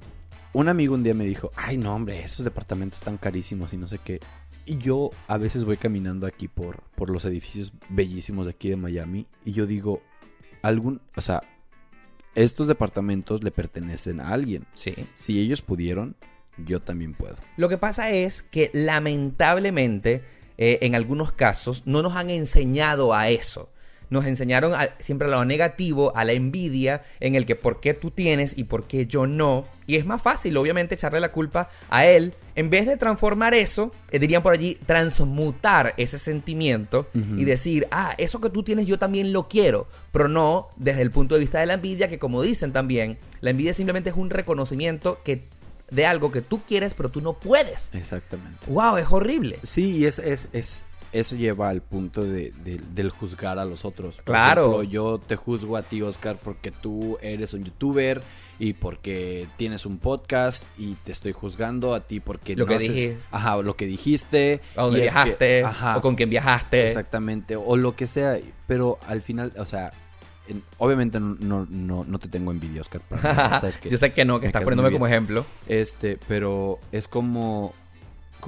un 0.52 0.68
amigo 0.68 0.94
un 0.94 1.02
día 1.02 1.14
me 1.14 1.24
dijo, 1.24 1.50
ay 1.56 1.76
no 1.76 1.94
hombre, 1.94 2.22
esos 2.22 2.44
departamentos 2.44 2.98
están 2.98 3.16
carísimos 3.16 3.72
y 3.72 3.76
no 3.76 3.87
sé 3.87 3.98
qué. 3.98 4.20
Y 4.64 4.78
yo 4.78 5.11
a 5.26 5.38
veces 5.38 5.64
voy 5.64 5.76
caminando 5.76 6.26
aquí 6.26 6.48
por, 6.48 6.82
por 6.94 7.11
los 7.11 7.24
edificios 7.24 7.72
bellísimos 7.88 8.46
de 8.46 8.50
aquí 8.50 8.68
de 8.68 8.76
Miami 8.76 9.26
y 9.44 9.52
yo 9.52 9.66
digo, 9.66 10.02
algún, 10.62 11.00
o 11.16 11.20
sea, 11.20 11.42
estos 12.34 12.68
departamentos 12.68 13.42
le 13.42 13.50
pertenecen 13.50 14.20
a 14.20 14.28
alguien. 14.28 14.66
Sí. 14.74 14.94
Si 15.14 15.40
ellos 15.40 15.62
pudieron, 15.62 16.16
yo 16.64 16.80
también 16.80 17.14
puedo. 17.14 17.37
Lo 17.56 17.68
que 17.68 17.78
pasa 17.78 18.11
es 18.11 18.42
que 18.42 18.70
lamentablemente 18.72 20.22
eh, 20.56 20.78
en 20.82 20.94
algunos 20.94 21.32
casos 21.32 21.87
no 21.87 22.02
nos 22.02 22.16
han 22.16 22.30
enseñado 22.30 23.14
a 23.14 23.28
eso. 23.28 23.70
Nos 24.11 24.25
enseñaron 24.27 24.75
a- 24.75 24.88
siempre 25.01 25.29
a 25.29 25.31
lo 25.31 25.44
negativo, 25.44 26.16
a 26.16 26.25
la 26.25 26.33
envidia, 26.33 27.03
en 27.21 27.35
el 27.35 27.44
que 27.47 27.57
por 27.57 27.81
qué 27.81 27.92
tú 27.94 28.11
tienes 28.11 28.57
y 28.57 28.64
por 28.64 28.85
qué 28.85 29.07
yo 29.07 29.27
no. 29.27 29.66
Y 29.87 29.97
es 29.97 30.07
más 30.07 30.23
fácil, 30.23 30.57
obviamente, 30.57 30.94
echarle 30.94 31.21
la 31.21 31.31
culpa 31.33 31.68
a 31.90 32.07
él. 32.07 32.35
En 32.55 32.71
vez 32.71 32.87
de 32.87 32.97
transformar 32.97 33.55
eso, 33.55 33.92
eh, 34.11 34.18
dirían 34.18 34.42
por 34.42 34.53
allí, 34.53 34.79
transmutar 34.87 35.94
ese 35.97 36.18
sentimiento 36.18 37.07
y 37.14 37.44
decir, 37.44 37.87
ah, 37.90 38.14
eso 38.18 38.40
que 38.40 38.51
tú 38.51 38.62
tienes 38.62 38.87
yo 38.87 38.99
también 38.99 39.33
lo 39.33 39.49
quiero. 39.49 39.87
Pero 40.12 40.29
no 40.29 40.68
desde 40.77 41.03
el 41.03 41.11
punto 41.11 41.35
de 41.35 41.40
vista 41.40 41.61
de 41.61 41.66
la 41.66 41.75
envidia, 41.75 42.09
que 42.09 42.18
como 42.18 42.42
dicen 42.42 42.73
también, 42.73 43.18
la 43.40 43.51
envidia 43.51 43.75
simplemente 43.75 44.11
es 44.11 44.16
un 44.16 44.31
reconocimiento 44.31 45.21
que, 45.25 45.44
de 45.90 46.07
algo 46.07 46.31
que 46.33 46.42
tú 46.42 46.61
quieres, 46.66 46.94
pero 46.94 47.09
tú 47.11 47.21
no 47.21 47.35
puedes. 47.35 47.90
Exactamente. 47.92 48.59
Wow, 48.66 48.97
es 48.97 49.07
horrible. 49.11 49.59
Sí, 49.62 49.97
y 49.99 50.07
es, 50.07 50.18
es, 50.18 50.49
es, 50.53 50.85
eso 51.12 51.37
lleva 51.37 51.68
al 51.71 51.81
punto 51.83 52.23
de, 52.23 52.53
de- 52.64 52.81
del 52.94 53.11
juzgar 53.11 53.59
a 53.59 53.64
los 53.64 53.85
otros. 53.85 54.16
Por 54.16 54.25
Claro. 54.25 54.62
ejemplo, 54.66 54.83
yo 54.85 55.18
te 55.18 55.37
juzgo 55.37 55.77
a 55.77 55.83
ti, 55.83 56.03
Oscar, 56.03 56.37
porque 56.42 56.71
tú 56.71 57.18
eres 57.23 57.53
un 57.55 57.64
youtuber 57.64 58.21
y 58.59 58.73
porque 58.73 59.47
tienes 59.57 59.87
un 59.87 59.99
podcast 59.99 60.64
y 60.77 60.94
te 61.05 61.12
estoy 61.12 61.33
juzgando 61.33 61.94
a 61.94 62.01
ti 62.01 62.18
porque 62.21 62.57
Lo 62.57 62.64
no 62.64 62.71
que 62.71 62.77
haces- 62.77 62.92
dije. 62.94 63.18
Ajá, 63.31 63.57
lo 63.62 63.77
que 63.77 63.87
dijiste. 63.87 64.55
Es 64.55 64.61
que- 64.75 64.90
viajaste, 65.01 65.64
ajá, 65.64 65.97
o 65.97 66.01
con 66.01 66.14
quién 66.16 66.29
viajaste. 66.31 66.88
Exactamente, 66.88 67.57
o 67.57 67.77
lo 67.77 67.94
que 67.94 68.07
sea. 68.07 68.38
Pero 68.66 68.99
al 69.07 69.23
final, 69.23 69.53
o 69.59 69.64
sea, 69.64 69.92
en- 70.49 70.62
obviamente 70.79 71.21
no, 71.21 71.66
no, 71.71 72.05
no, 72.05 72.18
te 72.18 72.27
tengo 72.29 72.51
envidia, 72.51 72.81
Oscar. 72.81 73.01
sabes 73.23 73.79
que- 73.79 73.90
Yo 73.90 73.97
sé 73.99 74.12
que 74.12 74.25
no, 74.25 74.40
que 74.40 74.47
estás 74.49 74.62
poniéndome 74.62 74.90
como 74.92 75.07
ejemplo. 75.07 75.47
Este, 75.68 76.18
pero 76.27 76.79
es 76.90 77.07
como, 77.07 77.73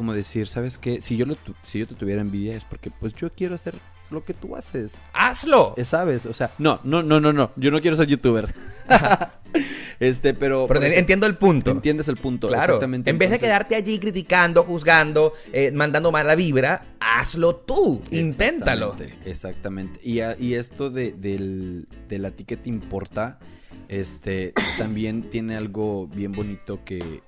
como 0.00 0.14
decir, 0.14 0.48
¿sabes 0.48 0.78
qué? 0.78 1.02
Si 1.02 1.18
yo, 1.18 1.26
lo 1.26 1.34
tu- 1.34 1.54
si 1.66 1.78
yo 1.78 1.86
te 1.86 1.94
tuviera 1.94 2.22
envidia 2.22 2.56
es 2.56 2.64
porque 2.64 2.90
pues 2.90 3.12
yo 3.12 3.28
quiero 3.34 3.54
hacer 3.54 3.74
lo 4.10 4.24
que 4.24 4.32
tú 4.32 4.56
haces. 4.56 4.98
¡Hazlo! 5.12 5.74
Eh, 5.76 5.84
¿Sabes? 5.84 6.24
O 6.24 6.32
sea, 6.32 6.50
no, 6.56 6.80
no, 6.84 7.02
no, 7.02 7.20
no, 7.20 7.34
no. 7.34 7.50
Yo 7.56 7.70
no 7.70 7.82
quiero 7.82 7.98
ser 7.98 8.06
youtuber. 8.06 8.48
este, 10.00 10.32
pero... 10.32 10.66
Pero 10.66 10.80
entiendo 10.84 11.26
el 11.26 11.34
punto. 11.36 11.70
Entiendes 11.70 12.08
el 12.08 12.16
punto. 12.16 12.48
Claro. 12.48 12.72
Exactamente. 12.76 13.10
En 13.10 13.18
vez 13.18 13.28
de 13.30 13.38
quedarte 13.38 13.76
allí 13.76 13.98
criticando, 13.98 14.62
juzgando, 14.64 15.34
eh, 15.52 15.70
mandando 15.70 16.10
mala 16.10 16.34
vibra, 16.34 16.86
hazlo 16.98 17.56
tú. 17.56 18.00
Inténtalo. 18.10 18.96
Exactamente. 19.26 20.00
Y, 20.02 20.20
a- 20.20 20.34
y 20.40 20.54
esto 20.54 20.88
de, 20.88 21.12
del, 21.12 21.88
de 22.08 22.18
la 22.18 22.30
ti 22.30 22.44
que 22.44 22.56
te 22.56 22.70
importa, 22.70 23.38
este, 23.88 24.54
también 24.78 25.24
tiene 25.24 25.56
algo 25.56 26.06
bien 26.06 26.32
bonito 26.32 26.80
que, 26.86 27.20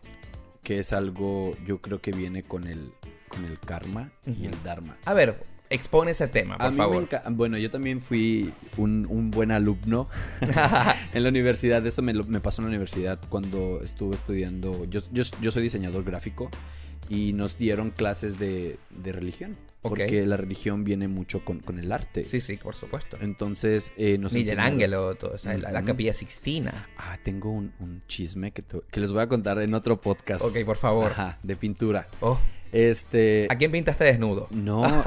que 0.62 0.78
es 0.78 0.92
algo, 0.92 1.52
yo 1.66 1.80
creo 1.80 2.00
que 2.00 2.12
viene 2.12 2.42
con 2.42 2.66
el, 2.66 2.92
con 3.28 3.44
el 3.44 3.58
karma 3.58 4.12
y 4.26 4.46
el 4.46 4.62
dharma. 4.62 4.96
A 5.04 5.14
ver, 5.14 5.42
expone 5.70 6.10
ese 6.12 6.28
tema, 6.28 6.54
A 6.54 6.58
por 6.58 6.70
mí 6.70 6.76
me 6.76 6.82
favor. 6.82 7.08
bueno, 7.30 7.58
yo 7.58 7.70
también 7.70 8.00
fui 8.00 8.52
un, 8.76 9.06
un 9.08 9.30
buen 9.30 9.50
alumno 9.50 10.08
en 11.12 11.22
la 11.22 11.28
universidad. 11.28 11.84
Eso 11.86 12.02
me, 12.02 12.12
me 12.14 12.40
pasó 12.40 12.62
en 12.62 12.66
la 12.66 12.70
universidad 12.70 13.18
cuando 13.28 13.80
estuve 13.82 14.14
estudiando. 14.14 14.84
Yo, 14.84 15.00
yo, 15.10 15.24
yo 15.40 15.50
soy 15.50 15.62
diseñador 15.62 16.04
gráfico 16.04 16.50
y 17.08 17.32
nos 17.32 17.58
dieron 17.58 17.90
clases 17.90 18.38
de, 18.38 18.78
de 18.90 19.12
religión. 19.12 19.56
Porque 19.82 20.24
la 20.26 20.36
religión 20.36 20.84
viene 20.84 21.08
mucho 21.08 21.44
con, 21.44 21.58
con 21.58 21.78
el 21.80 21.90
arte. 21.90 22.22
sí, 22.24 22.40
sí, 22.40 22.56
por 22.56 22.74
supuesto. 22.76 23.16
Entonces, 23.20 23.92
eh, 23.96 24.16
nos 24.18 24.32
Miguel 24.32 24.60
Ángelo, 24.60 25.14
todo, 25.16 25.32
o 25.34 25.38
sea, 25.38 25.58
la, 25.58 25.72
la 25.72 25.84
capilla 25.84 26.12
Sixtina. 26.12 26.88
Ah, 26.96 27.18
tengo 27.22 27.50
un, 27.50 27.72
un 27.80 28.00
chisme 28.06 28.52
que, 28.52 28.62
te- 28.62 28.80
que 28.90 29.00
les 29.00 29.10
voy 29.10 29.22
a 29.22 29.26
contar 29.26 29.58
en 29.60 29.74
otro 29.74 30.00
podcast. 30.00 30.44
Ok, 30.44 30.58
por 30.64 30.76
favor. 30.76 31.10
Ajá, 31.10 31.38
de 31.42 31.56
pintura. 31.56 32.06
Oh, 32.20 32.38
Este... 32.70 33.48
¿A 33.50 33.56
quién 33.56 33.72
pintaste 33.72 34.04
desnudo? 34.04 34.46
No, 34.52 34.82
no, 34.82 35.02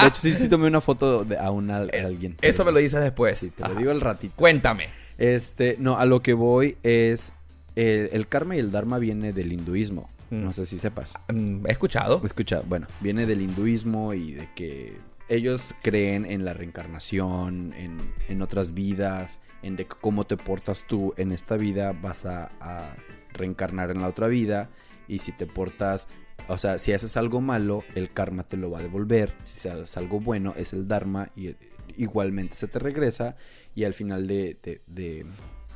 de 0.00 0.06
hecho 0.08 0.20
sí, 0.20 0.32
sí 0.34 0.48
tomé 0.48 0.66
una 0.68 0.80
foto 0.80 1.24
de, 1.24 1.36
a, 1.38 1.50
una, 1.50 1.76
a 1.76 1.80
alguien. 1.82 2.32
Eh, 2.40 2.48
Eso 2.48 2.64
me 2.64 2.72
lo 2.72 2.78
dices 2.78 3.00
después. 3.02 3.38
Sí, 3.38 3.50
te 3.50 3.68
lo 3.68 3.74
digo 3.74 3.90
al 3.90 4.00
ratito. 4.00 4.32
Cuéntame. 4.36 4.88
Este, 5.18 5.76
no, 5.78 5.98
a 5.98 6.06
lo 6.06 6.20
que 6.22 6.32
voy 6.32 6.76
es. 6.82 7.32
El, 7.76 8.08
el 8.12 8.26
karma 8.26 8.56
y 8.56 8.58
el 8.58 8.72
dharma 8.72 8.98
viene 8.98 9.32
del 9.32 9.52
hinduismo. 9.52 10.08
No 10.30 10.52
sé 10.52 10.66
si 10.66 10.78
sepas. 10.78 11.14
Mm, 11.32 11.66
He 11.66 11.70
escuchado. 11.72 12.20
Escucha, 12.24 12.60
bueno, 12.66 12.86
viene 13.00 13.26
del 13.26 13.40
hinduismo 13.40 14.12
y 14.14 14.32
de 14.34 14.48
que 14.54 14.98
ellos 15.28 15.74
creen 15.82 16.24
en 16.26 16.44
la 16.44 16.54
reencarnación, 16.54 17.72
en, 17.74 17.96
en 18.28 18.42
otras 18.42 18.74
vidas, 18.74 19.40
en 19.62 19.76
de 19.76 19.86
cómo 19.86 20.24
te 20.24 20.36
portas 20.36 20.84
tú 20.86 21.14
en 21.16 21.32
esta 21.32 21.56
vida, 21.56 21.92
vas 21.92 22.24
a, 22.26 22.50
a 22.60 22.94
reencarnar 23.32 23.90
en 23.90 24.00
la 24.02 24.08
otra 24.08 24.26
vida. 24.26 24.70
Y 25.06 25.20
si 25.20 25.32
te 25.32 25.46
portas, 25.46 26.08
o 26.48 26.58
sea, 26.58 26.78
si 26.78 26.92
haces 26.92 27.16
algo 27.16 27.40
malo, 27.40 27.82
el 27.94 28.12
karma 28.12 28.42
te 28.42 28.56
lo 28.58 28.70
va 28.70 28.80
a 28.80 28.82
devolver. 28.82 29.34
Si 29.44 29.68
haces 29.68 29.96
algo 29.96 30.20
bueno, 30.20 30.54
es 30.56 30.72
el 30.74 30.86
dharma 30.88 31.30
y 31.36 31.54
igualmente 31.96 32.54
se 32.56 32.68
te 32.68 32.78
regresa. 32.78 33.36
Y 33.74 33.84
al 33.84 33.94
final 33.94 34.26
de, 34.26 34.58
de- 34.62 34.82
de 34.86 35.26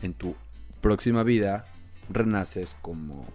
en 0.02 0.14
tu 0.14 0.34
próxima 0.80 1.22
vida 1.22 1.64
renaces 2.10 2.76
como 2.82 3.26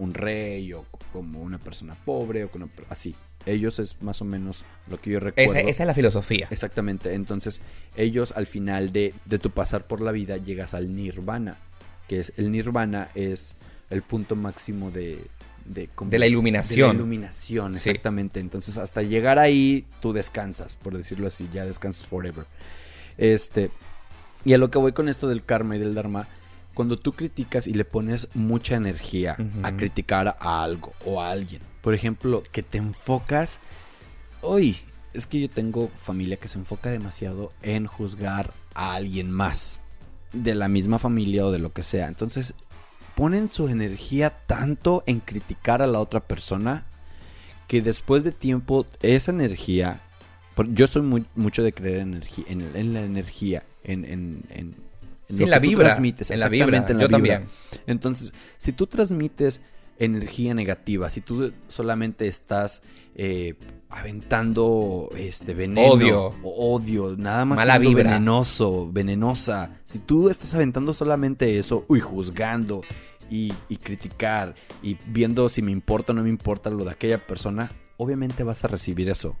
un 0.00 0.14
rey 0.14 0.72
o 0.72 0.84
como 1.12 1.40
una 1.42 1.58
persona 1.58 1.94
pobre 2.04 2.44
o 2.44 2.50
como 2.50 2.68
así. 2.88 3.14
Ellos 3.46 3.78
es 3.78 4.02
más 4.02 4.20
o 4.20 4.24
menos 4.26 4.64
lo 4.90 5.00
que 5.00 5.10
yo 5.10 5.20
recuerdo. 5.20 5.50
Esa, 5.52 5.60
esa 5.60 5.82
es 5.84 5.86
la 5.86 5.94
filosofía. 5.94 6.48
Exactamente. 6.50 7.14
Entonces, 7.14 7.62
ellos 7.96 8.32
al 8.36 8.46
final 8.46 8.92
de, 8.92 9.14
de 9.24 9.38
tu 9.38 9.50
pasar 9.50 9.86
por 9.86 10.00
la 10.02 10.12
vida 10.12 10.36
llegas 10.36 10.74
al 10.74 10.94
nirvana. 10.94 11.56
Que 12.06 12.20
es 12.20 12.32
el 12.36 12.50
nirvana 12.50 13.08
es 13.14 13.56
el 13.88 14.02
punto 14.02 14.36
máximo 14.36 14.90
de. 14.90 15.24
De, 15.64 15.88
como- 15.94 16.10
De 16.10 16.18
la 16.18 16.26
iluminación. 16.26 16.88
de 16.88 16.94
la 16.94 16.94
iluminación, 16.94 17.78
Sí. 17.78 17.90
exactamente. 17.90 18.40
Entonces, 18.40 18.76
hasta 18.78 19.02
llegar 19.02 19.38
ahí, 19.38 19.84
tú 20.02 20.12
descansas, 20.12 20.74
por 20.76 20.96
decirlo 20.96 21.26
así, 21.28 21.48
ya 21.52 21.64
descansas 21.64 22.06
forever. 22.06 22.44
Este. 23.18 23.70
Y 24.44 24.54
a 24.54 24.58
lo 24.58 24.70
que 24.70 24.78
voy 24.78 24.92
con 24.92 25.08
esto 25.08 25.28
del 25.28 25.44
karma 25.44 25.76
y 25.76 25.78
del 25.78 25.94
dharma, 25.94 26.26
cuando 26.80 26.96
tú 26.96 27.12
criticas 27.12 27.66
y 27.66 27.74
le 27.74 27.84
pones 27.84 28.28
mucha 28.32 28.74
energía 28.74 29.36
a 29.62 29.76
criticar 29.76 30.38
a 30.40 30.62
algo 30.64 30.94
o 31.04 31.20
a 31.20 31.30
alguien, 31.30 31.60
por 31.82 31.92
ejemplo, 31.92 32.42
que 32.52 32.62
te 32.62 32.78
enfocas, 32.78 33.60
hoy 34.40 34.78
es 35.12 35.26
que 35.26 35.42
yo 35.42 35.50
tengo 35.50 35.88
familia 35.88 36.38
que 36.38 36.48
se 36.48 36.56
enfoca 36.56 36.88
demasiado 36.88 37.52
en 37.60 37.86
juzgar 37.86 38.54
a 38.72 38.94
alguien 38.94 39.30
más 39.30 39.82
de 40.32 40.54
la 40.54 40.68
misma 40.68 40.98
familia 40.98 41.44
o 41.44 41.52
de 41.52 41.58
lo 41.58 41.70
que 41.74 41.82
sea. 41.82 42.08
Entonces, 42.08 42.54
ponen 43.14 43.50
su 43.50 43.68
energía 43.68 44.30
tanto 44.30 45.04
en 45.04 45.20
criticar 45.20 45.82
a 45.82 45.86
la 45.86 46.00
otra 46.00 46.20
persona 46.20 46.86
que 47.68 47.82
después 47.82 48.24
de 48.24 48.32
tiempo 48.32 48.86
esa 49.02 49.32
energía 49.32 50.00
yo 50.68 50.86
soy 50.86 51.02
muy, 51.02 51.26
mucho 51.34 51.62
de 51.62 51.74
creer 51.74 51.98
en, 51.98 52.24
en, 52.46 52.74
en 52.74 52.94
la 52.94 53.02
energía, 53.02 53.64
en, 53.84 54.06
en, 54.06 54.44
en, 54.48 54.74
en 54.78 54.89
Sí, 55.30 55.42
en 55.44 55.50
la 55.50 55.58
vibra. 55.58 55.86
transmites, 55.88 56.30
En 56.30 56.40
la 56.40 56.48
vibra. 56.48 56.66
exactamente, 56.78 56.92
en 56.92 56.98
la 56.98 57.02
Yo 57.04 57.08
vibra. 57.22 57.38
también. 57.38 57.82
Entonces, 57.86 58.32
si 58.58 58.72
tú 58.72 58.86
transmites 58.86 59.60
energía 59.98 60.54
negativa, 60.54 61.10
si 61.10 61.20
tú 61.20 61.52
solamente 61.68 62.26
estás 62.26 62.82
eh, 63.14 63.54
aventando 63.90 65.10
este 65.16 65.54
veneno, 65.54 65.92
Odio. 65.92 66.26
o 66.42 66.74
odio, 66.76 67.16
nada 67.16 67.44
más 67.44 67.56
Mala 67.56 67.78
vibra. 67.78 68.04
venenoso, 68.04 68.90
venenosa, 68.90 69.78
si 69.84 69.98
tú 69.98 70.28
estás 70.30 70.54
aventando 70.54 70.94
solamente 70.94 71.58
eso, 71.58 71.84
uy, 71.88 72.00
juzgando 72.00 72.82
y, 73.30 73.52
y 73.68 73.76
criticar 73.76 74.54
y 74.82 74.96
viendo 75.06 75.48
si 75.48 75.62
me 75.62 75.70
importa 75.72 76.12
o 76.12 76.14
no 76.16 76.22
me 76.22 76.28
importa 76.30 76.70
lo 76.70 76.84
de 76.84 76.90
aquella 76.92 77.18
persona, 77.18 77.70
obviamente 77.96 78.42
vas 78.42 78.64
a 78.64 78.68
recibir 78.68 79.08
eso. 79.10 79.36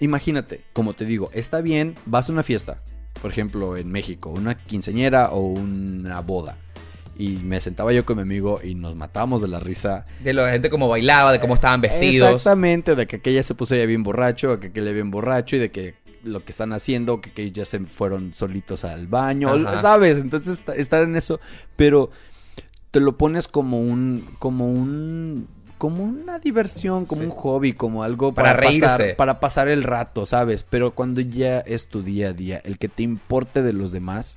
Imagínate, 0.00 0.62
como 0.72 0.92
te 0.94 1.04
digo, 1.04 1.30
está 1.32 1.60
bien, 1.60 1.94
vas 2.06 2.28
a 2.28 2.32
una 2.32 2.42
fiesta, 2.42 2.82
por 3.20 3.30
ejemplo, 3.30 3.76
en 3.76 3.90
México, 3.90 4.30
una 4.30 4.56
quinceñera 4.56 5.30
o 5.30 5.40
una 5.40 6.20
boda. 6.20 6.56
Y 7.18 7.36
me 7.36 7.60
sentaba 7.60 7.92
yo 7.92 8.04
con 8.04 8.16
mi 8.16 8.22
amigo 8.22 8.60
y 8.62 8.74
nos 8.74 8.94
matábamos 8.94 9.40
de 9.40 9.48
la 9.48 9.58
risa. 9.58 10.04
De 10.22 10.34
la 10.34 10.50
gente 10.50 10.68
como 10.68 10.88
bailaba, 10.88 11.32
de 11.32 11.40
cómo 11.40 11.54
estaban 11.54 11.80
vestidos. 11.80 12.34
Exactamente, 12.34 12.94
de 12.94 13.06
que 13.06 13.16
aquella 13.16 13.42
se 13.42 13.54
puso 13.54 13.74
ya 13.74 13.86
bien 13.86 14.02
borracho, 14.02 14.60
que 14.60 14.66
aquel 14.66 14.84
ya 14.84 14.92
bien 14.92 15.10
borracho 15.10 15.56
y 15.56 15.58
de 15.58 15.70
que 15.70 15.94
lo 16.24 16.44
que 16.44 16.52
están 16.52 16.72
haciendo, 16.72 17.20
que, 17.20 17.30
que 17.30 17.50
ya 17.52 17.64
se 17.64 17.80
fueron 17.80 18.34
solitos 18.34 18.84
al 18.84 19.06
baño, 19.06 19.48
Ajá. 19.48 19.80
¿sabes? 19.80 20.18
Entonces 20.18 20.62
estar 20.76 21.04
en 21.04 21.16
eso, 21.16 21.40
pero 21.76 22.10
te 22.90 23.00
lo 23.00 23.16
pones 23.16 23.48
como 23.48 23.80
un, 23.80 24.26
como 24.38 24.68
un, 24.70 25.48
como 25.78 26.04
una 26.04 26.38
diversión, 26.38 27.04
como 27.06 27.20
Sí. 27.22 27.26
un 27.26 27.32
hobby, 27.32 27.72
como 27.74 28.02
algo 28.02 28.32
Para 28.32 28.50
para, 28.56 28.68
pasar, 28.68 28.98
reírse. 29.00 29.14
para 29.16 29.40
pasar 29.40 29.68
el 29.68 29.82
rato, 29.82 30.24
¿sabes? 30.26 30.62
Pero 30.62 30.92
cuando 30.94 31.20
ya 31.20 31.60
es 31.60 31.86
tu 31.86 32.02
día 32.02 32.28
a 32.28 32.32
día, 32.32 32.60
el 32.64 32.78
que 32.78 32.88
te 32.88 33.02
importe 33.02 33.62
de 33.62 33.72
los 33.72 33.92
demás, 33.92 34.36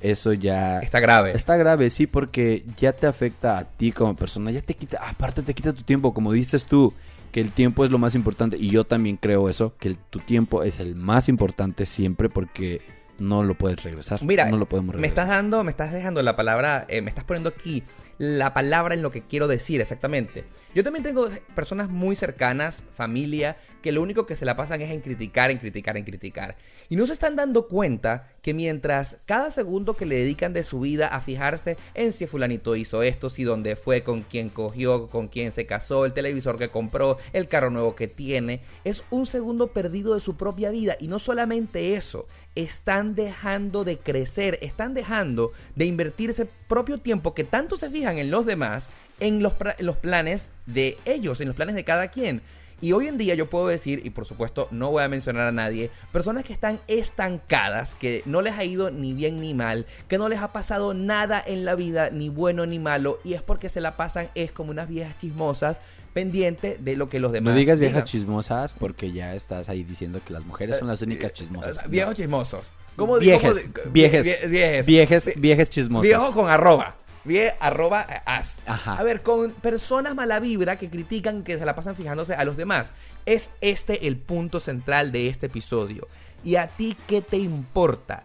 eso 0.00 0.32
ya 0.32 0.78
Está 0.78 1.00
grave. 1.00 1.32
Está 1.32 1.56
grave, 1.56 1.90
sí, 1.90 2.06
porque 2.06 2.64
ya 2.76 2.92
te 2.92 3.06
afecta 3.08 3.58
a 3.58 3.64
ti 3.64 3.90
como 3.92 4.14
persona, 4.14 4.50
ya 4.52 4.62
te 4.62 4.74
quita, 4.74 4.98
aparte 5.08 5.42
te 5.42 5.54
quita 5.54 5.72
tu 5.72 5.82
tiempo, 5.82 6.14
como 6.14 6.32
dices 6.32 6.66
tú, 6.66 6.94
que 7.32 7.40
el 7.40 7.50
tiempo 7.50 7.84
es 7.84 7.90
lo 7.90 7.98
más 7.98 8.14
importante, 8.14 8.56
y 8.56 8.70
yo 8.70 8.84
también 8.84 9.16
creo 9.16 9.48
eso, 9.48 9.74
que 9.78 9.88
el- 9.88 9.98
tu 10.10 10.20
tiempo 10.20 10.62
es 10.62 10.78
el 10.80 10.94
más 10.94 11.28
importante 11.28 11.84
siempre 11.84 12.28
porque 12.28 12.80
no 13.18 13.42
lo 13.42 13.54
puedes 13.56 13.82
regresar. 13.82 14.22
Mira, 14.22 14.48
no 14.48 14.56
lo 14.56 14.66
podemos 14.66 14.94
me 14.94 15.02
regresar. 15.02 15.24
estás 15.24 15.28
dando, 15.28 15.64
me 15.64 15.70
estás 15.72 15.92
dejando 15.92 16.22
la 16.22 16.36
palabra, 16.36 16.86
eh, 16.88 17.02
me 17.02 17.08
estás 17.10 17.24
poniendo 17.24 17.50
aquí 17.50 17.82
la 18.18 18.52
palabra 18.52 18.94
en 18.94 19.02
lo 19.02 19.10
que 19.10 19.22
quiero 19.22 19.46
decir 19.46 19.80
exactamente. 19.80 20.44
Yo 20.74 20.84
también 20.84 21.04
tengo 21.04 21.28
personas 21.54 21.88
muy 21.88 22.16
cercanas, 22.16 22.82
familia, 22.94 23.56
que 23.80 23.92
lo 23.92 24.02
único 24.02 24.26
que 24.26 24.36
se 24.36 24.44
la 24.44 24.56
pasan 24.56 24.82
es 24.82 24.90
en 24.90 25.00
criticar, 25.00 25.50
en 25.50 25.58
criticar, 25.58 25.96
en 25.96 26.04
criticar. 26.04 26.56
Y 26.88 26.96
no 26.96 27.06
se 27.06 27.12
están 27.12 27.36
dando 27.36 27.68
cuenta 27.68 28.28
que 28.42 28.54
mientras 28.54 29.18
cada 29.24 29.50
segundo 29.50 29.94
que 29.94 30.06
le 30.06 30.16
dedican 30.16 30.52
de 30.52 30.64
su 30.64 30.80
vida 30.80 31.06
a 31.08 31.20
fijarse 31.20 31.76
en 31.94 32.12
si 32.12 32.26
fulanito 32.26 32.76
hizo 32.76 33.02
esto, 33.02 33.30
si 33.30 33.44
dónde 33.44 33.76
fue, 33.76 34.02
con 34.02 34.22
quién 34.22 34.48
cogió, 34.48 35.08
con 35.08 35.28
quién 35.28 35.52
se 35.52 35.66
casó, 35.66 36.04
el 36.04 36.12
televisor 36.12 36.58
que 36.58 36.70
compró, 36.70 37.18
el 37.32 37.46
carro 37.46 37.70
nuevo 37.70 37.94
que 37.94 38.08
tiene, 38.08 38.62
es 38.84 39.04
un 39.10 39.26
segundo 39.26 39.68
perdido 39.68 40.14
de 40.14 40.20
su 40.20 40.36
propia 40.36 40.70
vida. 40.70 40.96
Y 40.98 41.08
no 41.08 41.18
solamente 41.18 41.94
eso, 41.94 42.26
están 42.54 43.14
dejando 43.14 43.84
de 43.84 43.98
crecer, 43.98 44.58
están 44.62 44.92
dejando 44.92 45.52
de 45.76 45.84
invertir 45.84 46.30
ese 46.30 46.46
propio 46.66 46.98
tiempo 46.98 47.32
que 47.32 47.44
tanto 47.44 47.76
se 47.76 47.88
fijan 47.90 48.07
en 48.16 48.30
los 48.30 48.46
demás, 48.46 48.88
en 49.20 49.42
los, 49.42 49.52
en 49.78 49.84
los 49.84 49.96
planes 49.96 50.48
de 50.64 50.96
ellos, 51.04 51.42
en 51.42 51.48
los 51.48 51.56
planes 51.56 51.74
de 51.74 51.84
cada 51.84 52.08
quien. 52.08 52.40
Y 52.80 52.92
hoy 52.92 53.08
en 53.08 53.18
día 53.18 53.34
yo 53.34 53.50
puedo 53.50 53.66
decir, 53.66 54.00
y 54.04 54.10
por 54.10 54.24
supuesto 54.24 54.68
no 54.70 54.92
voy 54.92 55.02
a 55.02 55.08
mencionar 55.08 55.48
a 55.48 55.52
nadie, 55.52 55.90
personas 56.12 56.44
que 56.44 56.52
están 56.52 56.78
estancadas, 56.86 57.96
que 57.96 58.22
no 58.24 58.40
les 58.40 58.54
ha 58.56 58.62
ido 58.62 58.92
ni 58.92 59.14
bien 59.14 59.40
ni 59.40 59.52
mal, 59.52 59.84
que 60.06 60.16
no 60.16 60.28
les 60.28 60.38
ha 60.40 60.52
pasado 60.52 60.94
nada 60.94 61.42
en 61.44 61.64
la 61.64 61.74
vida, 61.74 62.10
ni 62.10 62.28
bueno 62.28 62.66
ni 62.66 62.78
malo, 62.78 63.18
y 63.24 63.34
es 63.34 63.42
porque 63.42 63.68
se 63.68 63.80
la 63.80 63.96
pasan 63.96 64.28
es 64.36 64.52
como 64.52 64.70
unas 64.70 64.88
viejas 64.88 65.16
chismosas 65.20 65.80
pendiente 66.14 66.78
de 66.80 66.94
lo 66.96 67.08
que 67.08 67.18
los 67.20 67.32
demás 67.32 67.52
No 67.52 67.58
digas 67.58 67.78
viejas 67.80 68.04
digan. 68.04 68.06
chismosas 68.06 68.72
porque 68.74 69.10
ya 69.12 69.34
estás 69.34 69.68
ahí 69.68 69.82
diciendo 69.82 70.20
que 70.24 70.32
las 70.32 70.44
mujeres 70.44 70.78
son 70.78 70.86
las 70.88 71.02
únicas 71.02 71.32
chismosas. 71.32 71.78
Eh, 71.78 71.88
Viejos 71.88 72.14
chismosos. 72.14 72.70
¿Cómo 72.96 73.18
Viejes, 73.18 73.66
cómo 73.74 73.84
di- 73.86 73.90
viejes, 73.90 74.26
vie- 74.26 74.48
viejes. 74.48 74.86
viejes, 74.86 75.30
viejes 75.36 75.70
chismosas. 75.70 76.08
Viejo 76.08 76.32
con 76.32 76.48
arroba. 76.48 76.96
Arroba 77.60 78.00
as. 78.26 78.58
Ajá. 78.66 78.94
A 78.94 79.02
ver, 79.02 79.22
con 79.22 79.50
personas 79.52 80.14
mala 80.14 80.40
vibra 80.40 80.78
que 80.78 80.88
critican, 80.88 81.44
que 81.44 81.58
se 81.58 81.66
la 81.66 81.74
pasan 81.74 81.96
fijándose 81.96 82.34
a 82.34 82.44
los 82.44 82.56
demás. 82.56 82.92
Es 83.26 83.50
este 83.60 84.06
el 84.06 84.16
punto 84.16 84.60
central 84.60 85.12
de 85.12 85.28
este 85.28 85.46
episodio. 85.46 86.06
¿Y 86.44 86.56
a 86.56 86.68
ti 86.68 86.96
qué 87.06 87.20
te 87.20 87.36
importa? 87.36 88.24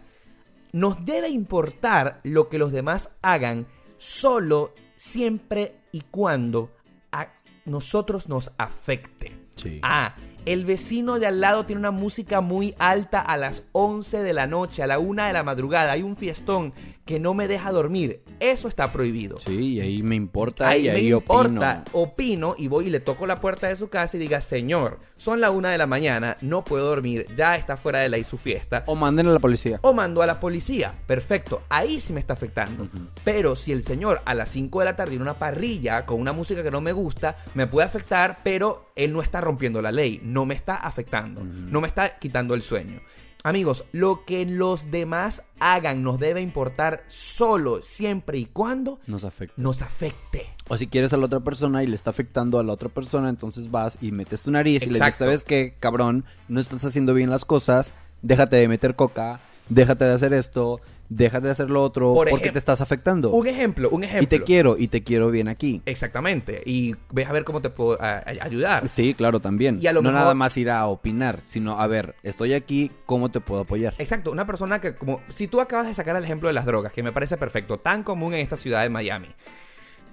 Nos 0.72 1.04
debe 1.04 1.28
importar 1.28 2.20
lo 2.22 2.48
que 2.48 2.58
los 2.58 2.72
demás 2.72 3.10
hagan 3.22 3.66
solo, 3.98 4.74
siempre 4.96 5.76
y 5.92 6.00
cuando 6.10 6.70
a 7.12 7.28
nosotros 7.64 8.28
nos 8.28 8.50
afecte. 8.58 9.36
Sí. 9.56 9.78
Ah, 9.82 10.14
el 10.46 10.66
vecino 10.66 11.18
de 11.18 11.26
al 11.26 11.40
lado 11.40 11.64
tiene 11.64 11.80
una 11.80 11.90
música 11.90 12.40
muy 12.40 12.74
alta 12.78 13.20
a 13.20 13.36
las 13.36 13.62
11 13.72 14.22
de 14.22 14.32
la 14.34 14.46
noche, 14.46 14.82
a 14.82 14.86
la 14.86 14.98
1 14.98 15.24
de 15.24 15.32
la 15.32 15.42
madrugada. 15.42 15.92
Hay 15.92 16.02
un 16.02 16.16
fiestón 16.16 16.74
que 17.04 17.20
no 17.20 17.34
me 17.34 17.48
deja 17.48 17.70
dormir. 17.70 18.22
Eso 18.40 18.68
está 18.68 18.92
prohibido. 18.92 19.36
Sí, 19.38 19.74
y 19.74 19.80
ahí 19.80 20.02
me 20.02 20.14
importa 20.14 20.68
Ahí 20.68 20.86
y 20.86 20.90
me 20.90 20.96
ahí 20.96 21.12
importa, 21.12 21.84
opino. 21.92 22.02
opino 22.02 22.54
y 22.58 22.68
voy 22.68 22.86
y 22.86 22.90
le 22.90 23.00
toco 23.00 23.26
la 23.26 23.40
puerta 23.40 23.68
de 23.68 23.76
su 23.76 23.88
casa 23.88 24.16
y 24.16 24.20
diga, 24.20 24.40
señor, 24.40 24.98
son 25.16 25.40
la 25.40 25.50
una 25.50 25.70
de 25.70 25.78
la 25.78 25.86
mañana, 25.86 26.36
no 26.40 26.64
puedo 26.64 26.86
dormir, 26.86 27.26
ya 27.36 27.56
está 27.56 27.76
fuera 27.76 27.98
de 28.00 28.08
ley 28.08 28.24
su 28.24 28.36
fiesta. 28.36 28.84
O 28.86 28.94
manden 28.94 29.26
a 29.28 29.32
la 29.32 29.38
policía. 29.38 29.78
O 29.82 29.92
mando 29.92 30.22
a 30.22 30.26
la 30.26 30.40
policía. 30.40 30.94
Perfecto. 31.06 31.62
Ahí 31.68 32.00
sí 32.00 32.12
me 32.12 32.20
está 32.20 32.32
afectando. 32.32 32.88
Pero 33.22 33.54
si 33.54 33.72
el 33.72 33.82
señor 33.82 34.22
a 34.24 34.34
las 34.34 34.50
5 34.50 34.78
de 34.80 34.84
la 34.86 34.96
tarde 34.96 35.14
en 35.14 35.22
una 35.22 35.34
parrilla 35.34 36.06
con 36.06 36.20
una 36.20 36.32
música 36.32 36.62
que 36.62 36.70
no 36.70 36.80
me 36.80 36.92
gusta, 36.92 37.36
me 37.54 37.66
puede 37.66 37.86
afectar, 37.86 38.40
pero 38.42 38.90
él 38.96 39.12
no 39.12 39.22
está 39.22 39.40
rompiendo 39.40 39.80
la 39.82 39.92
ley. 39.92 40.20
No 40.22 40.46
me 40.46 40.54
está 40.54 40.76
afectando. 40.76 41.42
No 41.44 41.80
me 41.80 41.88
está 41.88 42.18
quitando 42.18 42.54
el 42.54 42.62
sueño. 42.62 43.00
Amigos, 43.46 43.84
lo 43.92 44.24
que 44.24 44.46
los 44.46 44.90
demás 44.90 45.42
hagan 45.60 46.02
nos 46.02 46.18
debe 46.18 46.40
importar 46.40 47.04
solo, 47.08 47.82
siempre 47.82 48.38
y 48.38 48.46
cuando 48.46 49.00
Nos 49.06 49.24
afecta. 49.24 49.52
nos 49.58 49.82
afecte. 49.82 50.46
O 50.66 50.78
si 50.78 50.86
quieres 50.86 51.12
a 51.12 51.18
la 51.18 51.26
otra 51.26 51.40
persona 51.40 51.82
y 51.82 51.86
le 51.86 51.94
está 51.94 52.08
afectando 52.08 52.58
a 52.58 52.62
la 52.62 52.72
otra 52.72 52.88
persona, 52.88 53.28
entonces 53.28 53.70
vas 53.70 53.98
y 54.00 54.12
metes 54.12 54.44
tu 54.44 54.50
nariz 54.50 54.82
y 54.84 54.86
le 54.86 54.98
dices. 54.98 55.16
¿sabes 55.16 55.44
qué, 55.44 55.74
cabrón? 55.78 56.24
No 56.48 56.58
estás 56.58 56.82
haciendo 56.86 57.12
bien 57.12 57.28
las 57.28 57.44
cosas, 57.44 57.92
déjate 58.22 58.56
de 58.56 58.66
meter 58.66 58.96
coca, 58.96 59.40
déjate 59.68 60.06
de 60.06 60.14
hacer 60.14 60.32
esto, 60.32 60.80
déjate 61.16 61.46
de 61.46 61.52
hacer 61.52 61.70
lo 61.70 61.82
otro, 61.82 62.12
Por 62.12 62.28
porque 62.30 62.50
te 62.50 62.58
estás 62.58 62.80
afectando. 62.80 63.30
Un 63.30 63.46
ejemplo, 63.46 63.88
un 63.90 64.04
ejemplo. 64.04 64.24
Y 64.24 64.26
te 64.26 64.42
quiero, 64.44 64.76
y 64.78 64.88
te 64.88 65.02
quiero 65.02 65.30
bien 65.30 65.48
aquí. 65.48 65.80
Exactamente. 65.86 66.62
Y 66.66 66.94
ves 67.12 67.28
a 67.28 67.32
ver 67.32 67.44
cómo 67.44 67.62
te 67.62 67.70
puedo 67.70 68.00
a- 68.02 68.18
a- 68.18 68.24
ayudar. 68.42 68.88
Sí, 68.88 69.14
claro, 69.14 69.40
también. 69.40 69.78
Y 69.80 69.86
a 69.86 69.92
lo 69.92 70.02
no 70.02 70.08
mejor- 70.10 70.20
nada 70.22 70.34
más 70.34 70.56
ir 70.56 70.70
a 70.70 70.86
opinar, 70.86 71.40
sino, 71.44 71.80
a 71.80 71.86
ver, 71.86 72.14
estoy 72.22 72.52
aquí, 72.54 72.90
¿cómo 73.06 73.30
te 73.30 73.40
puedo 73.40 73.62
apoyar? 73.62 73.94
Exacto, 73.98 74.30
una 74.32 74.46
persona 74.46 74.80
que 74.80 74.96
como 74.96 75.20
si 75.28 75.46
tú 75.48 75.60
acabas 75.60 75.86
de 75.86 75.94
sacar 75.94 76.16
el 76.16 76.24
ejemplo 76.24 76.48
de 76.48 76.52
las 76.54 76.66
drogas, 76.66 76.92
que 76.92 77.02
me 77.02 77.12
parece 77.12 77.36
perfecto, 77.36 77.78
tan 77.78 78.02
común 78.02 78.34
en 78.34 78.40
esta 78.40 78.56
ciudad 78.56 78.82
de 78.82 78.90
Miami. 78.90 79.28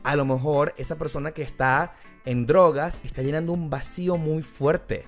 A 0.04 0.16
lo 0.16 0.26
mejor 0.26 0.74
esa 0.78 0.98
persona 0.98 1.32
que 1.32 1.44
está 1.44 1.94
en 2.26 2.46
drogas 2.48 3.00
está 3.04 3.22
llenando 3.22 3.54
un 3.54 3.70
vacío 3.70 4.18
muy 4.18 4.42
fuerte. 4.42 5.06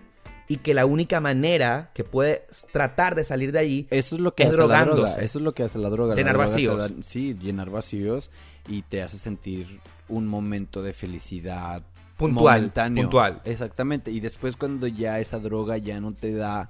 Y 0.53 0.57
que 0.57 0.73
la 0.73 0.85
única 0.85 1.19
manera 1.19 1.89
que 1.93 2.03
puede 2.03 2.45
tratar 2.71 3.15
de 3.15 3.23
salir 3.23 3.51
de 3.51 3.59
ahí 3.59 3.87
Eso 3.89 4.15
es 4.15 4.21
lo 4.21 4.33
que 4.35 4.43
Es 4.43 4.49
hace 4.49 4.57
la 4.57 4.63
droga. 4.65 4.85
drogándose. 4.85 5.25
Eso 5.25 5.39
es 5.39 5.43
lo 5.43 5.53
que 5.53 5.63
hace 5.63 5.79
la 5.79 5.89
droga. 5.89 6.11
La 6.11 6.15
Llenar 6.15 6.33
droga 6.35 6.49
vacíos. 6.49 6.77
da- 6.77 6.89
sí, 7.03 7.35
llenar 7.41 7.69
vacíos 7.69 8.29
y 8.67 8.83
te 8.83 9.01
hace 9.01 9.17
sentir 9.17 9.79
un 10.09 10.27
momento 10.27 10.81
de 10.83 10.93
felicidad 10.93 11.81
Puntual, 12.17 12.59
momentáneo. 12.59 13.03
puntual. 13.03 13.41
Exactamente. 13.45 14.11
Y 14.11 14.19
después 14.19 14.55
cuando 14.55 14.87
ya 14.87 15.19
esa 15.19 15.39
droga 15.39 15.77
ya 15.77 15.99
no 15.99 16.13
te 16.13 16.33
da 16.33 16.69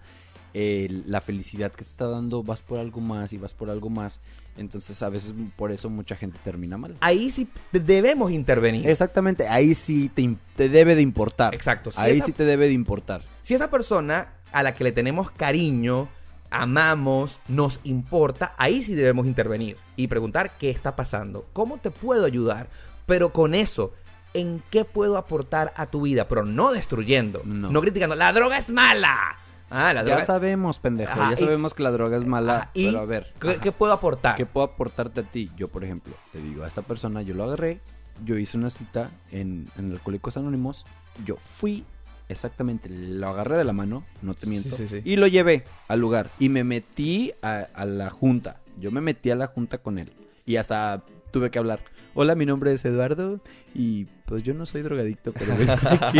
eh, 0.53 0.87
la 1.07 1.19
felicidad 1.21 1.71
que 1.71 1.77
te 1.77 1.83
está 1.89 2.07
dando, 2.07 2.43
vas 2.43 2.61
por 2.61 2.79
algo 2.79 3.01
más 3.01 3.33
y 3.33 3.37
vas 3.37 3.53
por 3.53 3.69
algo 3.69 3.89
más. 3.89 4.19
Entonces 4.55 5.01
a 5.01 5.09
veces 5.09 5.33
por 5.55 5.71
eso 5.71 5.89
mucha 5.89 6.15
gente 6.15 6.37
termina 6.43 6.77
mal. 6.77 6.95
ahí 7.01 7.29
sí 7.31 7.47
debemos 7.71 8.31
intervenir. 8.31 8.87
Exactamente, 8.87 9.47
ahí 9.47 9.73
sí 9.73 10.09
te, 10.13 10.35
te 10.55 10.69
debe 10.69 10.95
de 10.95 11.01
importar. 11.01 11.55
Exacto. 11.55 11.91
Si 11.91 11.99
ahí 11.99 12.17
esa- 12.17 12.25
sí 12.27 12.31
te 12.33 12.45
debe 12.45 12.67
de 12.67 12.73
importar. 12.73 13.23
Si 13.41 13.55
esa 13.55 13.69
persona 13.71 14.27
a 14.51 14.61
la 14.61 14.75
que 14.75 14.83
le 14.83 14.91
tenemos 14.91 15.31
cariño, 15.31 16.07
amamos, 16.51 17.39
nos 17.47 17.79
importa, 17.83 18.53
ahí 18.59 18.83
sí 18.83 18.93
debemos 18.93 19.25
intervenir 19.25 19.75
y 19.95 20.07
preguntar 20.07 20.51
qué 20.59 20.69
está 20.69 20.95
pasando, 20.95 21.47
cómo 21.51 21.79
te 21.79 21.89
puedo 21.89 22.25
ayudar, 22.25 22.67
pero 23.07 23.33
con 23.33 23.55
eso, 23.55 23.91
¿en 24.35 24.61
qué 24.69 24.85
puedo 24.85 25.17
aportar 25.17 25.73
a 25.75 25.87
tu 25.87 26.01
vida? 26.03 26.27
Pero 26.27 26.45
no 26.45 26.71
destruyendo, 26.71 27.41
no, 27.43 27.71
No. 27.71 27.81
criticando, 27.81 28.15
la 28.15 28.31
droga 28.33 28.59
es 28.59 28.69
mala. 28.69 29.35
Ah, 29.75 29.91
la 29.91 30.03
droga 30.03 30.19
Ya 30.19 30.25
sabemos, 30.25 30.77
pendejo, 30.77 31.11
Ajá, 31.11 31.29
ya 31.31 31.35
y- 31.41 31.45
sabemos 31.45 31.73
que 31.73 31.81
la 31.81 31.89
droga 31.89 32.15
es 32.17 32.25
mala, 32.27 32.55
Ajá, 32.57 32.69
y 32.75 32.85
pero 32.85 32.99
a 32.99 33.05
ver. 33.05 33.33
¿qué, 33.61 33.71
puedo 33.71 33.91
aportar? 33.91 34.35
¿Qué 34.35 34.45
puedo 34.45 34.67
aportarte 34.67 35.21
a 35.21 35.23
ti? 35.23 35.49
Yo, 35.57 35.67
por 35.67 35.83
ejemplo, 35.83 36.13
te 36.31 36.39
digo, 36.39 36.63
a 36.63 36.67
esta 36.67 36.83
persona 36.83 37.23
yo 37.23 37.33
lo 37.33 37.43
agarré, 37.45 37.79
yo 38.23 38.37
hice 38.37 38.55
una 38.55 38.69
cita 38.69 39.09
en, 39.31 39.67
en 39.75 39.91
Alcohólicos 39.91 40.37
Anónimos, 40.37 40.85
yo 41.25 41.37
fui, 41.57 41.85
exactamente, 42.29 42.87
lo 42.87 43.27
agarré 43.29 43.57
de 43.57 43.63
la 43.63 43.73
mano, 43.73 44.03
no 44.21 44.35
te 44.35 44.45
miento, 44.45 44.75
sí, 44.75 44.87
sí. 44.87 45.01
y 45.03 45.15
lo 45.15 45.25
llevé 45.25 45.63
al 45.87 45.99
lugar 45.99 46.29
y 46.37 46.49
me 46.49 46.63
metí 46.63 47.33
a, 47.41 47.67
a 47.73 47.85
la 47.85 48.11
junta, 48.11 48.59
yo 48.79 48.91
me 48.91 49.01
metí 49.01 49.31
a 49.31 49.35
la 49.35 49.47
junta 49.47 49.79
con 49.79 49.97
él 49.97 50.13
y 50.45 50.57
hasta 50.57 51.01
tuve 51.31 51.49
que 51.49 51.57
hablar. 51.57 51.79
Hola, 52.15 52.35
mi 52.35 52.45
nombre 52.45 52.71
es 52.71 52.85
Eduardo 52.85 53.39
y 53.73 54.05
pues 54.25 54.43
yo 54.43 54.53
no 54.53 54.67
soy 54.67 54.83
drogadicto, 54.83 55.31
pero 55.31 55.57
vengo 55.57 55.73
aquí 55.73 56.19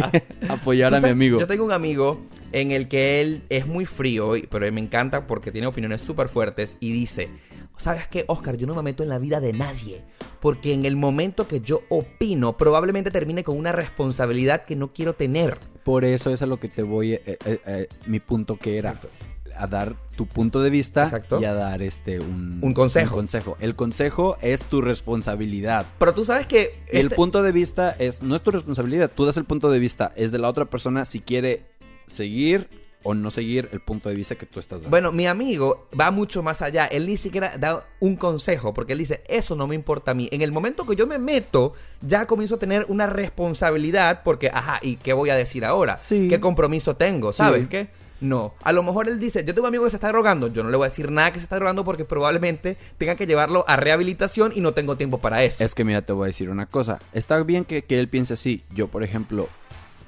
a 0.50 0.54
apoyar 0.54 0.94
a 0.96 1.00
mi 1.00 1.10
amigo. 1.10 1.40
Yo 1.40 1.46
tengo 1.46 1.66
un 1.66 1.72
amigo 1.72 2.20
en 2.52 2.72
el 2.72 2.88
que 2.88 3.22
él 3.22 3.44
es 3.50 3.68
muy 3.68 3.86
frío, 3.86 4.32
pero 4.50 4.72
me 4.72 4.82
encanta 4.82 5.28
porque 5.28 5.52
tiene 5.52 5.68
opiniones 5.68 6.02
súper 6.02 6.30
fuertes 6.30 6.78
y 6.80 6.92
dice, 6.92 7.30
¿sabes 7.78 8.08
qué, 8.08 8.26
Oscar? 8.28 8.58
Yo 8.58 8.66
no 8.66 8.74
me 8.74 8.82
meto 8.82 9.04
en 9.04 9.10
la 9.10 9.20
vida 9.20 9.40
de 9.40 9.54
nadie, 9.54 10.04
porque 10.42 10.74
en 10.74 10.86
el 10.86 10.96
momento 10.96 11.48
que 11.48 11.62
yo 11.62 11.82
opino, 11.90 12.58
probablemente 12.58 13.12
termine 13.12 13.44
con 13.44 13.56
una 13.56 13.72
responsabilidad 13.72 14.66
que 14.66 14.76
no 14.76 14.94
quiero 14.94 15.14
tener. 15.14 15.60
Por 15.84 16.06
eso 16.06 16.34
es 16.34 16.42
a 16.42 16.48
lo 16.48 16.60
que 16.60 16.70
te 16.70 16.82
voy, 16.82 17.14
eh, 17.14 17.22
eh, 17.26 17.60
eh, 17.68 17.88
mi 18.08 18.20
punto 18.20 18.58
que 18.58 18.80
era. 18.80 18.90
Exacto. 18.90 19.10
A 19.58 19.68
dar 19.68 19.96
tu 20.16 20.26
punto 20.28 20.62
de 20.62 20.70
vista 20.70 21.04
Exacto. 21.04 21.40
y 21.42 21.46
a 21.46 21.54
dar 21.54 21.82
este 21.82 22.20
un, 22.20 22.60
Un 22.62 22.74
consejo. 22.74 23.16
consejo. 23.16 23.58
El 23.60 23.76
consejo 23.76 24.38
es 24.42 24.62
tu 24.64 24.82
responsabilidad. 24.82 25.86
Pero 26.00 26.14
tú 26.14 26.24
sabes 26.26 26.46
que... 26.48 26.80
El 26.88 27.06
este- 27.08 27.16
punto 27.16 27.42
de 27.44 27.52
vista 27.52 27.90
es 27.98 28.22
no 28.22 28.36
es 28.36 28.42
tu 28.42 28.52
responsabilidad, 28.52 29.12
tú 29.14 29.26
das 29.26 29.38
el 29.38 29.46
punto 29.46 29.70
de 29.72 29.80
vista, 29.80 30.12
es 30.16 30.32
de 30.32 30.38
la 30.40 30.50
otra 30.50 30.66
persona 30.66 31.06
si 31.06 31.20
quiere 31.20 31.66
seguir 32.08 32.70
o 33.06 33.14
no 33.14 33.32
seguir 33.32 33.68
el 33.74 33.82
punto 33.82 34.08
de 34.08 34.16
vista 34.16 34.36
que 34.36 34.46
tú 34.46 34.62
estás 34.62 34.80
dando. 34.80 34.90
Bueno, 34.90 35.12
mi 35.12 35.28
amigo 35.28 35.88
va 36.00 36.10
mucho 36.10 36.42
más 36.42 36.62
allá. 36.62 36.86
Él 36.86 37.06
ni 37.06 37.18
siquiera 37.18 37.58
da 37.58 37.86
un 38.00 38.16
consejo, 38.16 38.74
porque 38.74 38.94
él 38.94 39.00
dice, 39.00 39.22
eso 39.28 39.56
no 39.58 39.68
me 39.68 39.76
importa 39.76 40.12
a 40.12 40.14
mí. 40.14 40.30
En 40.32 40.42
el 40.42 40.54
momento 40.54 40.86
que 40.86 40.96
yo 40.96 41.06
me 41.06 41.18
meto, 41.20 41.74
ya 42.02 42.26
comienzo 42.28 42.56
a 42.56 42.60
tener 42.60 42.86
una 42.88 43.08
responsabilidad, 43.08 44.22
porque, 44.24 44.50
ajá, 44.54 44.80
¿y 44.82 44.96
qué 44.96 45.12
voy 45.12 45.32
a 45.32 45.36
decir 45.36 45.66
ahora? 45.66 46.00
Sí. 46.00 46.30
¿Qué 46.30 46.40
compromiso 46.40 46.96
tengo? 46.96 47.34
¿Sabes 47.34 47.64
Sí. 47.64 47.68
qué? 47.68 47.90
No. 48.24 48.54
A 48.64 48.72
lo 48.72 48.84
mejor 48.84 49.10
él 49.10 49.20
dice, 49.20 49.44
yo 49.44 49.54
tengo 49.54 49.68
un 49.68 49.68
amigo 49.68 49.84
que 49.84 49.90
se 49.90 49.98
está 49.98 50.08
drogando. 50.08 50.48
Yo 50.48 50.64
no 50.64 50.70
le 50.70 50.78
voy 50.78 50.86
a 50.86 50.90
decir 50.90 51.12
nada 51.12 51.32
que 51.32 51.40
se 51.40 51.44
está 51.44 51.58
drogando 51.58 51.84
porque 51.84 52.06
probablemente 52.06 52.78
tenga 52.98 53.16
que 53.16 53.28
llevarlo 53.28 53.66
a 53.68 53.76
rehabilitación 53.76 54.54
y 54.56 54.62
no 54.62 54.74
tengo 54.74 54.96
tiempo 54.96 55.18
para 55.18 55.44
eso. 55.44 55.64
Es 55.64 55.76
que 55.76 55.84
mira, 55.84 56.02
te 56.02 56.14
voy 56.14 56.24
a 56.24 56.28
decir 56.28 56.50
una 56.50 56.66
cosa. 56.66 57.00
Está 57.12 57.42
bien 57.44 57.66
que, 57.66 57.84
que 57.84 58.00
él 58.00 58.08
piense 58.08 58.34
así. 58.34 58.64
Yo, 58.74 58.88
por 58.88 59.04
ejemplo, 59.04 59.50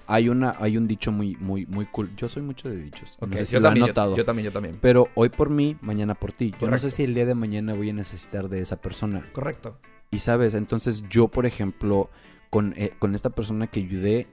hay 0.08 0.30
una 0.30 0.56
hay 0.60 0.78
un 0.78 0.88
dicho 0.88 1.12
muy 1.12 1.36
muy 1.42 1.66
muy 1.66 1.86
cool. 1.88 2.10
Yo 2.16 2.30
soy 2.30 2.42
mucho 2.42 2.70
de 2.70 2.78
dichos. 2.78 3.18
Ok, 3.20 3.28
no 3.28 3.38
sé 3.38 3.46
si 3.48 3.54
yo, 3.54 3.60
lo 3.60 3.68
también, 3.68 3.88
notado. 3.88 4.16
yo 4.16 4.24
también, 4.24 4.46
yo 4.46 4.52
también. 4.54 4.78
Pero 4.80 5.10
hoy 5.16 5.28
por 5.28 5.50
mí, 5.50 5.76
mañana 5.82 6.16
por 6.16 6.32
ti. 6.32 6.54
Yo 6.60 6.70
no 6.70 6.78
sé 6.78 6.92
si 6.92 7.04
el 7.04 7.14
día 7.14 7.26
de 7.26 7.36
mañana 7.36 7.74
voy 7.74 7.90
a 7.90 7.94
necesitar 7.94 8.48
de 8.48 8.62
esa 8.62 8.78
persona. 8.78 9.30
Correcto. 9.34 9.78
Y 10.12 10.20
sabes, 10.20 10.54
entonces 10.54 11.04
yo, 11.10 11.28
por 11.28 11.46
ejemplo, 11.46 12.10
con, 12.50 12.74
eh, 12.78 12.94
con 12.98 13.14
esta 13.14 13.32
persona 13.32 13.68
que 13.68 13.82
ayudé, 13.82 14.28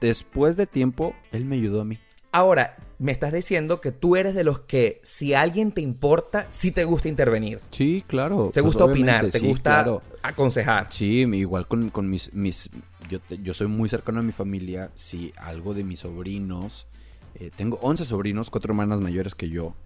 después 0.00 0.56
de 0.56 0.66
tiempo, 0.66 1.14
él 1.32 1.44
me 1.44 1.56
ayudó 1.56 1.82
a 1.82 1.84
mí. 1.84 1.98
Ahora, 2.34 2.76
me 2.98 3.12
estás 3.12 3.32
diciendo 3.32 3.80
que 3.80 3.92
tú 3.92 4.16
eres 4.16 4.34
de 4.34 4.42
los 4.42 4.58
que, 4.58 5.00
si 5.04 5.34
alguien 5.34 5.70
te 5.70 5.80
importa, 5.80 6.48
sí 6.50 6.72
te 6.72 6.84
gusta 6.84 7.08
intervenir. 7.08 7.60
Sí, 7.70 8.02
claro. 8.08 8.50
Te 8.52 8.60
pues, 8.60 8.74
gusta 8.74 8.86
opinar, 8.86 9.30
te 9.30 9.38
sí, 9.38 9.46
gusta 9.46 9.84
claro. 9.84 10.02
aconsejar. 10.20 10.88
Sí, 10.90 11.20
igual 11.20 11.68
con, 11.68 11.90
con 11.90 12.10
mis... 12.10 12.34
mis 12.34 12.70
yo, 13.08 13.20
yo 13.40 13.54
soy 13.54 13.68
muy 13.68 13.88
cercano 13.88 14.18
a 14.18 14.22
mi 14.24 14.32
familia. 14.32 14.90
Si 14.94 15.32
algo 15.36 15.74
de 15.74 15.84
mis 15.84 16.00
sobrinos... 16.00 16.88
eh, 17.36 17.52
tengo 17.56 17.78
11 17.82 18.04
sobrinos, 18.04 18.50
cuatro 18.50 18.72
hermanas 18.72 19.00
mayores 19.00 19.36
que 19.36 19.48
yo. 19.48 19.76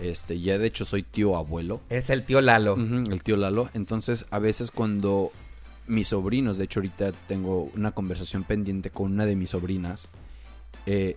Este, 0.00 0.38
ya 0.38 0.58
de 0.58 0.66
hecho 0.68 0.84
soy 0.84 1.02
tío 1.02 1.36
abuelo. 1.36 1.80
Es 1.88 2.08
el 2.10 2.24
tío 2.24 2.40
Lalo. 2.40 2.76
El 2.76 3.20
tío 3.24 3.36
Lalo. 3.36 3.68
Entonces, 3.74 4.26
a 4.30 4.38
veces 4.38 4.70
cuando 4.70 5.32
mis 5.88 6.06
sobrinos, 6.06 6.56
de 6.56 6.66
hecho 6.66 6.78
ahorita 6.78 7.10
tengo 7.26 7.68
una 7.74 7.90
conversación 7.90 8.44
pendiente 8.44 8.90
con 8.90 9.10
una 9.10 9.26
de 9.26 9.34
mis 9.34 9.50
sobrinas, 9.50 10.08
eh, 10.86 11.16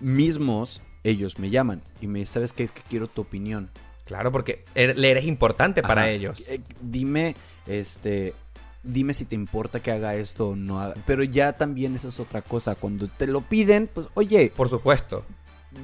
mismos 0.00 0.80
ellos 1.04 1.38
me 1.38 1.50
llaman 1.50 1.82
y 2.00 2.06
me 2.06 2.20
dicen, 2.20 2.34
¿sabes 2.34 2.52
qué? 2.52 2.64
Es 2.64 2.72
que 2.72 2.82
quiero 2.88 3.06
tu 3.06 3.22
opinión. 3.22 3.70
Claro, 4.04 4.32
porque 4.32 4.64
er- 4.74 4.96
le 4.96 5.10
eres 5.10 5.24
importante 5.26 5.82
para 5.82 6.02
Ajá. 6.02 6.10
ellos. 6.10 6.42
Eh, 6.48 6.60
dime, 6.80 7.34
este, 7.66 8.34
dime 8.82 9.14
si 9.14 9.24
te 9.24 9.34
importa 9.34 9.80
que 9.80 9.90
haga 9.90 10.14
esto 10.16 10.50
o 10.50 10.56
no 10.56 10.80
haga. 10.80 10.94
Pero 11.06 11.22
ya 11.24 11.52
también 11.54 11.94
esa 11.94 12.08
es 12.08 12.18
otra 12.20 12.42
cosa. 12.42 12.74
Cuando 12.74 13.06
te 13.06 13.26
lo 13.26 13.42
piden, 13.42 13.88
pues, 13.92 14.08
oye, 14.14 14.52
Por 14.56 14.68
supuesto. 14.68 15.24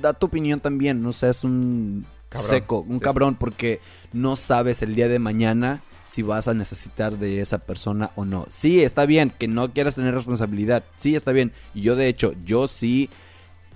da 0.00 0.14
tu 0.14 0.26
opinión 0.26 0.60
también. 0.60 1.02
No 1.02 1.12
seas 1.12 1.44
un 1.44 2.04
Cabrón. 2.30 2.50
seco, 2.50 2.80
un 2.80 2.98
Sí, 2.98 3.00
cabrón, 3.04 3.34
porque 3.36 3.80
no 4.12 4.36
sabes 4.36 4.82
el 4.82 4.94
día 4.94 5.08
de 5.08 5.18
mañana 5.18 5.82
si 6.06 6.22
vas 6.22 6.48
a 6.48 6.54
necesitar 6.54 7.18
de 7.18 7.40
esa 7.40 7.58
persona 7.58 8.10
o 8.16 8.24
no. 8.24 8.46
Sí, 8.48 8.82
está 8.82 9.04
bien 9.06 9.30
que 9.38 9.48
no 9.48 9.72
quieras 9.72 9.96
tener 9.96 10.14
responsabilidad. 10.14 10.84
Sí, 10.96 11.14
está 11.14 11.32
bien. 11.32 11.52
Y 11.74 11.82
yo, 11.82 11.94
de 11.96 12.08
hecho, 12.08 12.34
yo 12.44 12.68
sí, 12.68 13.10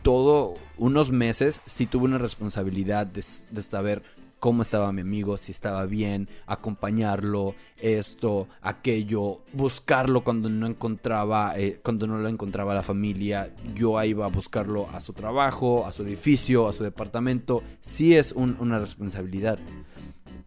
todo 0.03 0.55
unos 0.77 1.11
meses, 1.13 1.61
sí 1.67 1.87
tuve 1.87 2.05
una 2.05 2.19
responsabilidad 2.19 3.07
de, 3.07 3.23
saber 3.63 4.03
cómo 4.39 4.63
estaba 4.63 4.93
mi 4.93 5.01
amigo, 5.01 5.37
si 5.37 5.51
estaba 5.51 5.85
bien, 5.87 6.29
acompañarlo, 6.47 7.55
esto, 7.77 8.47
aquello, 8.63 9.41
buscarlo 9.53 10.23
cuando 10.23 10.49
no 10.49 10.67
encontraba, 10.67 11.55
eh, 11.59 11.81
cuando 11.83 12.07
no 12.07 12.19
lo 12.19 12.29
encontraba 12.29 12.75
la 12.75 12.85
familia, 12.85 13.53
yo 13.75 14.01
iba 14.05 14.27
a 14.27 14.29
buscarlo 14.29 14.89
a 14.91 15.01
su 15.01 15.13
trabajo, 15.13 15.87
a 15.87 15.93
su 15.93 16.05
edificio, 16.05 16.69
a 16.69 16.73
su 16.73 16.85
departamento, 16.85 17.63
sí 17.81 18.15
es 18.17 18.31
un- 18.33 18.57
una 18.61 18.79
responsabilidad, 18.79 19.59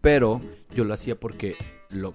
pero 0.00 0.40
yo 0.74 0.84
lo 0.84 0.94
hacía 0.94 1.18
porque 1.18 1.56
lo 1.90 2.14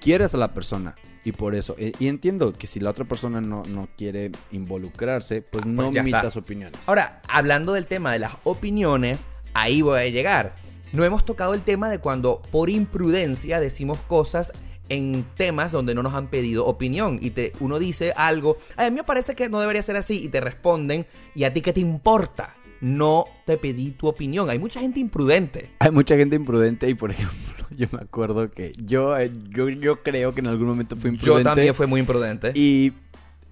quieres 0.00 0.32
a 0.34 0.38
la 0.38 0.54
persona 0.54 0.94
y 1.26 1.32
por 1.32 1.56
eso, 1.56 1.74
eh, 1.76 1.90
y 1.98 2.06
entiendo 2.06 2.52
que 2.52 2.68
si 2.68 2.78
la 2.78 2.90
otra 2.90 3.04
persona 3.04 3.40
no, 3.40 3.64
no 3.64 3.88
quiere 3.96 4.30
involucrarse, 4.52 5.42
pues 5.42 5.64
pues 5.64 5.74
no 5.74 5.90
emitas 5.92 6.36
opiniones. 6.36 6.88
Ahora, 6.88 7.20
hablando 7.26 7.72
del 7.72 7.86
tema 7.86 8.12
de 8.12 8.20
las 8.20 8.34
opiniones, 8.44 9.26
ahí 9.52 9.82
voy 9.82 9.98
a 9.98 10.06
llegar. 10.08 10.54
No 10.92 11.04
hemos 11.04 11.24
tocado 11.24 11.52
el 11.54 11.62
tema 11.62 11.90
de 11.90 11.98
cuando 11.98 12.42
por 12.52 12.70
imprudencia 12.70 13.58
decimos 13.58 14.00
cosas 14.02 14.52
en 14.88 15.24
temas 15.36 15.72
donde 15.72 15.96
no 15.96 16.04
nos 16.04 16.14
han 16.14 16.28
pedido 16.28 16.64
opinión 16.64 17.18
y 17.20 17.30
te, 17.30 17.52
uno 17.58 17.80
dice 17.80 18.12
algo, 18.16 18.56
"Ay, 18.76 18.86
a 18.86 18.90
mí 18.90 18.96
me 18.98 19.02
parece 19.02 19.34
que 19.34 19.48
no 19.48 19.58
debería 19.58 19.82
ser 19.82 19.96
así 19.96 20.22
y 20.22 20.28
te 20.28 20.40
responden, 20.40 21.08
¿y 21.34 21.42
a 21.42 21.52
ti 21.52 21.60
qué 21.60 21.72
te 21.72 21.80
importa? 21.80 22.54
No 22.80 23.26
te 23.46 23.56
pedí 23.58 23.90
tu 23.90 24.08
opinión. 24.08 24.50
Hay 24.50 24.58
mucha 24.58 24.80
gente 24.80 25.00
imprudente. 25.00 25.70
Hay 25.78 25.90
mucha 25.90 26.16
gente 26.16 26.36
imprudente 26.36 26.88
y, 26.88 26.94
por 26.94 27.10
ejemplo, 27.10 27.66
yo 27.76 27.86
me 27.92 27.98
acuerdo 28.00 28.50
que 28.50 28.72
yo, 28.84 29.16
eh, 29.18 29.30
yo, 29.50 29.68
yo 29.68 30.02
creo 30.02 30.32
que 30.34 30.40
en 30.40 30.46
algún 30.48 30.68
momento 30.68 30.96
fui 30.96 31.10
imprudente. 31.10 31.40
Yo 31.40 31.44
también 31.44 31.74
fui 31.74 31.86
muy 31.86 32.00
imprudente. 32.00 32.52
Y, 32.54 32.92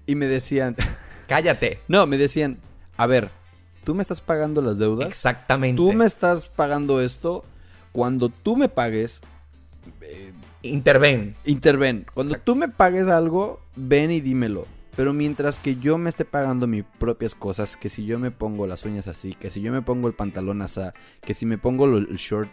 y 0.05 0.15
me 0.15 0.27
decían, 0.27 0.75
Cállate. 1.27 1.79
no, 1.87 2.05
me 2.07 2.17
decían, 2.17 2.57
a 2.97 3.07
ver, 3.07 3.29
tú 3.83 3.95
me 3.95 4.01
estás 4.01 4.21
pagando 4.21 4.61
las 4.61 4.77
deudas, 4.77 5.07
Exactamente. 5.07 5.77
tú 5.77 5.91
me 5.93 6.05
estás 6.05 6.47
pagando 6.47 7.01
esto, 7.01 7.43
cuando 7.91 8.29
tú 8.29 8.55
me 8.57 8.69
pagues, 8.69 9.21
eh, 10.01 10.31
Interven. 10.61 11.35
interven. 11.45 12.05
Cuando 12.13 12.33
Exacto. 12.33 12.53
tú 12.53 12.55
me 12.57 12.67
pagues 12.69 13.07
algo, 13.07 13.59
ven 13.75 14.11
y 14.11 14.19
dímelo. 14.21 14.65
Pero 14.95 15.11
mientras 15.11 15.59
que 15.59 15.75
yo 15.75 15.97
me 15.97 16.09
esté 16.09 16.23
pagando 16.23 16.67
mis 16.67 16.85
propias 16.85 17.35
cosas, 17.35 17.75
que 17.75 17.89
si 17.89 18.05
yo 18.05 18.17
me 18.17 18.31
pongo 18.31 18.65
las 18.65 18.85
uñas 18.85 19.07
así, 19.07 19.33
que 19.33 19.49
si 19.49 19.61
yo 19.61 19.71
me 19.71 19.81
pongo 19.81 20.07
el 20.07 20.13
pantalón 20.13 20.61
así, 20.61 20.81
que 21.21 21.33
si 21.33 21.45
me 21.45 21.57
pongo 21.57 21.85
el 21.85 22.15
short, 22.15 22.49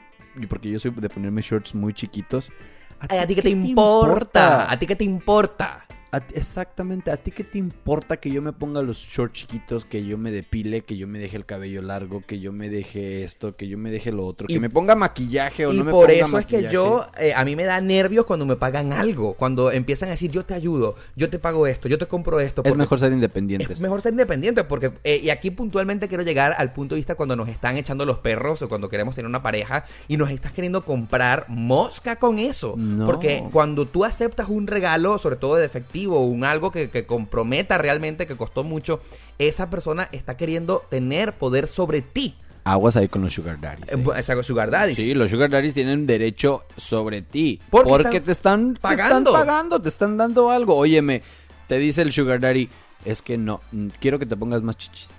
porque 0.48 0.70
yo 0.70 0.80
soy 0.80 0.90
de 0.90 1.08
ponerme 1.08 1.42
shorts 1.42 1.74
muy 1.74 1.94
chiquitos. 1.94 2.50
¿A 2.98 3.26
ti 3.26 3.34
qué 3.34 3.42
te 3.42 3.50
importa? 3.50 4.70
¿A 4.70 4.78
ti 4.78 4.86
qué 4.86 4.96
te 4.96 5.04
importa? 5.04 5.86
A 6.12 6.18
exactamente, 6.34 7.10
¿a 7.10 7.16
ti 7.16 7.30
qué 7.30 7.42
te 7.42 7.56
importa 7.56 8.18
que 8.18 8.30
yo 8.30 8.42
me 8.42 8.52
ponga 8.52 8.82
los 8.82 8.98
shorts 8.98 9.32
chiquitos, 9.32 9.86
que 9.86 10.04
yo 10.04 10.18
me 10.18 10.30
depile, 10.30 10.82
que 10.82 10.98
yo 10.98 11.08
me 11.08 11.18
deje 11.18 11.38
el 11.38 11.46
cabello 11.46 11.80
largo, 11.80 12.20
que 12.26 12.38
yo 12.38 12.52
me 12.52 12.68
deje 12.68 13.24
esto, 13.24 13.56
que 13.56 13.66
yo 13.66 13.78
me 13.78 13.90
deje 13.90 14.12
lo 14.12 14.26
otro, 14.26 14.46
Y- 14.50 14.54
que 14.54 14.60
me 14.60 14.68
ponga 14.68 14.94
maquillaje 14.94 15.64
o 15.64 15.72
y 15.72 15.78
no 15.78 15.84
me 15.84 15.90
por 15.90 16.08
ponga 16.08 16.12
eso 16.26 16.38
es 16.38 16.44
que 16.44 16.56
maquillaje? 16.56 16.74
yo, 16.74 17.06
eh, 17.18 17.32
a 17.34 17.42
mí 17.46 17.56
me 17.56 17.64
da 17.64 17.80
nervios 17.80 18.26
cuando 18.26 18.44
me 18.44 18.56
pagan 18.56 18.92
algo, 18.92 19.32
cuando 19.32 19.72
empiezan 19.72 20.10
a 20.10 20.12
decir 20.12 20.30
yo 20.30 20.44
te 20.44 20.52
ayudo, 20.52 20.96
yo 21.16 21.30
te 21.30 21.38
pago 21.38 21.66
esto, 21.66 21.88
yo 21.88 21.96
te 21.96 22.04
compro 22.06 22.40
esto. 22.40 22.60
Es 22.62 22.76
mejor 22.76 23.00
ser 23.00 23.12
independientes. 23.14 23.70
Es 23.70 23.80
mejor 23.80 24.02
ser 24.02 24.12
independiente 24.12 24.64
porque, 24.64 24.92
eh, 25.04 25.18
y 25.24 25.30
aquí 25.30 25.50
puntualmente 25.50 26.08
quiero 26.08 26.24
llegar 26.24 26.54
al 26.58 26.74
punto 26.74 26.94
de 26.94 26.98
vista 26.98 27.14
cuando 27.14 27.36
nos 27.36 27.48
están 27.48 27.78
echando 27.78 28.04
los 28.04 28.18
perros 28.18 28.60
o 28.60 28.68
cuando 28.68 28.90
queremos 28.90 29.14
tener 29.14 29.28
una 29.30 29.42
pareja 29.42 29.86
y 30.08 30.18
nos 30.18 30.30
estás 30.30 30.52
queriendo 30.52 30.84
comprar 30.84 31.46
mosca 31.48 32.16
con 32.16 32.38
eso. 32.38 32.74
No. 32.76 33.06
Porque 33.06 33.42
cuando 33.50 33.86
tú 33.86 34.04
aceptas 34.04 34.50
un 34.50 34.66
regalo, 34.66 35.16
sobre 35.16 35.36
todo 35.36 35.56
de 35.56 35.64
efectivo, 35.64 36.01
un 36.06 36.44
algo 36.44 36.70
que, 36.70 36.90
que 36.90 37.06
comprometa 37.06 37.78
realmente, 37.78 38.26
que 38.26 38.36
costó 38.36 38.64
mucho, 38.64 39.00
esa 39.38 39.70
persona 39.70 40.08
está 40.12 40.36
queriendo 40.36 40.82
tener 40.90 41.32
poder 41.34 41.66
sobre 41.66 42.02
ti. 42.02 42.36
Aguas 42.64 42.96
ahí 42.96 43.08
con 43.08 43.22
los 43.22 43.34
sugar 43.34 43.60
daddies. 43.60 43.92
Eh, 43.92 44.42
sugar 44.44 44.70
daddy. 44.70 44.94
Sí, 44.94 45.14
los 45.14 45.30
sugar 45.30 45.50
daddies 45.50 45.74
tienen 45.74 46.06
derecho 46.06 46.64
sobre 46.76 47.22
ti. 47.22 47.60
Porque 47.70 47.90
Porque, 47.90 48.16
están 48.18 48.24
te 48.24 48.32
están 48.32 48.78
pagando. 48.80 49.32
Te 49.32 49.38
están 49.38 49.46
pagando, 49.46 49.82
te 49.82 49.88
están 49.88 50.16
dando 50.16 50.50
algo. 50.50 50.76
Óyeme, 50.76 51.22
te 51.66 51.78
dice 51.78 52.02
el 52.02 52.12
sugar 52.12 52.40
daddy, 52.40 52.68
es 53.04 53.20
que 53.20 53.36
no, 53.36 53.60
quiero 53.98 54.18
que 54.20 54.26
te 54.26 54.36
pongas 54.36 54.62
más 54.62 54.76
chichis. 54.76 55.10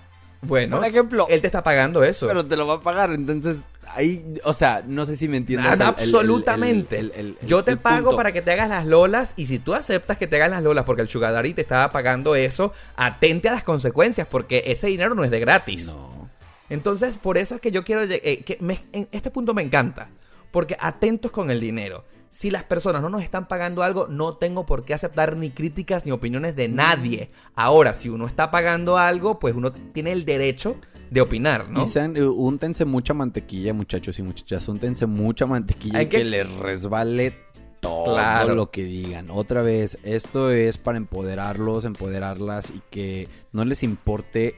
Bueno, 0.44 0.78
Por 0.78 0.88
ejemplo. 0.88 1.28
él 1.30 1.42
te 1.42 1.48
está 1.48 1.64
pagando 1.64 2.04
eso. 2.04 2.28
Pero 2.28 2.46
te 2.46 2.56
lo 2.58 2.68
va 2.68 2.76
a 2.76 2.80
pagar, 2.82 3.12
entonces 3.12 3.58
ahí, 3.96 4.40
o 4.44 4.54
sea, 4.54 4.84
no 4.86 5.06
sé 5.06 5.16
si 5.16 5.28
me 5.28 5.38
entiendes. 5.38 5.72
El- 5.74 5.82
absolutamente. 5.82 7.00
el- 7.00 7.12
el- 7.16 7.38
Yo 7.46 7.64
te 7.64 7.78
pago 7.78 8.06
punto. 8.06 8.18
para 8.18 8.32
que 8.32 8.42
te 8.42 8.52
hagas 8.52 8.70
las 8.70 8.86
lolas 8.86 9.34
y 9.38 9.46
si 9.48 9.60
tú 9.60 9.74
aceptas 9.74 10.18
que 10.18 10.28
te 10.28 10.36
hagan 10.38 10.52
las 10.52 10.64
lolas 10.64 10.86
porque 10.86 11.02
el 11.02 11.10
sugar 11.10 11.34
daddy 11.34 11.54
te 11.54 11.62
estaba 11.62 11.92
pagando 11.92 12.36
eso, 12.36 12.74
atente 12.96 13.50
a 13.50 13.52
las 13.52 13.64
consecuencias 13.64 14.28
porque 14.30 14.64
ese 14.68 14.88
dinero 14.88 15.16
no 15.16 15.24
es 15.24 15.32
de 15.32 15.40
gratis. 15.40 15.86
No. 15.88 16.30
Entonces, 16.70 17.18
por 17.18 17.38
eso 17.38 17.56
es 17.56 17.62
que 17.62 17.72
yo 17.72 17.84
quiero... 17.84 18.02
eh, 18.04 18.44
que 18.46 18.58
me- 18.62 18.84
en 18.94 19.08
este 19.12 19.30
punto 19.30 19.54
me 19.54 19.62
encanta. 19.62 20.10
Porque 20.52 20.76
atentos 20.80 21.32
con 21.32 21.52
el 21.52 21.60
dinero. 21.60 22.04
Si 22.34 22.50
las 22.50 22.64
personas 22.64 23.04
no 23.04 23.10
nos 23.12 23.22
están 23.22 23.48
pagando 23.48 23.84
algo, 23.84 24.08
no 24.08 24.38
tengo 24.38 24.66
por 24.66 24.84
qué 24.86 24.96
aceptar 24.96 25.38
ni 25.38 25.52
críticas 25.52 26.04
ni 26.04 26.12
opiniones 26.12 26.56
de 26.56 26.68
nadie. 26.68 27.30
Ahora, 27.54 27.94
si 27.94 28.10
uno 28.10 28.26
está 28.26 28.50
pagando 28.50 28.98
algo, 28.98 29.38
pues 29.38 29.54
uno 29.54 29.72
tiene 29.72 30.12
el 30.14 30.26
derecho 30.26 30.78
de 31.12 31.22
opinar, 31.22 31.70
¿no? 31.70 31.86
Sean, 31.86 32.18
eh, 32.18 32.24
úntense 32.26 32.86
mucha 32.86 33.14
mantequilla, 33.14 33.72
muchachos 33.76 34.18
y 34.18 34.24
muchachas. 34.24 34.68
Úntense 34.68 35.06
mucha 35.06 35.46
mantequilla 35.46 36.00
Hay 36.00 36.06
y 36.08 36.10
que, 36.10 36.18
que- 36.18 36.26
les 36.26 36.50
resbale 36.50 37.36
todo 37.80 38.16
Claro. 38.16 38.56
lo 38.56 38.72
que 38.72 38.84
digan. 38.84 39.30
Otra 39.30 39.62
vez, 39.62 40.00
esto 40.02 40.50
es 40.50 40.80
para 40.80 40.98
empoderarlos, 40.98 41.86
empoderarlas 41.86 42.72
y 42.72 42.82
que 42.90 43.28
no 43.52 43.64
les 43.64 43.84
importe 43.84 44.56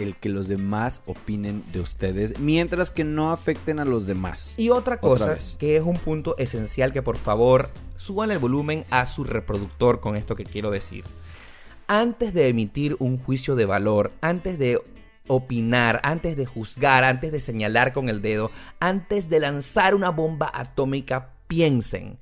el 0.00 0.16
que 0.16 0.28
los 0.28 0.48
demás 0.48 1.02
opinen 1.06 1.62
de 1.72 1.80
ustedes, 1.80 2.38
mientras 2.40 2.90
que 2.90 3.04
no 3.04 3.32
afecten 3.32 3.78
a 3.78 3.84
los 3.84 4.06
demás. 4.06 4.54
Y 4.56 4.70
otra 4.70 4.98
cosa, 4.98 5.38
que 5.58 5.76
es 5.76 5.82
un 5.82 5.96
punto 5.96 6.36
esencial 6.38 6.92
que 6.92 7.02
por 7.02 7.16
favor 7.16 7.70
suban 7.96 8.30
el 8.30 8.38
volumen 8.38 8.84
a 8.90 9.06
su 9.06 9.24
reproductor 9.24 10.00
con 10.00 10.16
esto 10.16 10.34
que 10.36 10.44
quiero 10.44 10.70
decir. 10.70 11.04
Antes 11.86 12.34
de 12.34 12.48
emitir 12.48 12.96
un 12.98 13.18
juicio 13.18 13.54
de 13.54 13.66
valor, 13.66 14.12
antes 14.20 14.58
de 14.58 14.80
opinar, 15.26 16.00
antes 16.02 16.36
de 16.36 16.46
juzgar, 16.46 17.04
antes 17.04 17.32
de 17.32 17.40
señalar 17.40 17.92
con 17.92 18.08
el 18.08 18.20
dedo, 18.20 18.50
antes 18.80 19.28
de 19.28 19.40
lanzar 19.40 19.94
una 19.94 20.10
bomba 20.10 20.50
atómica, 20.52 21.30
piensen. 21.46 22.18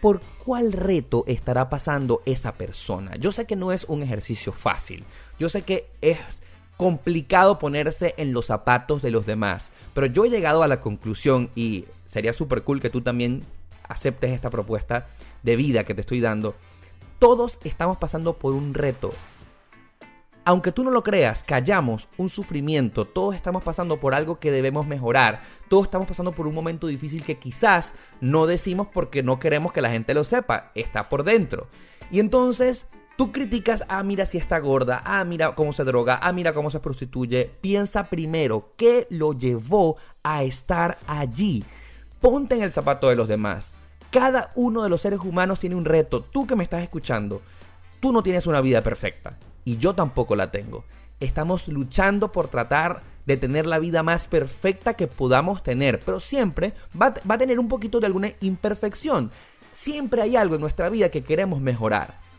¿Por 0.00 0.20
cuál 0.44 0.72
reto 0.72 1.24
estará 1.26 1.68
pasando 1.68 2.22
esa 2.24 2.54
persona? 2.54 3.16
Yo 3.16 3.32
sé 3.32 3.44
que 3.44 3.54
no 3.54 3.70
es 3.70 3.84
un 3.84 4.02
ejercicio 4.02 4.50
fácil. 4.50 5.04
Yo 5.38 5.50
sé 5.50 5.62
que 5.62 5.90
es 6.00 6.42
complicado 6.80 7.58
ponerse 7.58 8.14
en 8.16 8.32
los 8.32 8.46
zapatos 8.46 9.02
de 9.02 9.10
los 9.10 9.26
demás. 9.26 9.70
Pero 9.92 10.06
yo 10.06 10.24
he 10.24 10.30
llegado 10.30 10.62
a 10.62 10.66
la 10.66 10.80
conclusión 10.80 11.50
y 11.54 11.84
sería 12.06 12.32
súper 12.32 12.62
cool 12.62 12.80
que 12.80 12.88
tú 12.88 13.02
también 13.02 13.44
aceptes 13.86 14.30
esta 14.30 14.48
propuesta 14.48 15.06
de 15.42 15.56
vida 15.56 15.84
que 15.84 15.92
te 15.92 16.00
estoy 16.00 16.20
dando. 16.20 16.54
Todos 17.18 17.58
estamos 17.64 17.98
pasando 17.98 18.38
por 18.38 18.54
un 18.54 18.72
reto. 18.72 19.10
Aunque 20.46 20.72
tú 20.72 20.82
no 20.82 20.90
lo 20.90 21.02
creas, 21.02 21.44
callamos 21.44 22.08
un 22.16 22.30
sufrimiento, 22.30 23.04
todos 23.04 23.36
estamos 23.36 23.62
pasando 23.62 24.00
por 24.00 24.14
algo 24.14 24.40
que 24.40 24.50
debemos 24.50 24.86
mejorar, 24.86 25.42
todos 25.68 25.84
estamos 25.84 26.08
pasando 26.08 26.32
por 26.32 26.46
un 26.46 26.54
momento 26.54 26.86
difícil 26.86 27.26
que 27.26 27.38
quizás 27.38 27.92
no 28.22 28.46
decimos 28.46 28.88
porque 28.90 29.22
no 29.22 29.38
queremos 29.38 29.74
que 29.74 29.82
la 29.82 29.90
gente 29.90 30.14
lo 30.14 30.24
sepa, 30.24 30.72
está 30.74 31.10
por 31.10 31.24
dentro. 31.24 31.68
Y 32.10 32.20
entonces 32.20 32.86
tú 33.20 33.32
criticas, 33.32 33.84
ah, 33.88 34.02
mira 34.02 34.24
si 34.24 34.38
está 34.38 34.58
gorda, 34.60 35.02
ah, 35.04 35.22
mira 35.24 35.54
cómo 35.54 35.74
se 35.74 35.84
droga, 35.84 36.18
ah, 36.22 36.32
mira 36.32 36.54
cómo 36.54 36.70
se 36.70 36.80
prostituye, 36.80 37.50
piensa 37.60 38.08
primero 38.08 38.72
qué 38.78 39.06
lo 39.10 39.34
llevó 39.34 39.98
a 40.22 40.42
estar 40.42 40.96
allí. 41.06 41.62
Ponte 42.22 42.54
en 42.54 42.62
el 42.62 42.72
zapato 42.72 43.10
de 43.10 43.16
los 43.16 43.28
demás. 43.28 43.74
Cada 44.10 44.52
uno 44.54 44.82
de 44.82 44.88
los 44.88 45.02
seres 45.02 45.20
humanos 45.20 45.60
tiene 45.60 45.76
un 45.76 45.84
reto. 45.84 46.22
Tú 46.22 46.46
que 46.46 46.56
me 46.56 46.64
estás 46.64 46.82
escuchando, 46.82 47.42
tú 48.00 48.10
no 48.10 48.22
tienes 48.22 48.46
una 48.46 48.62
vida 48.62 48.82
perfecta 48.82 49.36
y 49.66 49.76
yo 49.76 49.94
tampoco 49.94 50.34
la 50.34 50.50
tengo. 50.50 50.86
Estamos 51.20 51.68
luchando 51.68 52.32
por 52.32 52.48
tratar 52.48 53.02
de 53.26 53.36
tener 53.36 53.66
la 53.66 53.78
vida 53.78 54.02
más 54.02 54.28
perfecta 54.28 54.94
que 54.94 55.08
podamos 55.08 55.62
tener, 55.62 56.00
pero 56.00 56.20
siempre 56.20 56.72
va, 56.98 57.12
va 57.30 57.34
a 57.34 57.38
tener 57.38 57.60
un 57.60 57.68
poquito 57.68 58.00
de 58.00 58.06
alguna 58.06 58.32
imperfección. 58.40 59.30
Siempre 59.74 60.22
hay 60.22 60.36
algo 60.36 60.54
en 60.54 60.62
nuestra 60.62 60.88
vida 60.88 61.10
que 61.10 61.22
queremos 61.22 61.60
mejorar. 61.60 62.29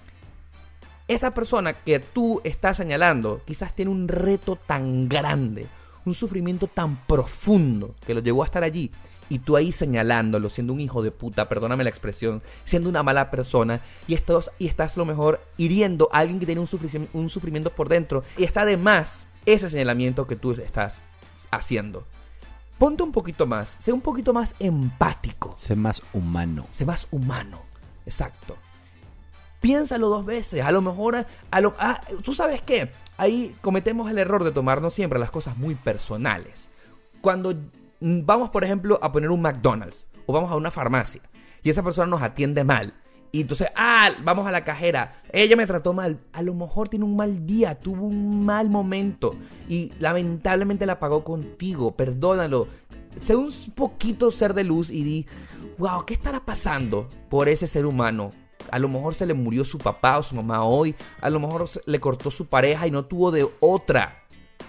Esa 1.12 1.32
persona 1.34 1.74
que 1.74 1.99
tú 1.99 2.39
estás 2.45 2.78
señalando 2.78 3.41
quizás 3.45 3.74
tiene 3.76 3.91
un 3.91 4.07
reto 4.07 4.55
tan 4.55 5.09
grande, 5.09 5.68
un 6.05 6.14
sufrimiento 6.16 6.68
tan 6.68 6.95
profundo 7.05 7.95
que 8.05 8.14
lo 8.14 8.22
llevó 8.22 8.43
a 8.43 8.45
estar 8.45 8.64
allí 8.64 8.91
y 9.28 9.39
tú 9.39 9.55
ahí 9.57 9.72
señalándolo, 9.74 10.49
siendo 10.49 10.72
un 10.74 10.80
hijo 10.80 11.03
de 11.03 11.12
puta, 11.12 11.49
perdóname 11.49 11.84
la 11.84 11.89
expresión, 11.89 12.41
siendo 12.64 12.88
una 12.89 13.03
mala 13.03 13.30
persona 13.30 13.82
y 14.07 14.14
estás, 14.14 14.51
y 14.57 14.68
estás 14.68 14.95
lo 14.95 15.03
mejor 15.05 15.41
hiriendo 15.57 16.07
a 16.14 16.20
alguien 16.20 16.39
que 16.39 16.45
tiene 16.45 16.62
un, 16.62 16.68
sufri- 16.68 17.07
un 17.14 17.30
sufrimiento 17.30 17.72
por 17.72 17.89
dentro 17.89 18.24
y 18.38 18.43
está 18.45 18.64
de 18.66 18.78
más 18.78 19.28
ese 19.45 19.70
señalamiento 19.70 20.28
que 20.28 20.36
tú 20.38 20.51
estás 20.53 21.01
haciendo. 21.49 22.05
Ponte 22.78 23.03
un 23.03 23.12
poquito 23.12 23.45
más, 23.45 23.76
sé 23.80 23.91
un 23.91 24.01
poquito 24.01 24.32
más 24.34 24.55
empático, 24.59 25.53
Sé 25.57 25.76
más 25.76 26.01
humano. 26.14 26.66
sé 26.72 26.86
más 26.86 27.07
humano, 27.12 27.62
exacto. 28.05 28.55
Piénsalo 29.62 30.09
dos 30.09 30.26
veces, 30.26 30.62
a 30.62 30.72
lo 30.72 30.82
mejor, 30.82 31.26
a 31.51 31.62
lo, 31.62 31.76
ah, 31.80 32.01
tú 32.24 32.34
sabes 32.34 32.62
qué, 32.62 32.91
ahí 33.18 33.55
cometemos 33.62 34.09
el 34.09 34.18
error 34.18 34.43
de 34.43 34.51
tomarnos 34.51 34.93
siempre 34.93 35.20
las 35.20 35.32
cosas 35.32 35.55
muy 35.55 35.76
personales. 35.76 36.68
Cuando 37.22 37.55
vamos, 37.99 38.49
por 38.49 38.64
ejemplo, 38.64 38.99
a 39.01 39.12
poner 39.12 39.30
un 39.30 39.41
McDonald's 39.41 40.07
o 40.26 40.34
vamos 40.34 40.51
a 40.51 40.55
una 40.55 40.72
farmacia 40.72 41.22
y 41.64 41.70
esa 41.70 41.84
persona 41.84 42.07
nos 42.07 42.24
atiende 42.24 42.64
mal. 42.64 42.95
Y 43.32 43.41
entonces, 43.41 43.70
ah, 43.76 44.09
vamos 44.24 44.45
a 44.45 44.51
la 44.51 44.66
cajera. 44.66 45.22
Ella 45.32 45.55
me 45.55 45.66
trató 45.66 45.93
mal. 45.93 46.20
A 46.34 46.41
lo 46.41 46.53
mejor 46.53 46.89
tiene 46.89 47.05
un 47.05 47.16
mal 47.16 47.45
día, 47.45 47.80
tuvo 47.80 48.05
un 48.05 48.43
mal 48.45 48.70
momento. 48.70 49.36
Y 49.70 49.93
lamentablemente 49.99 50.86
la 50.86 50.99
pagó 50.99 51.24
contigo. 51.24 51.95
Perdónalo. 51.95 52.68
Sé 53.22 53.36
un 53.38 53.53
poquito 53.74 54.32
ser 54.32 54.53
de 54.53 54.66
luz 54.66 54.89
y 54.89 55.03
di, 55.03 55.26
wow, 55.78 56.05
¿qué 56.05 56.14
estará 56.14 56.45
pasando 56.45 57.07
por 57.30 57.47
ese 57.47 57.68
ser 57.68 57.86
humano? 57.86 58.32
A 58.70 58.80
lo 58.80 58.88
mejor 58.89 59.16
se 59.16 59.26
le 59.26 59.34
murió 59.34 59.66
su 59.66 59.78
papá 59.78 60.18
o 60.20 60.24
su 60.24 60.36
mamá 60.36 60.64
hoy. 60.64 60.95
A 61.22 61.30
lo 61.30 61.39
mejor 61.39 61.70
le 61.86 61.99
cortó 61.99 62.30
su 62.32 62.47
pareja 62.47 62.88
y 62.88 62.91
no 62.91 63.05
tuvo 63.05 63.32
de 63.32 63.47
otra 63.59 64.18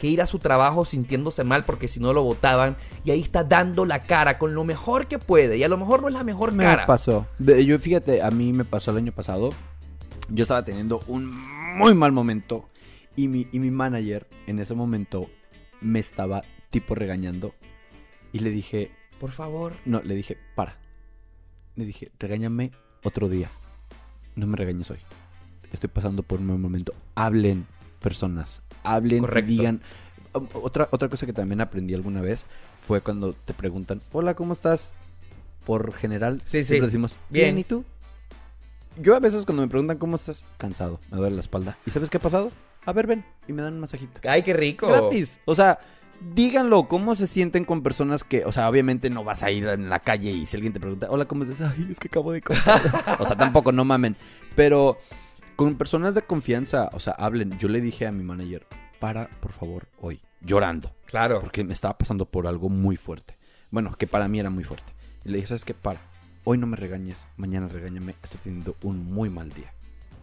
que 0.01 0.07
ir 0.09 0.22
a 0.22 0.26
su 0.26 0.38
trabajo 0.38 0.84
sintiéndose 0.84 1.45
mal 1.45 1.64
porque 1.64 1.86
si 1.86 2.01
no 2.01 2.12
lo 2.12 2.22
votaban 2.24 2.76
y 3.05 3.11
ahí 3.12 3.20
está 3.20 3.45
dando 3.45 3.84
la 3.84 4.01
cara 4.01 4.38
con 4.38 4.55
lo 4.55 4.64
mejor 4.64 5.07
que 5.07 5.18
puede 5.18 5.59
y 5.59 5.62
a 5.64 5.68
lo 5.68 5.76
mejor 5.76 6.01
no 6.03 6.09
es 6.09 6.14
la 6.14 6.24
mejor 6.24 6.51
Me 6.53 6.64
cara. 6.64 6.86
pasó. 6.86 7.26
De- 7.38 7.64
yo 7.64 7.78
fíjate, 7.78 8.22
a 8.22 8.30
mí 8.30 8.53
me 8.53 8.64
pasó 8.64 8.90
el 8.90 8.97
año 8.97 9.12
pasado. 9.12 9.51
Yo 10.28 10.43
estaba 10.43 10.64
teniendo 10.64 11.01
un 11.07 11.30
muy 11.78 11.95
mal 11.95 12.11
momento 12.11 12.68
y 13.14 13.28
mi, 13.28 13.47
y 13.53 13.59
mi 13.61 13.70
manager 13.70 14.26
en 14.47 14.59
ese 14.59 14.74
momento 14.74 15.28
me 15.80 16.01
estaba 16.01 16.43
tipo 16.70 16.95
regañando 16.95 17.55
y 18.32 18.38
le 18.40 18.51
dije, 18.51 18.90
Por 19.20 19.30
favor. 19.30 19.74
no, 19.84 20.01
le 20.03 20.14
dije, 20.14 20.38
para. 20.57 20.78
Le 21.76 21.84
dije, 21.84 22.11
regáñame 22.18 22.72
otro 23.05 23.28
día. 23.28 23.51
No 24.37 24.47
me 24.47 24.57
regañes 24.57 24.91
hoy. 24.91 24.99
Estoy 25.72 25.89
pasando 25.89 26.22
por 26.22 26.41
un 26.41 26.47
mal 26.47 26.59
momento. 26.59 26.95
Hablen, 27.14 27.66
personas. 28.01 28.62
Hablen 28.83 29.20
Correcto. 29.20 29.49
digan. 29.51 29.80
Otra, 30.55 30.89
otra 30.91 31.09
cosa 31.09 31.26
que 31.26 31.33
también 31.35 31.61
aprendí 31.61 31.93
alguna 31.95 32.20
vez 32.22 32.47
fue 32.87 33.01
cuando 33.03 33.35
te 33.35 33.53
preguntan, 33.53 34.01
hola, 34.12 34.35
¿cómo 34.35 34.53
estás? 34.55 34.95
Por 35.66 35.93
general, 35.93 36.41
Sí, 36.47 36.64
siempre 36.64 36.78
sí. 36.78 36.85
decimos, 36.87 37.16
Bien. 37.28 37.55
bien, 37.55 37.59
¿y 37.59 37.64
tú? 37.64 37.85
Yo 39.01 39.14
a 39.14 39.20
veces 39.20 39.45
cuando 39.45 39.62
me 39.62 39.68
preguntan 39.68 39.99
cómo 39.99 40.16
estás, 40.16 40.45
cansado, 40.59 40.99
me 41.11 41.18
duele 41.18 41.37
la 41.37 41.41
espalda. 41.41 41.76
¿Y 41.87 41.91
sabes 41.91 42.11
qué 42.11 42.16
ha 42.16 42.20
pasado? 42.20 42.51
A 42.85 42.93
ver, 42.93 43.07
ven, 43.07 43.24
y 43.47 43.53
me 43.53 43.62
dan 43.62 43.74
un 43.74 43.80
masajito. 43.80 44.20
Ay, 44.28 44.43
qué 44.43 44.53
rico. 44.55 44.89
Gratis. 44.89 45.39
O 45.45 45.55
sea, 45.55 45.78
díganlo, 46.35 46.89
¿cómo 46.89 47.14
se 47.14 47.27
sienten 47.27 47.64
con 47.64 47.83
personas 47.83 48.25
que, 48.25 48.45
o 48.45 48.53
sea, 48.53 48.68
obviamente 48.68 49.11
no 49.11 49.25
vas 49.25 49.43
a 49.43 49.51
ir 49.51 49.66
en 49.66 49.89
la 49.89 50.01
calle 50.01 50.31
y 50.31 50.47
si 50.47 50.57
alguien 50.57 50.73
te 50.73 50.81
pregunta, 50.81 51.09
hola, 51.11 51.27
¿cómo 51.27 51.45
estás? 51.45 51.73
Ay, 51.73 51.89
es 51.91 51.99
que 51.99 52.09
acabo 52.09 52.33
de 52.33 52.43
comer. 52.43 52.62
o 53.18 53.27
sea, 53.27 53.37
tampoco, 53.37 53.73
no 53.73 53.85
mamen. 53.85 54.16
Pero 54.55 54.99
con 55.57 55.77
personas 55.77 56.14
de 56.14 56.23
confianza, 56.23 56.91
o 56.93 57.01
sea, 57.01 57.14
hablen. 57.14 57.59
Yo 57.59 57.68
le 57.68 57.81
dije 57.81 58.07
a 58.07 58.12
mi 58.12 58.23
manager, 58.23 58.66
para, 58.99 59.29
por 59.41 59.53
favor, 59.53 59.89
hoy, 60.01 60.20
llorando. 60.41 60.93
Claro. 61.07 61.41
Porque 61.41 61.64
me 61.64 61.73
estaba 61.73 61.99
pasando 61.99 62.25
por 62.25 62.47
algo 62.47 62.68
muy 62.68 62.97
fuerte. 62.97 63.37
Bueno, 63.70 63.95
que 63.97 64.07
para 64.07 64.29
mí 64.29 64.39
era 64.39 64.51
muy 64.51 64.64
fuerte. 64.64 64.93
Y 65.25 65.31
le 65.31 65.37
dije, 65.37 65.49
¿sabes 65.49 65.64
qué? 65.64 65.75
Para, 65.75 66.01
hoy 66.45 66.59
no 66.59 66.66
me 66.66 66.77
regañes, 66.77 67.27
mañana 67.37 67.68
regáñame, 67.68 68.14
estoy 68.23 68.41
teniendo 68.43 68.77
un 68.83 69.05
muy 69.12 69.31
mal 69.31 69.51
día. 69.53 69.73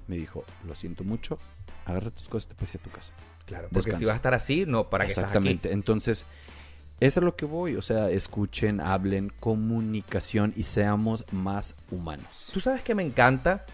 Me 0.09 0.17
dijo, 0.17 0.43
lo 0.67 0.73
siento 0.73 1.03
mucho, 1.03 1.37
agarra 1.85 2.09
tus 2.09 2.27
cosas 2.27 2.47
y 2.47 2.49
te 2.49 2.55
puedes 2.55 2.73
ir 2.73 2.81
a 2.81 2.83
tu 2.83 2.89
casa. 2.89 3.13
Claro, 3.45 3.67
porque 3.71 3.91
Descansa. 3.91 3.99
si 3.99 4.05
vas 4.05 4.13
a 4.13 4.15
estar 4.15 4.33
así, 4.33 4.65
no, 4.65 4.89
¿para 4.89 5.05
estás 5.05 5.19
aquí? 5.19 5.27
Exactamente. 5.27 5.71
Entonces, 5.71 6.25
eso 6.99 7.19
es 7.19 7.23
lo 7.23 7.35
que 7.35 7.45
voy. 7.45 7.75
O 7.75 7.81
sea, 7.83 8.09
escuchen, 8.09 8.81
hablen, 8.81 9.31
comunicación 9.39 10.51
y 10.55 10.63
seamos 10.63 11.25
más 11.31 11.75
humanos. 11.91 12.49
Tú 12.51 12.59
sabes 12.59 12.81
que 12.81 12.95
me 12.95 13.03
encanta 13.03 13.65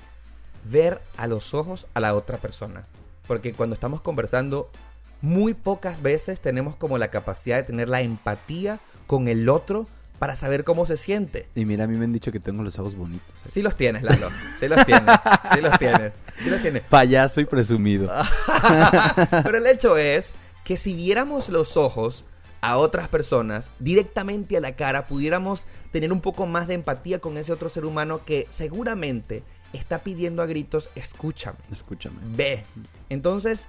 ver 0.65 1.01
a 1.15 1.25
los 1.27 1.53
ojos 1.53 1.87
a 1.93 2.01
la 2.01 2.13
otra 2.15 2.37
persona. 2.37 2.85
Porque 3.27 3.53
cuando 3.53 3.73
estamos 3.73 4.01
conversando, 4.01 4.69
muy 5.21 5.53
pocas 5.53 6.01
veces 6.01 6.41
tenemos 6.41 6.75
como 6.75 6.97
la 6.97 7.09
capacidad 7.09 7.55
de 7.55 7.63
tener 7.63 7.89
la 7.89 8.01
empatía 8.01 8.79
con 9.07 9.27
el 9.29 9.47
otro 9.49 9.87
para 10.19 10.35
saber 10.35 10.63
cómo 10.63 10.85
se 10.85 10.97
siente. 10.97 11.47
Y 11.55 11.65
mira, 11.65 11.83
a 11.83 11.87
mí 11.87 11.97
me 11.97 12.05
han 12.05 12.13
dicho 12.13 12.31
que 12.31 12.39
tengo 12.39 12.63
los 12.63 12.77
ojos 12.79 12.95
bonitos. 12.95 13.27
¿eh? 13.45 13.49
Sí 13.49 13.61
los 13.61 13.75
tienes, 13.75 14.03
Lalo. 14.03 14.29
Sí 14.59 14.67
los 14.67 14.85
tienes. 14.85 15.15
Sí 15.53 15.61
los 15.61 15.77
tienes. 15.79 16.13
Sí 16.43 16.49
los 16.49 16.61
tienes. 16.61 16.81
Payaso 16.83 17.41
y 17.41 17.45
presumido. 17.45 18.09
Pero 19.43 19.57
el 19.57 19.67
hecho 19.67 19.97
es 19.97 20.33
que 20.63 20.77
si 20.77 20.93
viéramos 20.93 21.49
los 21.49 21.77
ojos 21.77 22.25
a 22.61 22.77
otras 22.77 23.07
personas 23.07 23.69
directamente 23.79 24.57
a 24.57 24.59
la 24.61 24.75
cara, 24.75 25.07
pudiéramos 25.07 25.67
tener 25.91 26.11
un 26.11 26.21
poco 26.21 26.45
más 26.47 26.67
de 26.67 26.73
empatía 26.73 27.19
con 27.19 27.37
ese 27.37 27.51
otro 27.53 27.69
ser 27.69 27.85
humano 27.85 28.21
que 28.25 28.47
seguramente 28.49 29.43
está 29.73 29.99
pidiendo 29.99 30.41
a 30.41 30.45
gritos, 30.45 30.89
escúchame, 30.95 31.57
Escúchame. 31.71 32.15
ve. 32.35 32.63
Entonces, 33.09 33.67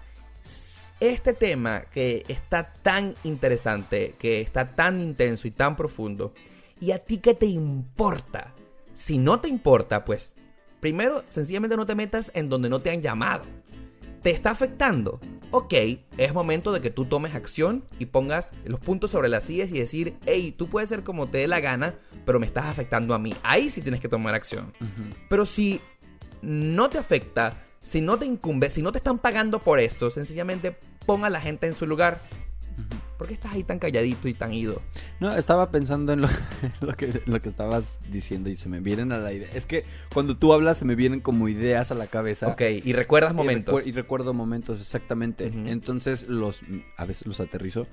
este 1.00 1.32
tema 1.32 1.82
que 1.82 2.24
está 2.28 2.72
tan 2.72 3.14
interesante, 3.24 4.14
que 4.18 4.40
está 4.40 4.74
tan 4.74 5.00
intenso 5.00 5.46
y 5.46 5.50
tan 5.50 5.76
profundo, 5.76 6.32
¿y 6.80 6.92
a 6.92 6.98
ti 6.98 7.18
qué 7.18 7.34
te 7.34 7.46
importa? 7.46 8.54
Si 8.94 9.18
no 9.18 9.40
te 9.40 9.48
importa, 9.48 10.04
pues 10.04 10.34
primero, 10.80 11.24
sencillamente 11.28 11.76
no 11.76 11.86
te 11.86 11.94
metas 11.94 12.30
en 12.34 12.48
donde 12.48 12.68
no 12.68 12.80
te 12.80 12.90
han 12.90 13.02
llamado. 13.02 13.44
¿Te 14.22 14.30
está 14.30 14.50
afectando? 14.50 15.20
Ok, 15.52 15.74
es 16.16 16.34
momento 16.34 16.72
de 16.72 16.80
que 16.80 16.90
tú 16.90 17.04
tomes 17.04 17.34
acción 17.34 17.84
y 17.98 18.06
pongas 18.06 18.52
los 18.64 18.80
puntos 18.80 19.12
sobre 19.12 19.28
las 19.28 19.44
sillas 19.44 19.70
y 19.70 19.78
decir, 19.78 20.16
hey, 20.26 20.52
tú 20.56 20.68
puedes 20.68 20.88
ser 20.88 21.04
como 21.04 21.28
te 21.28 21.38
dé 21.38 21.46
la 21.46 21.60
gana, 21.60 21.94
pero 22.24 22.40
me 22.40 22.46
estás 22.46 22.64
afectando 22.64 23.14
a 23.14 23.18
mí. 23.18 23.32
Ahí 23.42 23.70
sí 23.70 23.82
tienes 23.82 24.00
que 24.00 24.08
tomar 24.08 24.34
acción. 24.34 24.72
Pero 25.28 25.46
si 25.46 25.80
no 26.42 26.88
te 26.88 26.98
afecta, 26.98 27.65
si 27.86 28.00
no 28.00 28.18
te 28.18 28.26
incumbe, 28.26 28.68
si 28.68 28.82
no 28.82 28.90
te 28.90 28.98
están 28.98 29.18
pagando 29.18 29.60
por 29.60 29.78
eso, 29.78 30.10
sencillamente 30.10 30.76
pon 31.06 31.24
a 31.24 31.30
la 31.30 31.40
gente 31.40 31.66
en 31.68 31.74
su 31.74 31.86
lugar. 31.86 32.20
¿Por 33.16 33.28
qué 33.28 33.34
estás 33.34 33.54
ahí 33.54 33.62
tan 33.62 33.78
calladito 33.78 34.28
y 34.28 34.34
tan 34.34 34.52
ido? 34.52 34.82
No, 35.20 35.34
estaba 35.34 35.70
pensando 35.70 36.12
en 36.12 36.20
lo, 36.20 36.28
en 36.62 36.72
lo 36.86 36.94
que, 36.94 37.06
en 37.06 37.22
lo 37.32 37.40
que 37.40 37.48
estabas 37.48 37.98
diciendo 38.10 38.50
y 38.50 38.56
se 38.56 38.68
me 38.68 38.80
vienen 38.80 39.12
a 39.12 39.18
la 39.18 39.32
idea. 39.32 39.48
Es 39.54 39.64
que 39.64 39.84
cuando 40.12 40.36
tú 40.36 40.52
hablas 40.52 40.76
se 40.78 40.84
me 40.84 40.94
vienen 40.96 41.20
como 41.20 41.48
ideas 41.48 41.90
a 41.90 41.94
la 41.94 42.08
cabeza. 42.08 42.48
Ok, 42.48 42.60
y 42.84 42.92
recuerdas 42.92 43.32
Y 43.32 43.36
momentos. 43.36 43.74
recuer- 43.74 43.86
Y, 43.86 43.92
recuerdo 43.92 44.34
momentos, 44.34 44.80
exactamente. 44.80 45.46
Ujú. 45.46 45.66
Entonces 45.68 46.28
los 46.28 46.60
a 46.98 47.06
veces 47.06 47.26
los 47.26 47.40
aterrizo 47.40 47.86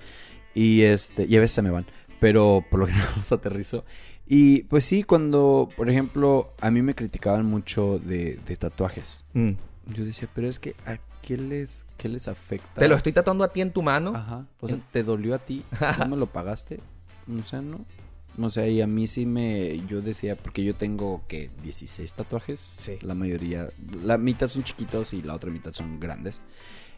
y 0.56 0.82
este 0.82 1.26
y 1.26 1.38
a 1.38 1.40
veces 1.40 1.56
se 1.56 1.62
me 1.62 1.70
van, 1.70 1.86
pero 2.20 2.66
por 2.70 2.80
lo 2.82 2.88
general 2.88 3.10
los 3.16 3.32
aterrizo. 3.32 3.86
Y 4.28 4.64
pues 4.64 4.84
sí, 4.86 5.04
cuando, 5.04 5.70
por 5.78 5.90
ejemplo, 5.90 6.54
a 6.60 6.70
mí 6.72 6.82
me 6.82 6.96
criticaban 6.96 7.46
mucho 7.46 8.00
de, 8.00 8.40
de 8.46 8.56
tatuajes. 8.58 9.24
Mm. 9.34 9.52
Yo 9.88 10.06
decía, 10.06 10.28
pero 10.34 10.48
es 10.48 10.60
que 10.60 10.76
¿a 10.86 10.98
qué 11.22 11.38
les, 11.38 11.86
qué 11.98 12.10
les 12.10 12.28
afecta? 12.28 12.80
Te 12.80 12.88
lo 12.88 12.96
estoy 12.96 13.12
tatuando 13.14 13.44
a 13.44 13.50
ti 13.50 13.62
en 13.62 13.72
tu 13.72 13.82
mano. 13.82 14.14
Ajá. 14.16 14.46
O 14.60 14.68
sea, 14.68 14.78
En- 14.78 14.84
¿te 14.92 15.04
dolió 15.04 15.36
a 15.36 15.40
ti? 15.40 15.64
¿No 16.00 16.08
me 16.08 16.18
lo 16.18 16.28
pagaste? 16.28 16.80
O 17.28 17.48
sea, 17.48 17.62
no. 17.62 17.86
O 18.40 18.50
sea, 18.50 18.68
y 18.68 18.82
a 18.82 18.88
mí 18.88 19.06
sí 19.06 19.26
me... 19.28 19.78
Yo 19.88 20.02
decía, 20.02 20.36
porque 20.36 20.64
yo 20.64 20.74
tengo, 20.74 21.22
que 21.28 21.52
16 21.62 22.14
tatuajes. 22.14 22.74
Sí. 22.78 22.98
La 23.02 23.14
mayoría... 23.14 23.70
La 24.02 24.18
mitad 24.18 24.48
son 24.50 24.64
chiquitos 24.64 25.14
y 25.14 25.22
la 25.22 25.36
otra 25.36 25.52
mitad 25.52 25.72
son 25.72 26.00
grandes. 26.00 26.42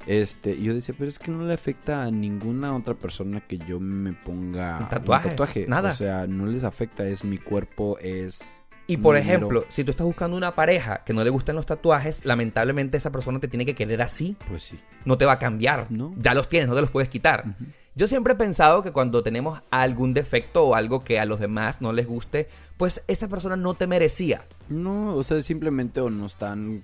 Este, 0.08 0.52
y 0.56 0.64
yo 0.64 0.74
decía, 0.74 0.96
pero 0.98 1.10
es 1.10 1.20
que 1.20 1.32
no 1.32 1.44
le 1.46 1.54
afecta 1.54 2.04
a 2.04 2.12
ninguna 2.12 2.76
otra 2.76 2.94
persona 2.94 3.42
que 3.42 3.58
yo 3.58 3.80
me 3.80 4.14
ponga 4.14 4.80
Un 4.80 4.90
tatuaje, 4.90 5.66
nada. 5.68 5.90
O 5.92 5.94
sea, 5.94 6.26
no 6.28 6.46
les 6.46 6.64
afecta, 6.64 7.06
es 7.08 7.24
mi 7.26 7.38
cuerpo, 7.38 7.98
es... 8.00 8.62
Y 8.88 8.98
por 8.98 9.18
ejemplo, 9.18 9.66
si 9.70 9.84
tú 9.84 9.92
estás 9.92 10.06
buscando 10.06 10.38
una 10.38 10.52
pareja 10.54 11.04
que 11.04 11.14
no 11.14 11.24
le 11.24 11.30
gusten 11.30 11.56
los 11.56 11.66
tatuajes, 11.66 12.24
lamentablemente 12.24 12.98
esa 12.98 13.12
persona 13.12 13.40
te 13.40 13.48
tiene 13.48 13.66
que 13.66 13.74
querer 13.74 14.02
así. 14.02 14.38
Pues 14.48 14.64
sí. 14.64 14.80
No 15.06 15.18
te 15.18 15.26
va 15.26 15.34
a 15.34 15.40
cambiar. 15.40 15.88
No. 15.90 16.14
Ya 16.18 16.34
los 16.34 16.50
tienes, 16.50 16.70
no 16.70 16.76
te 16.76 16.82
los 16.82 16.92
puedes 16.92 17.10
quitar. 17.10 17.56
Yo 17.96 18.08
siempre 18.08 18.34
he 18.34 18.36
pensado 18.36 18.84
que 18.84 18.92
cuando 18.92 19.24
tenemos 19.24 19.62
algún 19.72 20.14
defecto 20.14 20.66
o 20.66 20.76
algo 20.76 21.04
que 21.04 21.20
a 21.20 21.26
los 21.26 21.40
demás 21.40 21.82
no 21.82 21.94
les 21.94 22.06
guste, 22.06 22.50
pues 22.78 23.02
esa 23.08 23.28
persona 23.28 23.56
no 23.56 23.74
te 23.74 23.88
merecía. 23.88 24.46
No, 24.70 25.16
o 25.16 25.24
sea, 25.24 25.42
simplemente 25.42 26.02
o 26.02 26.10
no 26.10 26.26
están 26.26 26.84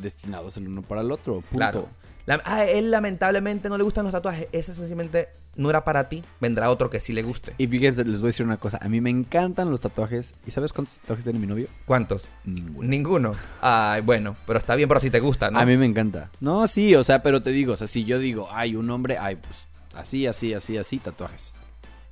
destinados 0.00 0.56
el 0.56 0.68
uno 0.68 0.82
para 0.82 1.00
el 1.00 1.12
otro, 1.12 1.34
punto. 1.34 1.56
Claro. 1.56 1.88
La- 2.28 2.42
a 2.44 2.64
él 2.66 2.90
lamentablemente 2.90 3.68
no 3.68 3.78
le 3.78 3.84
gustan 3.84 4.04
los 4.04 4.12
tatuajes. 4.12 4.48
Ese 4.52 4.74
sencillamente 4.74 5.28
no 5.56 5.70
era 5.70 5.82
para 5.84 6.08
ti. 6.08 6.22
Vendrá 6.40 6.70
otro 6.70 6.90
que 6.90 7.00
sí 7.00 7.12
le 7.12 7.22
guste. 7.22 7.54
Y 7.58 7.66
fíjense, 7.66 8.04
les 8.04 8.20
voy 8.20 8.28
a 8.28 8.30
decir 8.30 8.44
una 8.44 8.58
cosa. 8.58 8.78
A 8.82 8.88
mí 8.88 9.00
me 9.00 9.08
encantan 9.10 9.70
los 9.70 9.80
tatuajes. 9.80 10.34
¿Y 10.46 10.50
sabes 10.50 10.72
cuántos 10.72 10.98
tatuajes 10.98 11.24
tiene 11.24 11.38
mi 11.38 11.46
novio? 11.46 11.68
¿Cuántos? 11.86 12.28
Ninguno. 12.44 12.86
Ninguno. 12.88 13.32
Ay, 13.62 14.02
bueno, 14.02 14.36
pero 14.46 14.58
está 14.58 14.74
bien, 14.74 14.88
pero 14.88 15.00
si 15.00 15.10
te 15.10 15.20
gusta, 15.20 15.50
¿no? 15.50 15.58
A 15.58 15.64
mí 15.64 15.76
me 15.76 15.86
encanta. 15.86 16.30
No, 16.40 16.68
sí, 16.68 16.94
o 16.94 17.02
sea, 17.02 17.22
pero 17.22 17.42
te 17.42 17.50
digo, 17.50 17.72
o 17.72 17.76
sea, 17.76 17.86
si 17.86 18.04
yo 18.04 18.18
digo, 18.18 18.48
hay 18.52 18.76
un 18.76 18.90
hombre, 18.90 19.16
ay, 19.18 19.36
pues 19.36 19.66
así, 19.94 20.26
así, 20.26 20.52
así, 20.54 20.76
así, 20.76 20.98
tatuajes. 20.98 21.54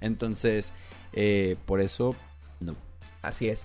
Entonces, 0.01 0.73
eh, 1.13 1.57
por 1.67 1.81
eso, 1.81 2.15
no. 2.61 2.75
Así 3.23 3.49
es. 3.49 3.65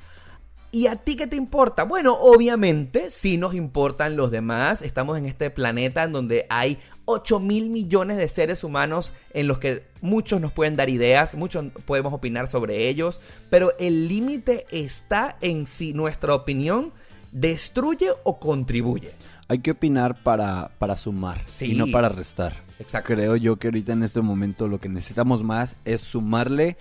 ¿Y 0.74 0.88
a 0.88 0.96
ti 0.96 1.18
qué 1.18 1.28
te 1.28 1.36
importa? 1.36 1.84
Bueno, 1.84 2.14
obviamente 2.14 3.10
sí 3.12 3.38
nos 3.38 3.54
importan 3.54 4.16
los 4.16 4.32
demás. 4.32 4.82
Estamos 4.82 5.18
en 5.18 5.26
este 5.26 5.50
planeta 5.50 6.04
en 6.04 6.14
donde 6.14 6.46
hay 6.50 6.80
8 7.06 7.40
mil 7.42 7.70
millones 7.70 8.16
de 8.18 8.30
seres 8.30 8.64
humanos 8.64 9.12
en 9.34 9.48
los 9.48 9.58
que 9.60 9.84
muchos 10.00 10.40
nos 10.40 10.54
pueden 10.54 10.78
dar 10.78 10.90
ideas, 10.90 11.36
muchos 11.36 11.66
podemos 11.86 12.14
opinar 12.14 12.48
sobre 12.48 12.88
ellos, 12.88 13.20
pero 13.50 13.74
el 13.80 14.08
límite 14.08 14.66
está 14.72 15.38
en 15.42 15.68
si 15.68 15.94
nuestra 15.94 16.34
opinión 16.34 16.94
destruye 17.34 18.10
o 18.24 18.40
contribuye. 18.40 19.12
Hay 19.50 19.60
que 19.60 19.72
opinar 19.72 20.24
para, 20.24 20.72
para 20.80 20.96
sumar 20.96 21.42
Sí. 21.48 21.74
y 21.74 21.76
no 21.76 21.88
para 21.88 22.08
restar. 22.08 22.56
Exacto. 22.80 23.14
Creo 23.14 23.36
yo 23.36 23.58
que 23.58 23.68
ahorita 23.68 23.92
en 23.92 24.04
este 24.04 24.22
momento 24.22 24.70
lo 24.70 24.80
que 24.80 24.88
necesitamos 24.88 25.44
más 25.44 25.76
es 25.84 26.00
sumarle, 26.00 26.78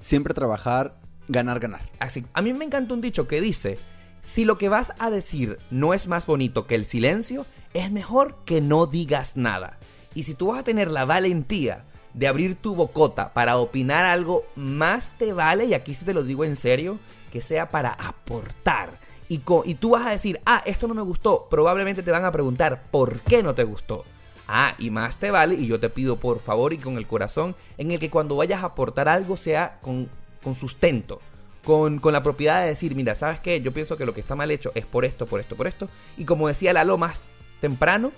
siempre 0.00 0.34
trabajar, 0.34 0.96
ganar, 1.30 1.60
ganar. 1.60 1.88
Así, 1.98 2.24
a 2.32 2.42
mí 2.42 2.52
me 2.52 2.64
encanta 2.64 2.94
un 2.94 3.00
dicho 3.00 3.26
que 3.26 3.40
dice, 3.40 3.78
si 4.22 4.44
lo 4.44 4.58
que 4.58 4.68
vas 4.68 4.92
a 4.98 5.10
decir 5.10 5.56
no 5.70 5.94
es 5.94 6.08
más 6.08 6.26
bonito 6.26 6.66
que 6.66 6.74
el 6.74 6.84
silencio, 6.84 7.46
es 7.72 7.90
mejor 7.90 8.36
que 8.44 8.60
no 8.60 8.86
digas 8.86 9.36
nada. 9.36 9.78
Y 10.14 10.24
si 10.24 10.34
tú 10.34 10.48
vas 10.48 10.60
a 10.60 10.64
tener 10.64 10.90
la 10.90 11.04
valentía 11.04 11.84
de 12.14 12.26
abrir 12.26 12.56
tu 12.56 12.74
bocota 12.74 13.32
para 13.32 13.56
opinar 13.56 14.04
algo, 14.04 14.44
más 14.56 15.12
te 15.18 15.32
vale, 15.32 15.66
y 15.66 15.74
aquí 15.74 15.94
sí 15.94 16.04
te 16.04 16.14
lo 16.14 16.24
digo 16.24 16.44
en 16.44 16.56
serio, 16.56 16.98
que 17.32 17.40
sea 17.40 17.68
para 17.68 17.92
aportar. 17.92 18.90
Y, 19.28 19.40
y 19.64 19.74
tú 19.74 19.90
vas 19.90 20.06
a 20.06 20.10
decir, 20.10 20.40
ah, 20.44 20.62
esto 20.66 20.88
no 20.88 20.94
me 20.94 21.02
gustó, 21.02 21.46
probablemente 21.48 22.02
te 22.02 22.10
van 22.10 22.24
a 22.24 22.32
preguntar, 22.32 22.82
¿por 22.90 23.20
qué 23.20 23.44
no 23.44 23.54
te 23.54 23.62
gustó? 23.62 24.04
Ah, 24.48 24.74
y 24.80 24.90
más 24.90 25.20
te 25.20 25.30
vale, 25.30 25.54
y 25.54 25.68
yo 25.68 25.78
te 25.78 25.88
pido 25.88 26.16
por 26.16 26.40
favor 26.40 26.72
y 26.72 26.78
con 26.78 26.98
el 26.98 27.06
corazón, 27.06 27.54
en 27.78 27.92
el 27.92 28.00
que 28.00 28.10
cuando 28.10 28.34
vayas 28.34 28.64
a 28.64 28.66
aportar 28.66 29.08
algo 29.08 29.36
sea 29.36 29.78
con, 29.80 30.08
con 30.42 30.54
sustento, 30.54 31.20
con, 31.64 31.98
con 31.98 32.12
la 32.12 32.22
propiedad 32.22 32.62
de 32.62 32.68
decir, 32.68 32.94
mira, 32.94 33.14
¿sabes 33.14 33.40
qué? 33.40 33.60
Yo 33.60 33.72
pienso 33.72 33.96
que 33.96 34.06
lo 34.06 34.14
que 34.14 34.20
está 34.20 34.34
mal 34.34 34.50
hecho 34.50 34.72
es 34.74 34.86
por 34.86 35.04
esto, 35.04 35.26
por 35.26 35.40
esto, 35.40 35.56
por 35.56 35.66
esto. 35.66 35.88
Y 36.16 36.24
como 36.24 36.48
decía 36.48 36.72
Lalo 36.72 36.98
más 36.98 37.28
temprano, 37.60 38.12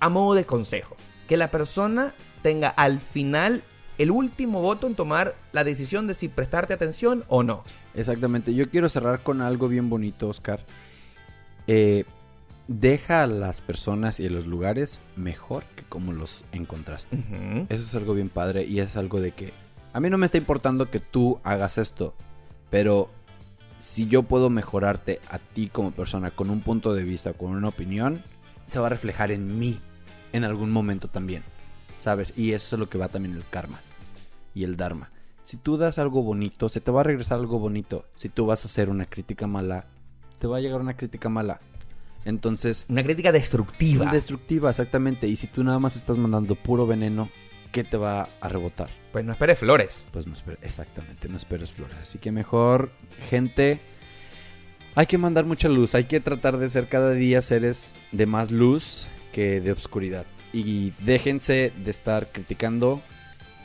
a 0.00 0.08
modo 0.08 0.34
de 0.34 0.44
consejo, 0.44 0.96
que 1.28 1.36
la 1.36 1.50
persona 1.50 2.12
tenga 2.42 2.68
al 2.68 3.00
final 3.00 3.62
el 3.98 4.10
último 4.10 4.60
voto 4.60 4.86
en 4.86 4.94
tomar 4.94 5.34
la 5.52 5.64
decisión 5.64 6.06
de 6.06 6.14
si 6.14 6.28
prestarte 6.28 6.74
atención 6.74 7.24
o 7.28 7.42
no. 7.42 7.64
Exactamente. 7.94 8.54
Yo 8.54 8.68
quiero 8.68 8.88
cerrar 8.88 9.22
con 9.22 9.40
algo 9.40 9.68
bien 9.68 9.88
bonito, 9.88 10.28
Oscar. 10.28 10.64
Eh, 11.66 12.04
deja 12.68 13.22
a 13.22 13.26
las 13.26 13.60
personas 13.60 14.20
y 14.20 14.26
a 14.26 14.30
los 14.30 14.46
lugares 14.46 15.00
mejor 15.16 15.64
que 15.76 15.84
como 15.84 16.12
los 16.12 16.44
encontraste. 16.52 17.16
Eso 17.68 17.84
es 17.84 17.94
algo 17.94 18.14
bien 18.14 18.28
padre 18.28 18.64
y 18.64 18.80
es 18.80 18.96
algo 18.96 19.20
de 19.20 19.32
que 19.32 19.52
a 19.96 20.00
mí 20.00 20.10
no 20.10 20.18
me 20.18 20.26
está 20.26 20.36
importando 20.36 20.90
que 20.90 21.00
tú 21.00 21.40
hagas 21.42 21.78
esto, 21.78 22.14
pero 22.68 23.08
si 23.78 24.06
yo 24.08 24.24
puedo 24.24 24.50
mejorarte 24.50 25.20
a 25.30 25.38
ti 25.38 25.70
como 25.70 25.90
persona 25.90 26.30
con 26.30 26.50
un 26.50 26.60
punto 26.60 26.92
de 26.92 27.02
vista, 27.02 27.32
con 27.32 27.52
una 27.52 27.68
opinión, 27.68 28.20
se 28.66 28.78
va 28.78 28.88
a 28.88 28.90
reflejar 28.90 29.30
en 29.30 29.58
mí 29.58 29.80
en 30.34 30.44
algún 30.44 30.70
momento 30.70 31.08
también, 31.08 31.44
¿sabes? 31.98 32.34
Y 32.36 32.52
eso 32.52 32.76
es 32.76 32.78
lo 32.78 32.90
que 32.90 32.98
va 32.98 33.08
también 33.08 33.34
el 33.36 33.48
karma 33.48 33.80
y 34.54 34.64
el 34.64 34.76
dharma. 34.76 35.12
Si 35.44 35.56
tú 35.56 35.78
das 35.78 35.98
algo 35.98 36.22
bonito, 36.22 36.68
se 36.68 36.82
te 36.82 36.90
va 36.90 37.00
a 37.00 37.04
regresar 37.04 37.38
algo 37.38 37.58
bonito. 37.58 38.04
Si 38.16 38.28
tú 38.28 38.44
vas 38.44 38.66
a 38.66 38.68
hacer 38.68 38.90
una 38.90 39.06
crítica 39.06 39.46
mala, 39.46 39.86
te 40.38 40.46
va 40.46 40.58
a 40.58 40.60
llegar 40.60 40.82
una 40.82 40.98
crítica 40.98 41.30
mala. 41.30 41.58
Entonces, 42.26 42.84
Una 42.90 43.02
crítica 43.02 43.32
destructiva. 43.32 44.12
destructiva, 44.12 44.68
exactamente. 44.68 45.26
Y 45.26 45.36
si 45.36 45.46
tú 45.46 45.64
nada 45.64 45.78
más 45.78 45.96
estás 45.96 46.18
mandando 46.18 46.54
puro 46.54 46.86
veneno, 46.86 47.30
¿qué 47.72 47.84
te 47.84 47.96
va 47.96 48.28
a 48.40 48.48
rebotar? 48.48 48.88
Pues 49.12 49.24
no 49.24 49.32
esperes 49.32 49.58
flores. 49.58 50.08
Pues 50.12 50.26
no 50.26 50.34
esperes, 50.34 50.60
exactamente, 50.62 51.28
no 51.28 51.36
esperes 51.36 51.72
flores. 51.72 51.96
Así 52.00 52.18
que 52.18 52.32
mejor, 52.32 52.90
gente, 53.28 53.80
hay 54.94 55.06
que 55.06 55.18
mandar 55.18 55.44
mucha 55.44 55.68
luz. 55.68 55.94
Hay 55.94 56.04
que 56.04 56.20
tratar 56.20 56.58
de 56.58 56.68
ser 56.68 56.88
cada 56.88 57.12
día 57.12 57.42
seres 57.42 57.94
de 58.12 58.26
más 58.26 58.50
luz 58.50 59.06
que 59.32 59.60
de 59.60 59.72
obscuridad. 59.72 60.24
Y 60.52 60.92
déjense 61.00 61.72
de 61.84 61.90
estar 61.90 62.28
criticando 62.28 63.02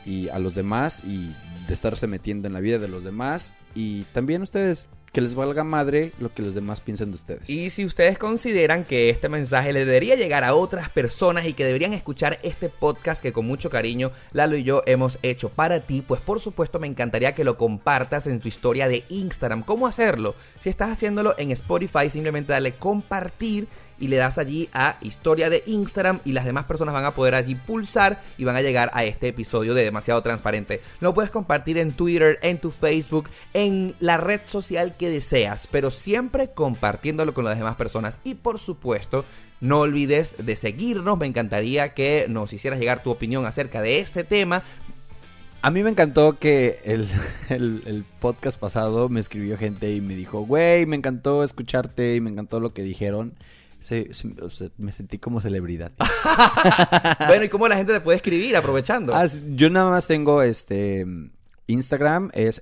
y 0.04 0.28
a 0.28 0.38
los 0.38 0.54
demás 0.54 1.04
y 1.04 1.28
de 1.66 1.72
estarse 1.72 2.06
metiendo 2.06 2.48
en 2.48 2.54
la 2.54 2.60
vida 2.60 2.78
de 2.78 2.88
los 2.88 3.04
demás. 3.04 3.54
Y 3.74 4.02
también 4.12 4.42
ustedes, 4.42 4.86
que 5.12 5.20
les 5.20 5.34
valga 5.34 5.62
madre 5.62 6.12
lo 6.18 6.32
que 6.32 6.42
los 6.42 6.54
demás 6.54 6.80
piensen 6.80 7.10
de 7.10 7.16
ustedes. 7.16 7.50
Y 7.50 7.68
si 7.70 7.84
ustedes 7.84 8.16
consideran 8.18 8.84
que 8.84 9.10
este 9.10 9.28
mensaje 9.28 9.72
le 9.72 9.84
debería 9.84 10.16
llegar 10.16 10.42
a 10.42 10.54
otras 10.54 10.88
personas 10.88 11.46
y 11.46 11.52
que 11.52 11.66
deberían 11.66 11.92
escuchar 11.92 12.38
este 12.42 12.70
podcast 12.70 13.22
que 13.22 13.32
con 13.32 13.46
mucho 13.46 13.68
cariño 13.68 14.10
Lalo 14.32 14.56
y 14.56 14.62
yo 14.62 14.82
hemos 14.86 15.18
hecho 15.22 15.50
para 15.50 15.80
ti, 15.80 16.00
pues 16.00 16.20
por 16.22 16.40
supuesto 16.40 16.78
me 16.78 16.86
encantaría 16.86 17.34
que 17.34 17.44
lo 17.44 17.58
compartas 17.58 18.26
en 18.26 18.40
tu 18.40 18.48
historia 18.48 18.88
de 18.88 19.04
Instagram. 19.10 19.62
¿Cómo 19.62 19.86
hacerlo? 19.86 20.34
Si 20.60 20.70
estás 20.70 20.90
haciéndolo 20.90 21.34
en 21.36 21.50
Spotify, 21.50 22.08
simplemente 22.08 22.54
dale 22.54 22.72
compartir 22.74 23.68
y 24.02 24.08
le 24.08 24.16
das 24.16 24.36
allí 24.36 24.68
a 24.74 24.96
historia 25.00 25.48
de 25.48 25.62
Instagram 25.66 26.18
y 26.24 26.32
las 26.32 26.44
demás 26.44 26.64
personas 26.64 26.92
van 26.92 27.04
a 27.04 27.12
poder 27.14 27.34
allí 27.34 27.54
pulsar 27.54 28.20
y 28.36 28.44
van 28.44 28.56
a 28.56 28.60
llegar 28.60 28.90
a 28.92 29.04
este 29.04 29.28
episodio 29.28 29.72
de 29.74 29.84
demasiado 29.84 30.20
transparente. 30.22 30.82
Lo 31.00 31.14
puedes 31.14 31.30
compartir 31.30 31.78
en 31.78 31.92
Twitter, 31.92 32.38
en 32.42 32.58
tu 32.58 32.70
Facebook, 32.72 33.30
en 33.54 33.94
la 34.00 34.16
red 34.16 34.40
social 34.46 34.94
que 34.98 35.08
deseas, 35.08 35.66
pero 35.68 35.90
siempre 35.90 36.50
compartiéndolo 36.50 37.32
con 37.32 37.44
las 37.44 37.56
demás 37.56 37.76
personas 37.76 38.18
y 38.24 38.34
por 38.34 38.58
supuesto 38.58 39.24
no 39.60 39.80
olvides 39.80 40.34
de 40.44 40.56
seguirnos, 40.56 41.16
me 41.16 41.26
encantaría 41.26 41.94
que 41.94 42.26
nos 42.28 42.52
hicieras 42.52 42.80
llegar 42.80 43.04
tu 43.04 43.10
opinión 43.12 43.46
acerca 43.46 43.80
de 43.80 44.00
este 44.00 44.24
tema. 44.24 44.64
A 45.64 45.70
mí 45.70 45.84
me 45.84 45.90
encantó 45.90 46.40
que 46.40 46.80
el, 46.84 47.08
el- 47.48 48.04
podcast 48.18 48.58
pasado 48.58 49.08
me 49.08 49.20
escribió 49.20 49.56
gente 49.56 49.92
y 49.94 50.00
me 50.00 50.16
dijo, 50.16 50.40
güey, 50.40 50.86
me 50.86 50.96
encantó 50.96 51.44
escucharte 51.44 52.16
y 52.16 52.20
me 52.20 52.30
encantó 52.30 52.58
lo 52.58 52.72
que 52.72 52.82
dijeron. 52.82 53.34
Se- 53.82 54.12
se- 54.14 54.34
o 54.40 54.48
sea, 54.50 54.68
me 54.78 54.92
sentí 54.92 55.18
como 55.18 55.40
celebridad. 55.40 55.92
Bueno, 57.26 57.44
¿y 57.44 57.48
cómo 57.48 57.68
la 57.68 57.76
gente 57.76 57.92
te 57.92 58.00
puede 58.00 58.16
escribir 58.16 58.56
aprovechando? 58.56 59.14
Ah, 59.14 59.26
yo 59.54 59.68
nada 59.70 59.90
más 59.90 60.06
tengo 60.06 60.42
este 60.42 61.04
Instagram, 61.66 62.30
es 62.34 62.60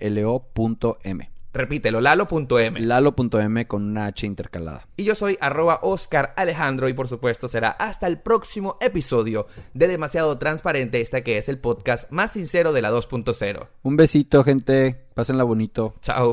L-A-H-L-O.m. 0.00 1.30
Repítelo, 1.54 2.00
lalo.m. 2.00 2.80
Lalo.m 2.80 3.66
con 3.66 3.82
una 3.82 4.06
H 4.06 4.26
intercalada. 4.26 4.86
Y 4.96 5.04
yo 5.04 5.14
soy 5.14 5.38
arroba 5.40 5.80
Oscar 5.82 6.34
Alejandro 6.36 6.88
y 6.88 6.92
por 6.92 7.08
supuesto 7.08 7.48
será 7.48 7.70
hasta 7.70 8.06
el 8.06 8.18
próximo 8.20 8.76
episodio 8.80 9.46
de 9.74 9.88
Demasiado 9.88 10.38
Transparente, 10.38 11.00
este 11.00 11.22
que 11.22 11.38
es 11.38 11.48
el 11.48 11.58
podcast 11.58 12.10
más 12.12 12.32
sincero 12.32 12.72
de 12.72 12.82
la 12.82 12.92
2.0. 12.92 13.66
Un 13.82 13.96
besito, 13.96 14.44
gente. 14.44 15.06
Pásenla 15.14 15.42
bonito. 15.44 15.94
Chao. 16.02 16.32